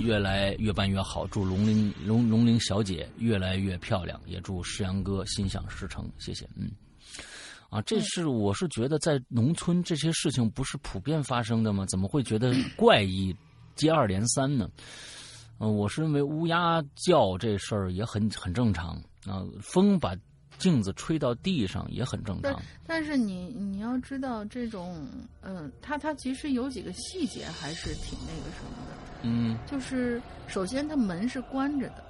[0.01, 1.27] 越来越办越好。
[1.27, 6.09] 祝龙玲龙龙玲小姐越来越漂亮，也祝石阳哥心想事成。
[6.17, 6.71] 谢谢，嗯，
[7.69, 11.85] 啊，这是我是觉得在农村这些事情不是普遍发生的吗？
[11.87, 13.35] 怎么会觉得怪异？
[13.81, 14.69] 接二连三呢，
[15.59, 18.95] 嗯，我是认为乌鸦叫这事儿也很很正常
[19.25, 20.15] 啊，风把
[20.57, 22.61] 镜子吹到地上也很正常。
[22.85, 25.07] 但是你你要知道，这种
[25.41, 28.95] 嗯，它它其实有几个细节还是挺那个什么的。
[29.23, 32.03] 嗯，就是首先它门是关着的，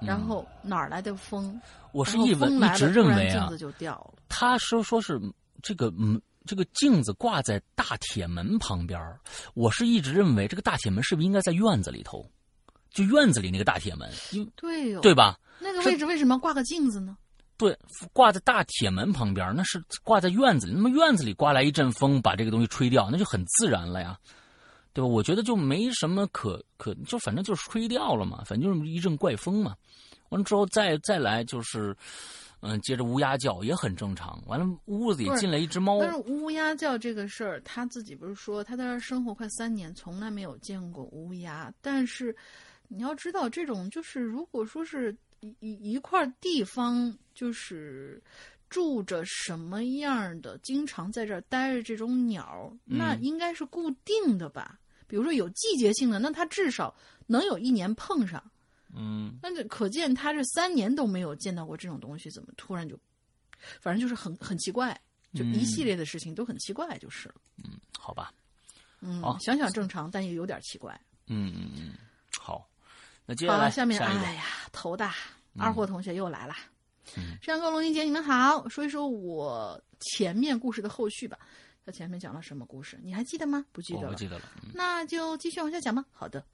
[0.00, 1.60] 然嗯后哪儿来的风？
[1.92, 4.14] 我是一闻一直认为啊突然镜子，就掉了。
[4.28, 5.20] 他说说是
[5.62, 6.20] 这个嗯。
[6.46, 9.00] 这个镜子挂在大铁门旁边
[9.54, 12.28] 我是一直认为这个大铁门是不是应该在院子里头？
[12.90, 15.38] 就院子里那个大铁门，因对吧？
[15.58, 17.16] 那个位置为什么要挂个镜子呢？
[17.56, 17.78] 对，
[18.12, 20.72] 挂在大铁门旁边，那是挂在院子里。
[20.72, 24.18] 那么院子里刮来一阵风，把这个东西吹掉，那就很自然了呀，
[24.92, 25.06] 对吧？
[25.06, 29.76] 我觉得就没什么可可，就反正就是吹掉了嘛，反正就是一阵怪风嘛。
[30.30, 31.96] 完了之后再再来就是，
[32.62, 34.40] 嗯，接着乌鸦叫也很正常。
[34.46, 41.72] 完了屋子里进来一只猫，但是乌鸦叫这个事儿，他自己不是说他在这儿生活快三年，从来没有见过乌鸦。
[41.80, 42.34] 但是
[42.86, 48.22] 你要知道，这种就是如果说是一一一块地方，就是
[48.70, 54.78] 住着什么样的，经常在这儿待着这种鸟，那嗯应该是固定的吧？
[55.08, 56.94] 比如说有季节性的，那它至少
[57.26, 58.40] 能有一年碰上。
[58.94, 62.98] 嗯那这可见他这三年都没有见到过这种东西，怎么突然就，
[63.80, 64.98] 反正就是很很奇怪，
[65.34, 67.34] 就一系列的事情都很奇怪，就是了。
[67.64, 68.32] 嗯好吧，
[69.00, 71.00] 嗯，好想想正常，但也有点奇怪。
[71.28, 71.94] 嗯嗯嗯，
[72.38, 72.68] 好，
[73.24, 75.14] 那接下好，来下面下哎呀，头大，
[75.56, 76.54] 二货同学又来了。
[77.16, 81.38] 嗯山哥、龙英姐，你们好，说一说我前面故事的后续吧。
[81.84, 82.98] 他前面讲了什么故事？
[83.02, 83.64] 你还记得吗？
[83.72, 84.06] 不记得了。
[84.06, 86.04] 我不记得了，嗯那就继续往下讲吧。
[86.12, 86.44] 好的。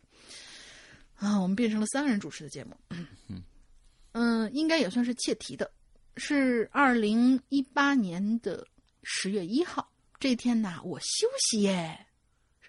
[1.19, 2.77] 啊，我们变成了三个人主持的节目。
[2.91, 3.43] 嗯
[4.13, 5.71] 嗯，应该也算是切题的。
[6.17, 8.67] 是二零一八年的
[9.05, 9.89] 十月一号
[10.19, 12.07] 这天呐，我休息耶。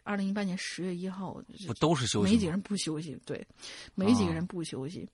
[0.03, 2.34] 二零一八年十月一号，不都是休息？
[2.34, 3.45] 没几个人不休息，对，
[3.93, 5.07] 没几个人不休息，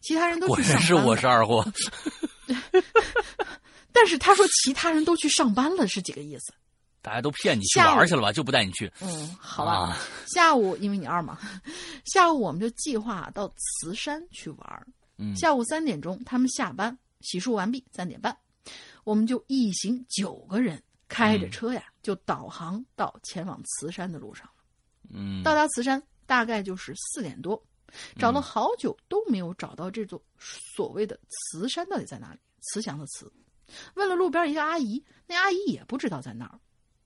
[0.00, 0.86] 其他人都果去上班了。
[0.86, 1.64] 然是我是二货，
[3.92, 6.52] 但是他说其他人都去上班了，是几个意思？
[7.04, 8.90] 大家都骗你去玩去了吧，就不带你去。
[9.02, 9.90] 嗯，好吧。
[9.90, 11.38] 啊下午因为你二嘛，
[12.06, 14.86] 下午我们就计划到慈山去玩。
[15.18, 18.34] 嗯下午三点钟，他们下班洗漱完毕，三点半，
[19.04, 24.52] 我们就一行九个人开着车呀，就导航到前往慈山的路上了。
[25.10, 27.62] 嗯，到达慈山大概就是四点多，
[28.18, 30.20] 找了好久都没有找到这座
[30.74, 33.30] 所谓的慈山到底在哪里，慈祥的慈。
[33.94, 36.58] 问了路边一个阿姨，那阿姨也不知道在哪儿。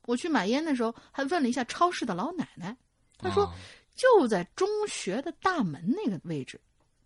[0.09, 2.75] 我去买烟的时候，还问了一下超市的老奶奶，
[3.19, 3.55] 她说啊
[3.95, 6.59] 就在中学的大门那个位置，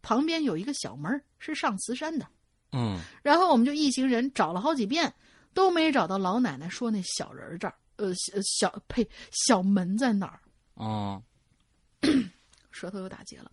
[0.03, 2.25] 旁边有一个小门儿是上慈山的。
[2.71, 5.13] 嗯然后我们就一行人找了好几遍，
[5.53, 10.39] 都没找到老奶奶说那小人儿这儿，呃，小小呸，小门在哪儿？
[10.75, 11.21] 哦
[12.71, 13.51] 舌头又打结了。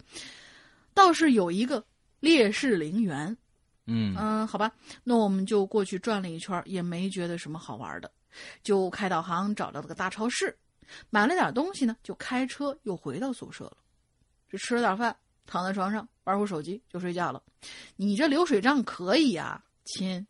[0.93, 1.83] 倒是有一个
[2.19, 3.35] 烈士陵园，
[3.87, 4.71] 嗯嗯，好吧，
[5.03, 8.11] 那我们就过去转了一圈，也没觉得什么好玩的，
[8.63, 10.57] 就开导航找到了个大超市，
[11.09, 13.77] 买了点东西呢，就开车又回到宿舍了。
[14.47, 15.15] 这吃了点饭，
[15.45, 17.41] 躺在床上玩会儿手机就睡觉了。
[17.95, 20.25] 你这流水账可以啊、亲。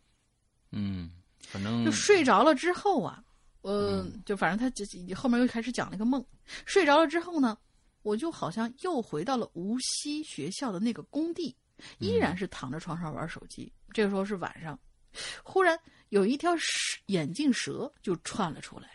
[0.71, 1.11] 嗯，
[1.41, 3.23] 反正就睡着了之后啊，
[3.61, 6.23] 呃，嗯就反正他这后面又开始讲了一个梦。
[6.65, 7.57] 睡着了之后呢，
[8.01, 11.55] 我就好像又回到了无锡学校的那个工地，
[11.99, 13.71] 依然是躺在床上玩手机。
[13.93, 14.77] 这个时候是晚上，
[15.43, 15.79] 忽然
[16.09, 18.89] 有一条蛇眼镜蛇就窜了出来。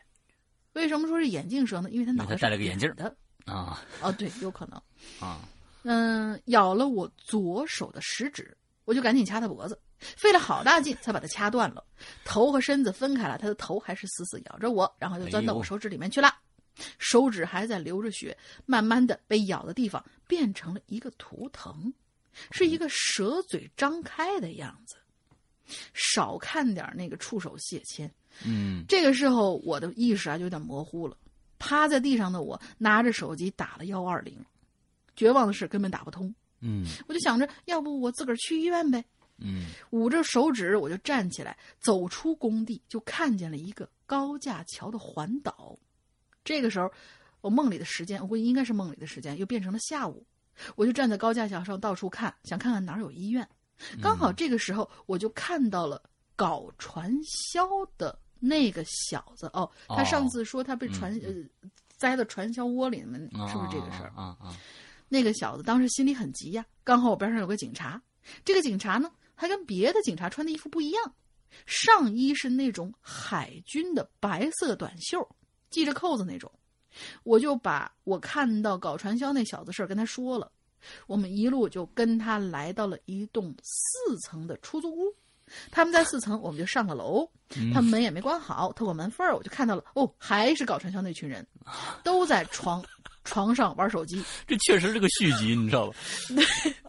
[0.74, 1.91] 为什么说是眼镜蛇呢？
[1.91, 3.16] 因为它脑袋戴了个眼镜的。
[3.47, 4.81] 啊哦，对，有可能。
[5.20, 5.41] 啊
[5.82, 11.85] 嗯，咬了我左手的食指，我就赶紧掐他脖子，费了好大劲才把它掐断了，
[12.24, 16.35] 头和身子分开了，他的头还是死死咬着我，然后就钻到我手指里面去了，
[16.99, 21.93] 手指还在流着血，慢慢的被咬的地方变成了一个图腾，
[22.51, 24.97] 是一个蛇嘴张开的样子。
[25.93, 28.11] 少看点那个触手蟹签，
[28.45, 31.16] 嗯这个时候我的意识啊就有点模糊了，
[31.59, 34.36] 趴在地上的我拿着手机打了幺二零，
[35.16, 36.35] 绝望的是根本打不通。
[36.61, 39.05] 嗯我就想着，要不我自个儿去医院呗。
[39.39, 45.77] 嗯捂着手指，我就站起来，走出工地，就看见了一个高架桥的环岛。
[46.45, 46.91] 这个时候，
[47.41, 50.24] 我梦里的时间，我估计应该是梦里的时间，又变成了下午。
[50.77, 53.47] 我就站在高架桥上到处看，想看看哪儿有医院。
[54.02, 56.02] 刚好这个时候，我就看到了
[56.36, 57.68] 搞传销
[57.98, 59.51] 的那个小子。
[59.52, 64.12] 哦，他上次说他被传、嗯呃栽到传销窝里面，啊是不是这个事儿？
[64.16, 64.55] 啊啊
[65.09, 68.02] 那个小子当时心里很急呀，刚好我边上有个警察，
[68.44, 71.14] 这个警察呢还跟别的警察穿的衣服不一样，
[71.66, 75.26] 上衣是那种海军的白色短袖，
[75.70, 76.51] 系着扣子那种。
[77.22, 80.51] 我就把我看到搞传销那小子事儿跟他说了，
[81.06, 85.15] 我们一路就跟他来到了一栋四层的出租屋。
[85.70, 87.28] 他们在四层，我们就上了楼，
[87.74, 91.47] 他们门也没关好，透过门缝儿我就看到了，哦，还是搞传销那群人，
[92.02, 92.82] 都在床
[93.24, 94.24] 床上玩手机。
[94.47, 95.94] 这确实是个续集，你知道吧？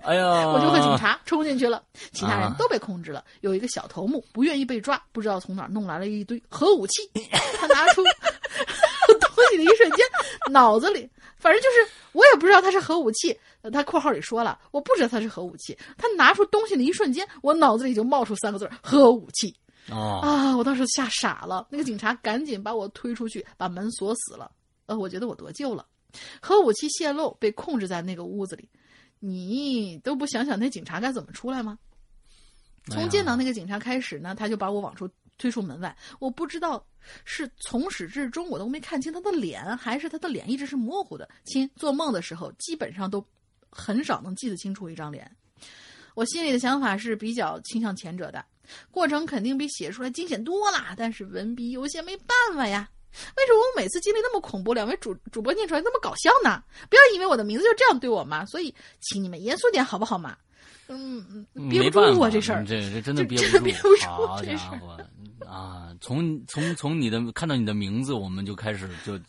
[0.03, 3.25] 哎呀， 我就和警察冲进去了，其他人都被控制了。
[3.41, 6.93] 有一个小头目不愿意被抓，不知道从哪弄来了一堆核武器。
[7.59, 10.05] 他拿出东西的一瞬间，
[10.49, 13.37] 脑子里反正就是我也不知道他是核武器。
[13.71, 15.77] 他括号里说了，我不知道他是核武器。
[15.97, 19.55] 他拿出东西的一瞬间，我脑子里就冒出三个字：核武器。
[19.91, 20.57] 哦啊！
[20.57, 24.51] 我当时吓傻了，那个警察赶紧把我推出去，把门锁死了。
[24.87, 25.85] 呃，我觉得我得救了。
[26.41, 28.67] 核武器泄露，被控制在那个屋子里，
[29.19, 31.77] 你都不想想那警察该怎么出来吗？
[32.89, 35.95] 从见到那个警察开始呢，他就把我往出推出门外。
[36.19, 36.83] 我不知道
[37.23, 41.29] 是从始至终我都没看清他的脸，还是他的脸一直是模糊的。
[41.43, 43.23] 亲，做梦的时候基本上都
[43.75, 45.29] 很少能记得清楚一张脸。
[46.13, 48.43] 我心里的想法是比较倾向前者的。
[48.89, 52.89] 过程肯定比写出来惊险多了，但是文笔有些没办法呀。
[53.37, 56.63] 为什么我每次经历那么恐怖，两位主主播念出来那么搞笑呢？
[56.89, 60.35] 不要以为我的名字就这样对我嘛，所以请你们严肃点好不好嘛？
[60.87, 63.87] 嗯，憋不住我这事儿，这这真的憋不住。
[64.05, 64.97] 好家伙
[65.45, 65.95] 啊！
[66.01, 69.19] 从从从你的看到你的名字，我们就开始就。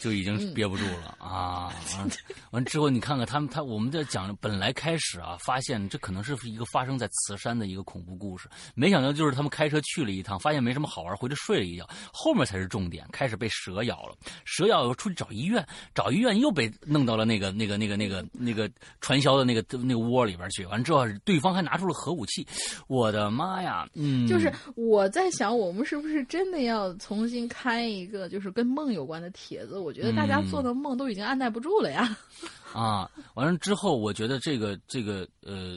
[0.00, 1.70] 就已经憋不住了 啊！
[1.98, 2.10] 完
[2.52, 14.16] 完之后，你看看他们，他我们在讲，本来开始啊，发现这可能是一个发生在慈山的一个恐怖故事，没想到就是他们开车去了一趟，发现没什么好玩，回去睡了一觉，后面才是重点，开始被蛇咬了，
[14.46, 15.64] 蛇咬又出去找医院，
[15.94, 18.70] 找医院又被弄到了那个那个那个那个那个
[19.02, 22.46] 传销的那个那个窝里边去，完之后对方还拿出了核武器，
[22.88, 23.86] 我的妈呀！
[23.94, 29.78] 嗯，就是我在想，我们是不是真的要重新开一个就是跟梦有关的帖子？
[29.78, 29.89] 我。
[29.90, 32.16] 我觉得大家做的梦都已经按耐不住了呀！
[32.72, 35.76] 啊，完了之后，我觉得这个这个呃，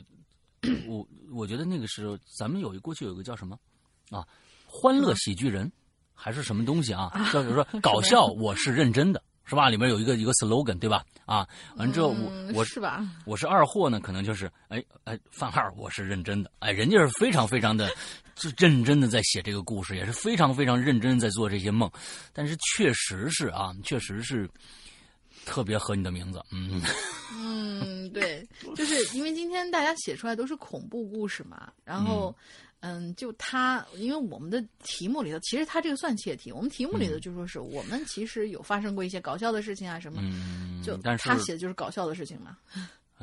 [0.88, 3.58] 我我觉得那个时候咱们有一过去有一个叫什么
[4.12, 4.24] 啊，
[4.68, 5.72] 欢乐喜剧人
[6.14, 7.10] 还是什么东西啊？
[7.34, 9.70] 叫比如说搞笑，我是认真的，是吧？
[9.70, 11.04] 里面有一个一个 slogan，对吧？
[11.26, 11.48] 啊，
[11.78, 13.06] 完了之后我我是吧？
[13.26, 17.90] 我是二货呢，可能就是哎哎范二我是认真的，哎，人家是非常非常的。
[18.36, 21.90] 是认真的在写这个故事，也是非常非常认真在做这些梦，
[22.34, 24.50] 但是确实是啊，确实是
[25.46, 26.82] 特别合你的名字，嗯。
[27.36, 32.36] 嗯，对，就是因为今天大家写出来都是恐怖故事嘛，然后
[32.80, 40.22] 嗯，就他，因为我们的题目里头，其实他这个算切题，我们题目里头就说是我们其实有发生过一些搞笑的事情啊什么，
[40.84, 42.58] 就他写的就是搞笑的事情嘛。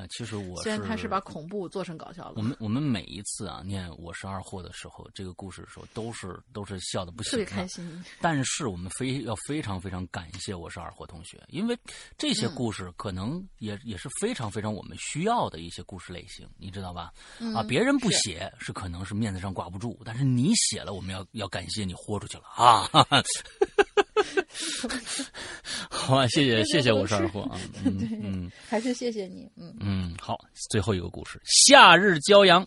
[0.09, 2.35] 其实我虽然他是把恐怖做成搞笑了。
[2.37, 8.05] 我们我们每一次啊念《我是二货》的时候，这个故事的时候，都是都是笑的不行，特别开心。
[8.21, 11.79] 但是我们非要非常非常感谢我是二货同学，因为
[12.17, 17.13] 这些故事可能也也是非常非常我们需要的一些故事类型，你知道吧？
[17.55, 22.89] 啊，别人不写是可能是面子上挂不住，但是你写了，我们要要感谢你豁出去了啊！
[25.91, 30.39] 好啊，谢谢谢谢我是二货啊， 嗯嗯，还是谢谢你，嗯嗯，好，
[30.71, 32.67] 最后一个故事，夏日骄阳，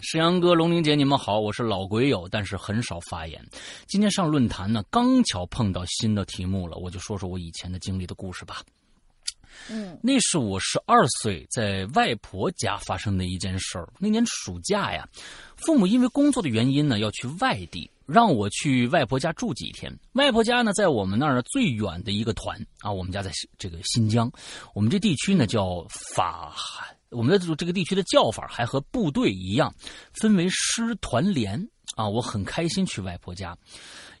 [0.00, 3.42] 沈阳哥、龙玲姐，你们好，我是老鬼友，但是很少发言。
[3.86, 8.62] 今天上论坛呢，刚巧碰到新的题目了，我就说说我以前的经历的故事吧。
[9.70, 13.88] 嗯，那是我十二岁在外婆家发生的一件事儿。
[13.98, 15.08] 那年暑假呀，
[15.56, 17.90] 父母因为工作的原因呢，要去外地。
[18.06, 19.90] 让我去外婆家住几天。
[20.12, 22.92] 外婆家呢，在我们那儿最远的一个团啊。
[22.92, 24.30] 我们家在这个新疆，
[24.74, 25.82] 我们这地区呢叫
[26.14, 26.54] 法，
[27.08, 29.74] 我们的这个地区的叫法还和部队一样，
[30.12, 31.66] 分为师团连
[31.96, 32.06] 啊。
[32.06, 33.56] 我很开心去外婆家，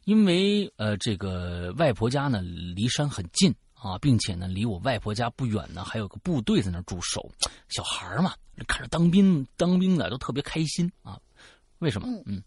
[0.04, 3.54] 因为呃，这个外婆家呢离山很近
[3.84, 7.30] 啊，并且呢离我外婆家不远呢，还有个部队在那驻守。
[7.68, 8.34] 小孩嘛，
[8.66, 11.20] 看着当兵当兵的都特别开心啊。
[11.78, 12.08] 为什么？
[12.24, 12.42] 嗯。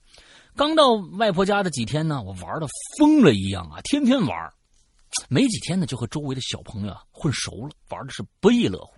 [0.55, 4.53] 刚到外婆家的几天呢，我玩的疯了一样啊，天天玩。
[5.29, 8.93] 没几天呢，就和周围的小朋友混熟了，玩的是不亦乐乎。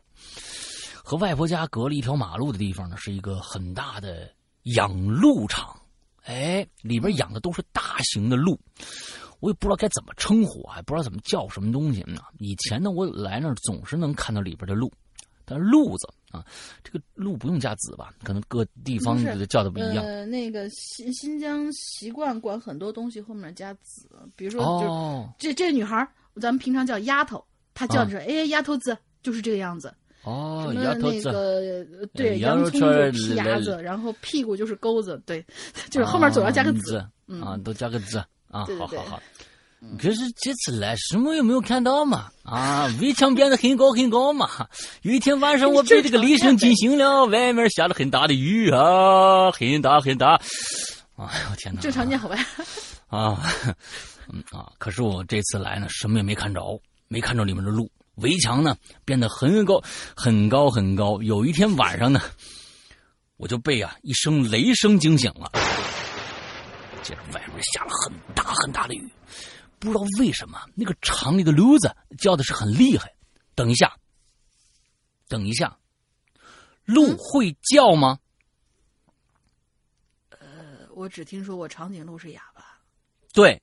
[1.03, 4.31] 和外婆家隔了一条马路的地方呢，是一个很大的
[4.63, 5.75] 养鹿场。
[6.23, 8.59] 哎，里边养的都是大型的鹿，
[9.39, 12.21] 我也不知道该怎么称呼，还不知道怎么叫什么东西呢。
[12.39, 14.91] 以前呢，我来那儿总是能看到里边的鹿。
[15.51, 16.45] 但是鹿子啊，
[16.83, 18.13] 这个鹿不用加子吧？
[18.23, 19.17] 可能各地方
[19.47, 20.05] 叫的不一样。
[20.05, 27.43] 呃，那个新新疆习惯管很多东西后面加子，比如说，就这这女孩，咱们平常叫丫头，
[27.73, 29.91] 她叫着哎丫头子，就是这个样子。
[30.21, 31.21] 哦，丫头子。
[31.23, 35.43] 那个对，洋葱就屁牙子，然后屁股就是钩子，对，
[35.89, 36.97] 就是后面总要加个子。
[37.41, 39.21] 啊，都加个子啊，好好好。
[39.97, 44.67] 可是这次来什么也没有看到嘛，啊，围墙变得很高很高嘛。
[45.03, 50.35] 有一天晚上我被这个雷声惊醒了，外面下了很大的雨啊，很大很大。
[51.15, 51.79] 哎呦天哪！
[51.81, 52.35] 正常念好吧。
[53.07, 53.41] 啊，
[54.31, 56.61] 嗯啊，可是我这次来呢，什么也没看着，
[57.07, 57.89] 没看着里面的路。
[58.15, 59.81] 围墙呢变得很高
[60.13, 61.21] 很高很高。
[61.21, 62.21] 有一天晚上呢，
[63.37, 65.49] 我就被啊一声雷声惊醒了。
[67.03, 69.09] 接着外面下了很大很大的雨，
[69.79, 73.13] 不知道为什么那个厂里的驴子叫的是很厉害。
[73.55, 73.97] 等一下，
[75.27, 75.77] 等一下，
[76.85, 78.19] 鹿会叫吗？
[80.29, 82.79] 呃，我只听说过长颈鹿是哑巴。
[83.33, 83.61] 对，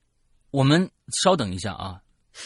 [0.50, 0.90] 我们
[1.22, 2.02] 稍等一下啊。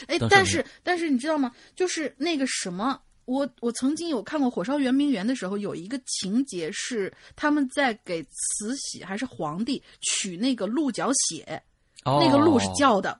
[0.06, 1.52] 哎，但是但是你知道吗？
[1.74, 3.02] 就是那个什么。
[3.30, 11.62] 我我曾经有看过《火烧圆明园》的时候，有一个情节是他们在给慈禧还是皇帝取那个鹿角血，
[12.04, 13.16] 那个鹿是叫的。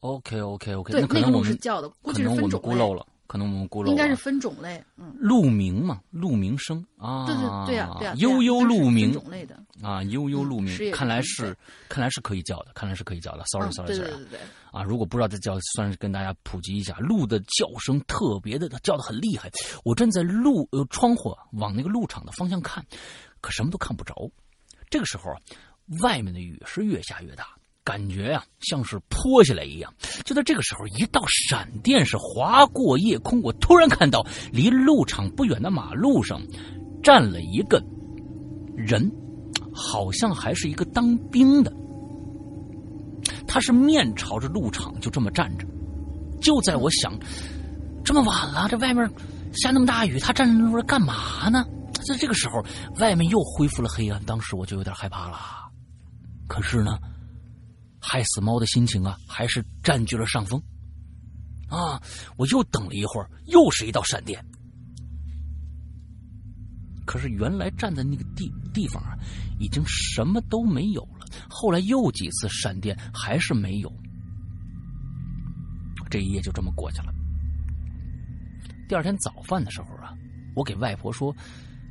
[0.00, 2.60] OK OK OK，对，那个鹿是叫的，估计是分种
[2.92, 3.06] 了。
[3.28, 6.84] 可能我们孤陋，应该是分种类，嗯，鹿鸣嘛，鹿鸣声。
[6.96, 9.12] 啊，对对对呀，对呀，悠悠鹿鸣。
[9.12, 9.62] 种类的。
[9.82, 11.56] 啊，悠悠鹿鸣，看来是
[11.90, 14.40] 看来是可以叫的，看来是可以叫的，sorry sorry sorry，对对对，
[14.72, 19.50] 啊，如果不知道这叫，算是跟大家普及一下，鹿的叫声特别的，叫的很厉害。
[19.84, 22.82] 我站在路呃窗户往那个鹿场的方向看，
[23.42, 24.14] 可什么都看不着。
[24.88, 25.36] 这个时候啊，
[26.02, 27.46] 外面的雨是越下越大。
[27.88, 29.90] 感觉呀，像是泼下来一样。
[30.22, 33.40] 就在这个时候，一道闪电是划过夜空。
[33.40, 36.38] 我突然看到，离路场不远的马路上，
[37.02, 37.82] 站了一个
[38.76, 39.10] 人，
[39.72, 41.72] 好像还是一个当兵的。
[43.46, 45.66] 他是面朝着路场，就这么站着。
[46.42, 47.18] 就在我想，
[48.04, 49.10] 这么晚了，这外面
[49.54, 51.64] 下那么大雨，他站在路上干嘛呢？
[52.06, 52.62] 在这个时候，
[53.00, 54.22] 外面又恢复了黑暗。
[54.24, 55.38] 当时我就有点害怕了。
[56.46, 56.98] 可是呢？
[58.00, 60.62] 害死猫的心情啊，还是占据了上风。
[61.68, 62.00] 啊！
[62.38, 64.42] 我又等了一会儿，又是一道闪电。
[67.04, 69.14] 可是原来站在那个地地方啊，
[69.60, 71.26] 已经什么都没有了。
[71.50, 73.92] 后来又几次闪电，还是没有。
[76.08, 77.12] 这一夜就这么过去了。
[78.88, 80.16] 第二天早饭的时候啊，
[80.54, 81.36] 我给外婆说：“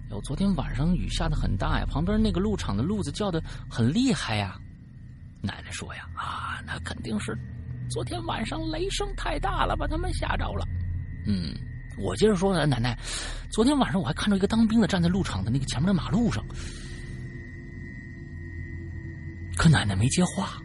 [0.09, 3.39] 哟，昨天晚上雨下的很大呀，旁边那个鹿场的鹿子叫的
[3.69, 4.59] 很厉害呀。”
[5.41, 7.37] 奶奶说：“呀，啊，那肯定是
[7.89, 10.67] 昨天晚上雷声太大了，把他们吓着了。”
[11.25, 11.53] 嗯，
[11.97, 12.97] 我接着说呢：“奶奶，
[13.51, 16.43] 昨天晚上我还看到一个当兵的站在路场的那个前面的马路上。”
[19.57, 20.61] 可奶奶没接话。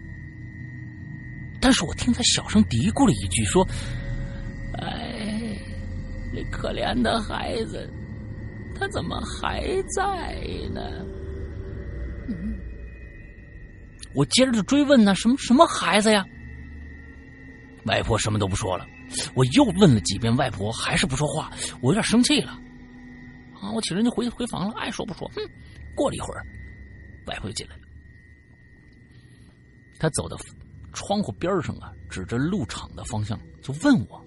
[1.61, 3.65] 但是我听他小声嘀咕了一句，说
[4.79, 5.57] ：“哎，
[6.33, 7.89] 那可怜的孩子，
[8.75, 9.63] 他怎么还
[9.95, 10.43] 在
[10.75, 10.81] 呢？”
[14.15, 16.25] 我接着就追问呢，什么什么孩子呀？
[17.87, 18.87] 外婆什么都不说了。
[19.35, 21.51] 我又问了几遍，外婆还是不说话。
[21.81, 22.53] 我有点生气了。
[23.61, 25.29] 啊，我起身就回回房了，爱说不说。
[25.35, 25.43] 哼。
[25.95, 26.43] 过了一会儿，
[27.27, 27.83] 外婆就进来了。
[29.99, 30.37] 他走到
[30.93, 34.25] 窗户边上啊，指着路场的方向就问我：“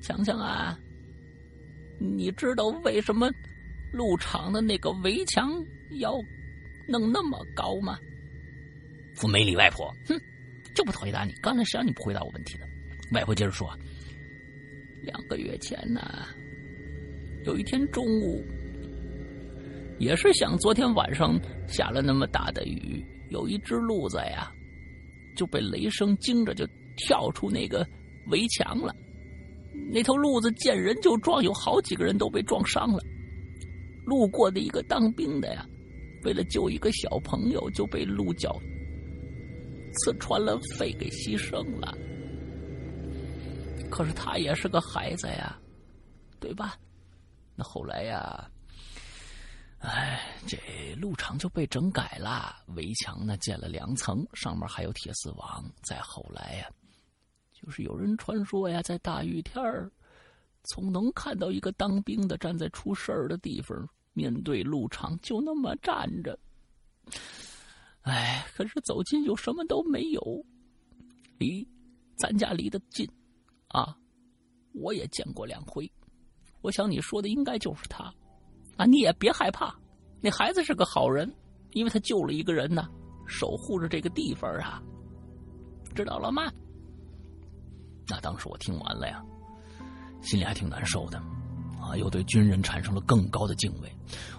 [0.00, 0.78] 强强啊，
[2.00, 3.30] 你知道为什么
[3.92, 5.52] 路场的那个围墙
[6.00, 6.14] 要
[6.88, 7.98] 弄那么高吗？”
[9.22, 10.16] 我没理外婆，哼，
[10.74, 11.32] 就不回答你。
[11.42, 12.64] 刚才谁让你不回答我问题的？
[13.12, 13.68] 外婆接着说
[15.02, 16.26] ：“两个月前呢，
[17.44, 18.44] 有一天中午，
[19.98, 21.36] 也是像昨天晚上
[21.66, 24.52] 下了那么大的雨，有一只鹿子呀，
[25.34, 26.64] 就被雷声惊着，就
[26.96, 27.84] 跳出那个
[28.28, 28.94] 围墙了。
[29.90, 33.02] 那头鹿子见人就撞，有好几个人都被撞伤了。
[34.04, 35.66] 路过的一个当兵的呀，
[36.22, 38.56] 为了救一个小朋友，就被鹿角。”
[39.92, 41.96] 刺穿了肺，给牺牲了。
[43.90, 45.58] 可是他也是个孩子呀，
[46.38, 46.78] 对吧？
[47.54, 48.48] 那后来呀，
[49.78, 50.58] 哎，这
[51.00, 55.64] 路场就被整改了，围墙呢建了两层，上面还有铁丝网。
[55.82, 56.68] 再后来呀，
[57.52, 59.90] 就是有人传说呀，在大雨天儿，
[60.64, 66.38] 总能看到一个当兵的站在出事儿的地方，面对路场就那么站着。
[68.02, 70.20] 哎，可是走近又什么都没有，
[71.38, 71.66] 离
[72.16, 73.06] 咱家离得近，
[73.68, 73.96] 啊，
[74.74, 75.90] 我也见过两回。
[76.62, 78.04] 我想你说的应该就是他，
[78.76, 79.74] 啊，你也别害怕，
[80.20, 81.32] 那孩子是个好人，
[81.72, 82.88] 因为他救了一个人呢，
[83.26, 84.82] 守护着这个地方啊，
[85.94, 86.50] 知道了吗？
[88.08, 89.22] 那当时我听完了呀，
[90.22, 91.22] 心里还挺难受的。
[91.80, 93.90] 啊，又对军人产生了更高的敬畏。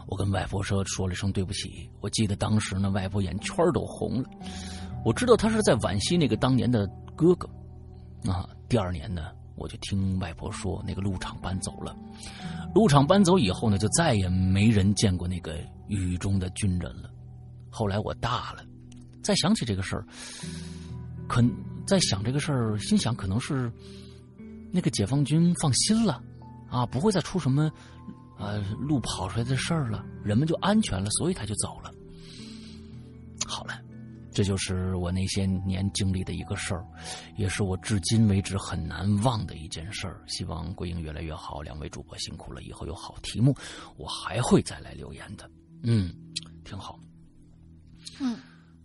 [0.10, 1.88] 我跟外婆说说了声对不起。
[2.02, 4.30] 我记得当时呢，外婆眼圈都红了。
[5.06, 7.48] 我知道她是在惋惜那个当年的哥哥。
[8.30, 11.96] 啊，第二年呢，我就听外婆说，那个路场搬走了。
[12.74, 15.56] 路场搬走以后呢，就再也没人见过那个
[15.88, 17.10] 雨中的军人了。
[17.70, 18.66] 后来我大了，
[19.24, 20.04] 再想起这个事儿，
[21.28, 21.42] 可
[21.86, 23.72] 在想这个事儿，心想可能是
[24.72, 26.22] 那个解放军放心了，
[26.68, 27.72] 啊，不会再出什么，
[28.40, 31.94] 呃，路跑出来的事儿了，人们就安全了，所以他就走了。
[33.46, 33.80] 好了，
[34.32, 36.86] 这就是我那些年经历的一个事儿，
[37.36, 40.24] 也是我至今为止很难忘的一件事儿。
[40.28, 43.54] 希望鬼影越来越好，两位主播辛苦了，以后有好题目，
[43.98, 45.50] 我还会再来留言的。
[45.84, 46.14] 嗯，
[46.64, 47.00] 挺好。
[48.22, 48.38] 嗯，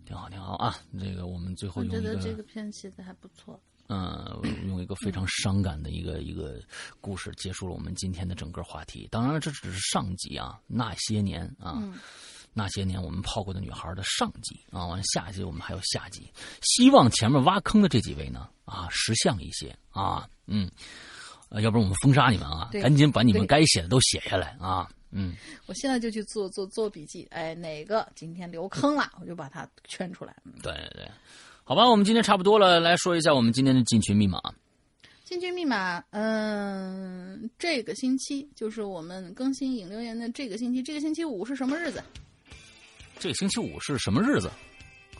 [0.05, 0.75] 挺好，挺好啊！
[0.99, 3.59] 这个我们最后我觉用一个得这个片写的还不错。
[3.87, 6.59] 嗯，用一个非常伤感的一个一个
[6.99, 9.07] 故事结束了我们今天的整个话题。
[9.11, 11.93] 当然了，这只是上集啊，那些年啊，嗯
[12.57, 16.31] 那些年我们泡过的女孩的上集啊，完下集我们还有下集。
[16.61, 20.71] 希望前面挖坑的这几位呢啊，识相一些啊，嗯，
[21.49, 25.35] 呃要不然我们封杀你们啊，赶紧把你们该写的都写下来啊，嗯。
[25.65, 30.33] 我现在就去做做做笔记，哎，哪个今天留坑了，我就把它圈出来。
[30.45, 31.05] 嗯对对，
[31.67, 34.39] 好吧，我们今天差不多了，来说一下我们今天的进群密码。
[35.23, 42.03] 进群密码，嗯，这个星期就是我们更新引流言的这个星期，这个星期五是什么日子？
[43.17, 44.47] 这个星期五是什么日子？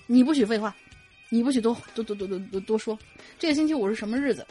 [0.06, 0.76] 你不许废话，
[1.30, 2.96] 你不许多多多多多多多说。
[3.40, 4.46] 这个星期五是什么日子？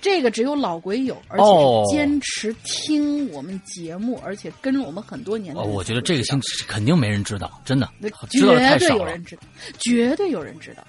[0.00, 7.88] 这个只有老鬼有，而哦且坚持听我们节目，而且跟着我们很多年我觉得这个星期肯定没人知道，真的
[8.28, 8.88] 绝对。
[8.88, 9.42] 有人知道，
[9.78, 10.84] 绝对有人知道。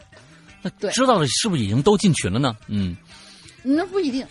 [0.91, 2.56] 知道的是不是已经都进群了呢？
[2.68, 2.95] 嗯，
[3.64, 4.26] 那不一定，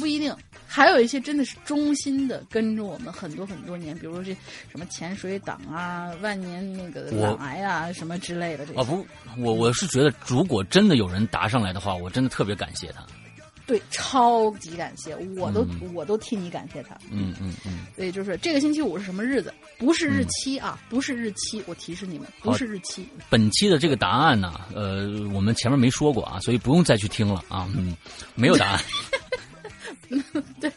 [0.00, 0.34] 不一定。
[0.70, 4.32] 还有一些真的是忠心的跟着我们很多很多年，比如说这
[4.70, 8.78] 什么潜水党啊、万年那个我懒癌啊什么之类的这些。
[8.78, 9.06] 啊不，
[9.38, 13.02] 我我是觉得，如果真的有人答上来的话，我真的特别感谢他。
[13.68, 16.96] 对，超级感谢，我都、嗯我都替你感谢他。
[17.10, 19.52] 嗯嗯嗯，所以就是这个星期五是什么日子？
[19.76, 23.06] 不是日期啊，不是日期，我提示你们，不是日期。
[23.28, 27.68] 本期的这个答案呢，呃，我们前面没说过啊，所以不用再去听了啊。
[27.76, 27.94] 嗯，
[28.34, 28.80] 没有答案。
[30.58, 30.72] 对，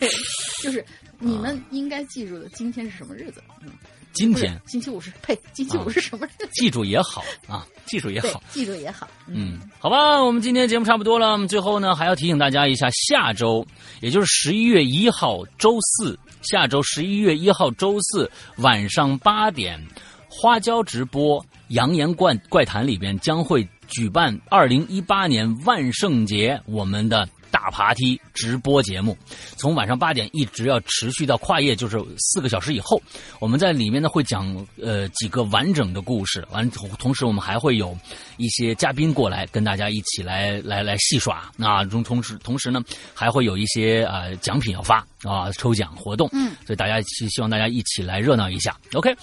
[0.61, 0.85] 就是
[1.17, 3.41] 你们应该记住的，今天是什么日子？
[3.61, 3.69] 嗯，
[4.13, 6.49] 今天星期五是呸，星期五是 什么日子？
[6.53, 9.07] 记住也好啊，记住也好。，记住也好。
[9.27, 11.31] 嗯，好吧，我们今天节目差不多了。
[11.31, 13.65] 我们最后呢，还要提醒大家一下，下周，
[14.01, 19.81] 也就是十一月一号周四，下周十一月一号周四晚上八点，
[20.27, 27.27] 花椒直播《扬言怪怪谈》里边将会举办二零一八年万圣节我们的。
[27.51, 29.15] 大爬梯直播节目，
[29.57, 32.99] 从晚上八点一直要持续到跨夜，就是四个小时以后。
[33.39, 37.95] 我们在里面呢会讲呃几个完整的故事，完同同时我们还会有
[38.37, 42.81] 一些嘉宾过来跟大家一起来来来戏耍那，同同时同时呢
[43.13, 48.75] 还会有一些呃奖品要发啊抽奖活动，嗯，所以大家希希望大家一起来热闹一下。
[48.93, 49.13] OK，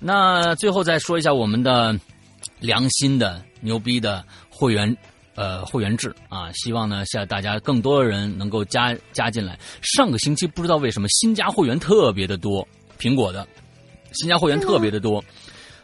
[0.00, 1.98] 那最后再说一下我们的
[2.58, 4.96] 良心的牛逼的会员。
[5.34, 9.58] 呃，会员制啊，希望呢，下大家更多的人能够加加进来。
[9.80, 12.66] 上个星期不知道为什么新加会员特别的多，
[12.98, 13.46] 苹果的
[14.12, 15.22] 新加会员特别的多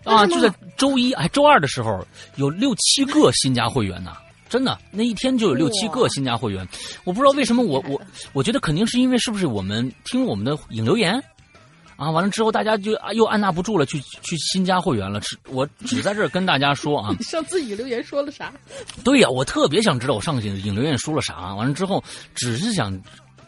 [0.05, 4.13] 啊，就在周一哎周二的时候有六七个新加会员呢、
[4.49, 6.67] 真的那一天就有六七个新加会员。
[7.05, 8.01] 我不知道为什么我我
[8.33, 11.23] 我觉得肯定是因为是不是我们听我们的引流言。
[11.97, 15.19] 啊，完了之后，大家就啊又按捺不住了，去去新加会员了。
[15.21, 18.53] 只我只在这儿跟大家说啊， 你上次引留言说了啥？
[19.03, 21.55] 对呀、我特别想知道我上个影留言说了啥。
[21.55, 22.05] 完了之后，
[22.35, 23.01] 只是想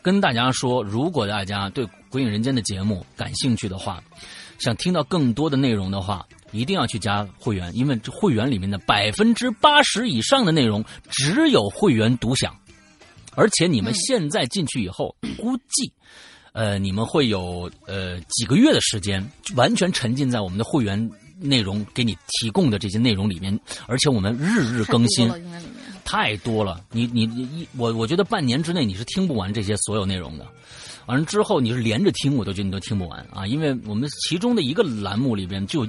[0.03, 4.03] 跟大家说，如果大家对《鬼影人间》的节目感兴趣的话，
[4.59, 12.57] 想听到更多的内容的话，一定要去加会员，因为这会员里面的百分之八十以上的内容只有会员独享，
[13.35, 15.93] 而且你们嗯现在进去以后，估计。
[16.53, 25.31] 呃，你们会有呃几个月的时间，完全沉浸在我们的会员内容给你提供的这些内容里面，而且我们日日更新。
[26.05, 30.47] 太多，了你你你一我我觉得半年之内你是听不完这些所有内容的，
[31.07, 33.21] 完了之后你是连着听，我都觉得你都听不完。
[33.31, 35.87] 啊，因为我们其中的一个栏目里边就。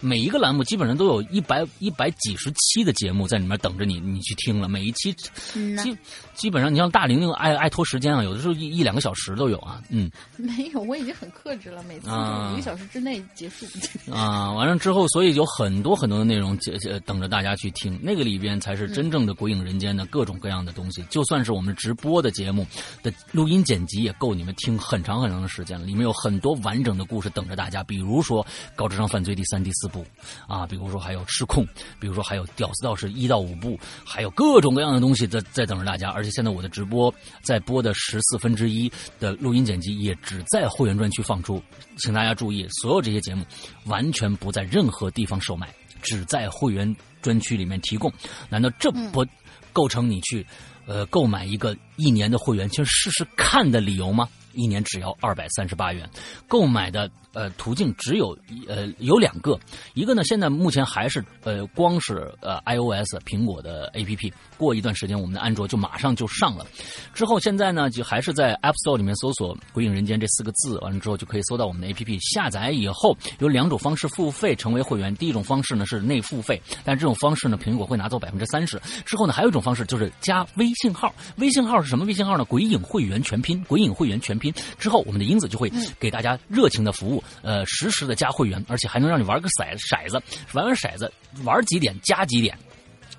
[0.00, 4.68] 每一个栏目基本上都有一百一百几十期的节目在里面等着你，你去听了。
[4.68, 5.96] 每一期基
[6.34, 9.82] 基本上，你像大玲玲爱爱拖时间啊，有的时候一一两个小时都有啊。
[9.90, 13.66] 嗯没有，我已经很克制了，每次一个小时之内结束。
[14.10, 21.04] 啊，完了之后，所以有很多很多的内容呃呃等着大家去听，那个里边才是真正的鬼影人间的各种各样的东西。
[21.10, 22.66] 就算是我们直播的节目
[23.02, 25.84] 的录音剪辑，也够你们听很长很长的时间了。
[25.84, 28.42] 里面有很多完整的故事等着大家，比如说
[28.74, 30.06] 《高智商犯罪》第三、第四部
[30.46, 31.64] 啊，比如说还有《失控》，
[31.98, 36.08] 比如说还有《屌丝道士》一到五部，还有各种各样的东西在在等着大家。
[36.10, 37.12] 而且现在我的直播
[37.42, 41.62] 在播的十四分之一的录音剪辑也只在会员专区放出，
[41.98, 43.44] 请大家注意，所有这些节目
[43.84, 45.68] 完全不在任何地方售卖，
[46.00, 48.10] 只在会员专区里面提供。
[48.48, 49.26] 难道这不
[49.72, 50.46] 构成你去？
[50.86, 54.28] 呃，购买一个一年的会员，去试试看的理由吗？
[54.54, 56.08] 一年只要二百三十八元，
[56.48, 58.36] 购买的呃途径只有
[58.68, 59.58] 呃有两个，
[59.94, 66.66] 一个呢现在目前还是呃光是呃 iOS 苹果的 APP，过一段时间我们的安卓就马上就上了，
[67.14, 82.04] 之后现在呢就还是在 App Store 里面搜索“鬼影人间”这四个字，完了之后就可以搜到我们的 APP，下载以后有两种方式付费成为会员，第一种方式呢是内付费，但这种方式呢苹果会拿走百分之三十，之后呢还有一种方式就是加微信号，微信号是什么？
[82.04, 82.44] 微信号呢？
[82.44, 84.40] 鬼影会员全拼，鬼影会员全。
[84.40, 90.22] 拼之后，我们的英子就会给大家热情的服务，呃，实时的加会员，而且还能让你玩个骰骰子，
[90.52, 91.12] 玩玩骰子，
[91.44, 92.56] 玩几点加几点。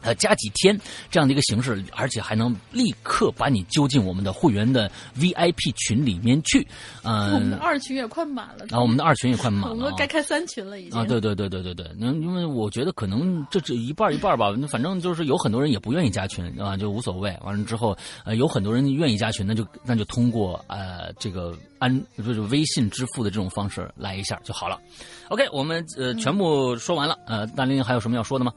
[0.01, 0.79] 呃，加几天
[1.09, 6.65] 这样的一个形式，而且还能立刻把你揪进我们的会员的 VIP 群里面去。
[7.03, 8.65] 嗯，我们的二群也快满了。
[8.71, 9.69] 啊，我们的二群也快满了。
[9.69, 10.99] 我们该开三群了，已经。
[10.99, 11.85] 啊，对对对对对对。
[11.97, 17.37] 那因为我觉得可能这这一半一半吧，反正就是有很多人也不愿意加群啊，就无所谓。
[17.43, 24.79] 完了之后，呃，有很多人愿意加群，那就那就通过呃这个安就是微信支付的这种方式来一下就好了。
[25.29, 27.17] OK，我们呃全部说完了。
[27.25, 28.51] 呃，大林还有什么要说的吗？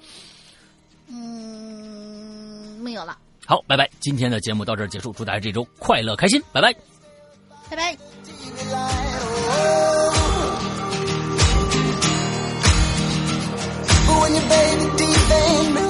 [1.15, 3.16] 嗯，没有了。
[3.47, 3.89] 好，拜拜。
[4.01, 6.74] 今天的节目到这儿结束，祝大家这周快乐开心，拜拜，
[7.70, 7.97] 拜拜。
[15.74, 15.84] 上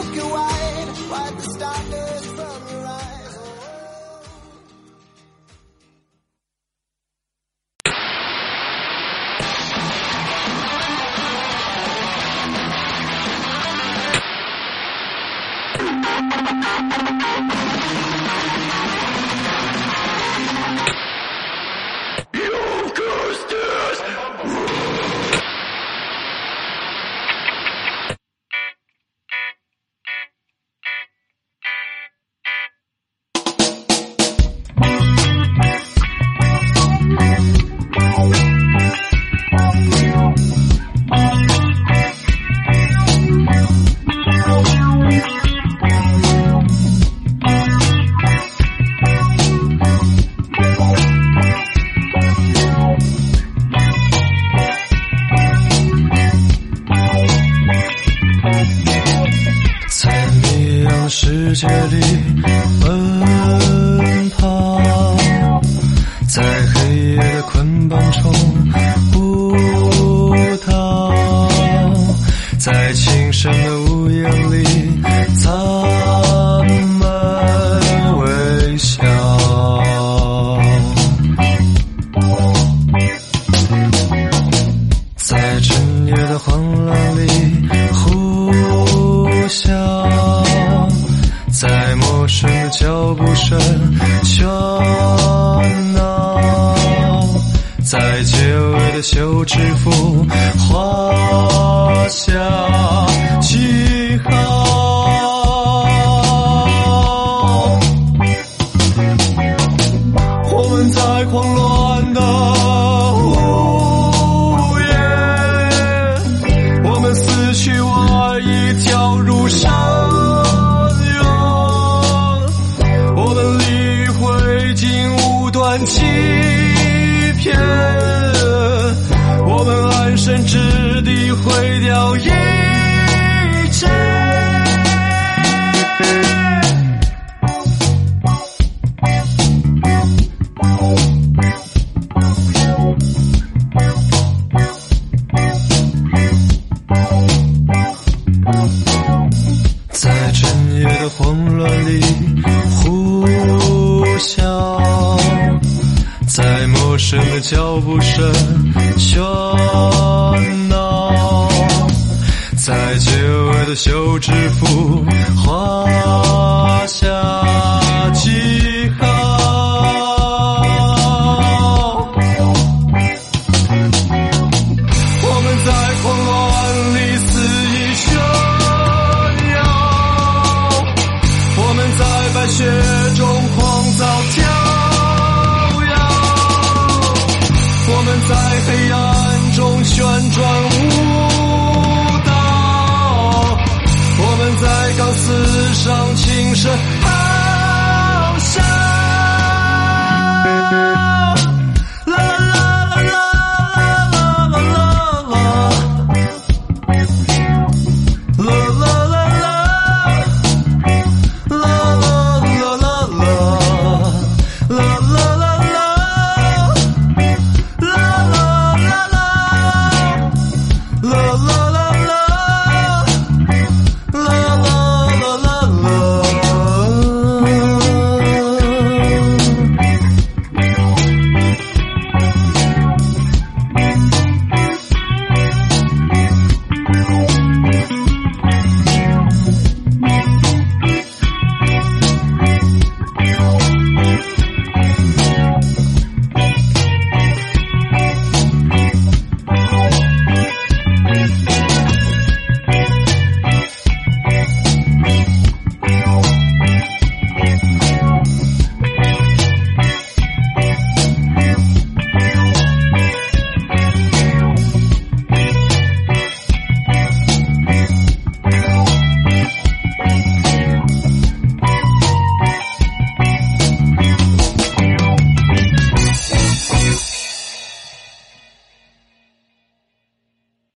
[61.55, 62.64] 青山。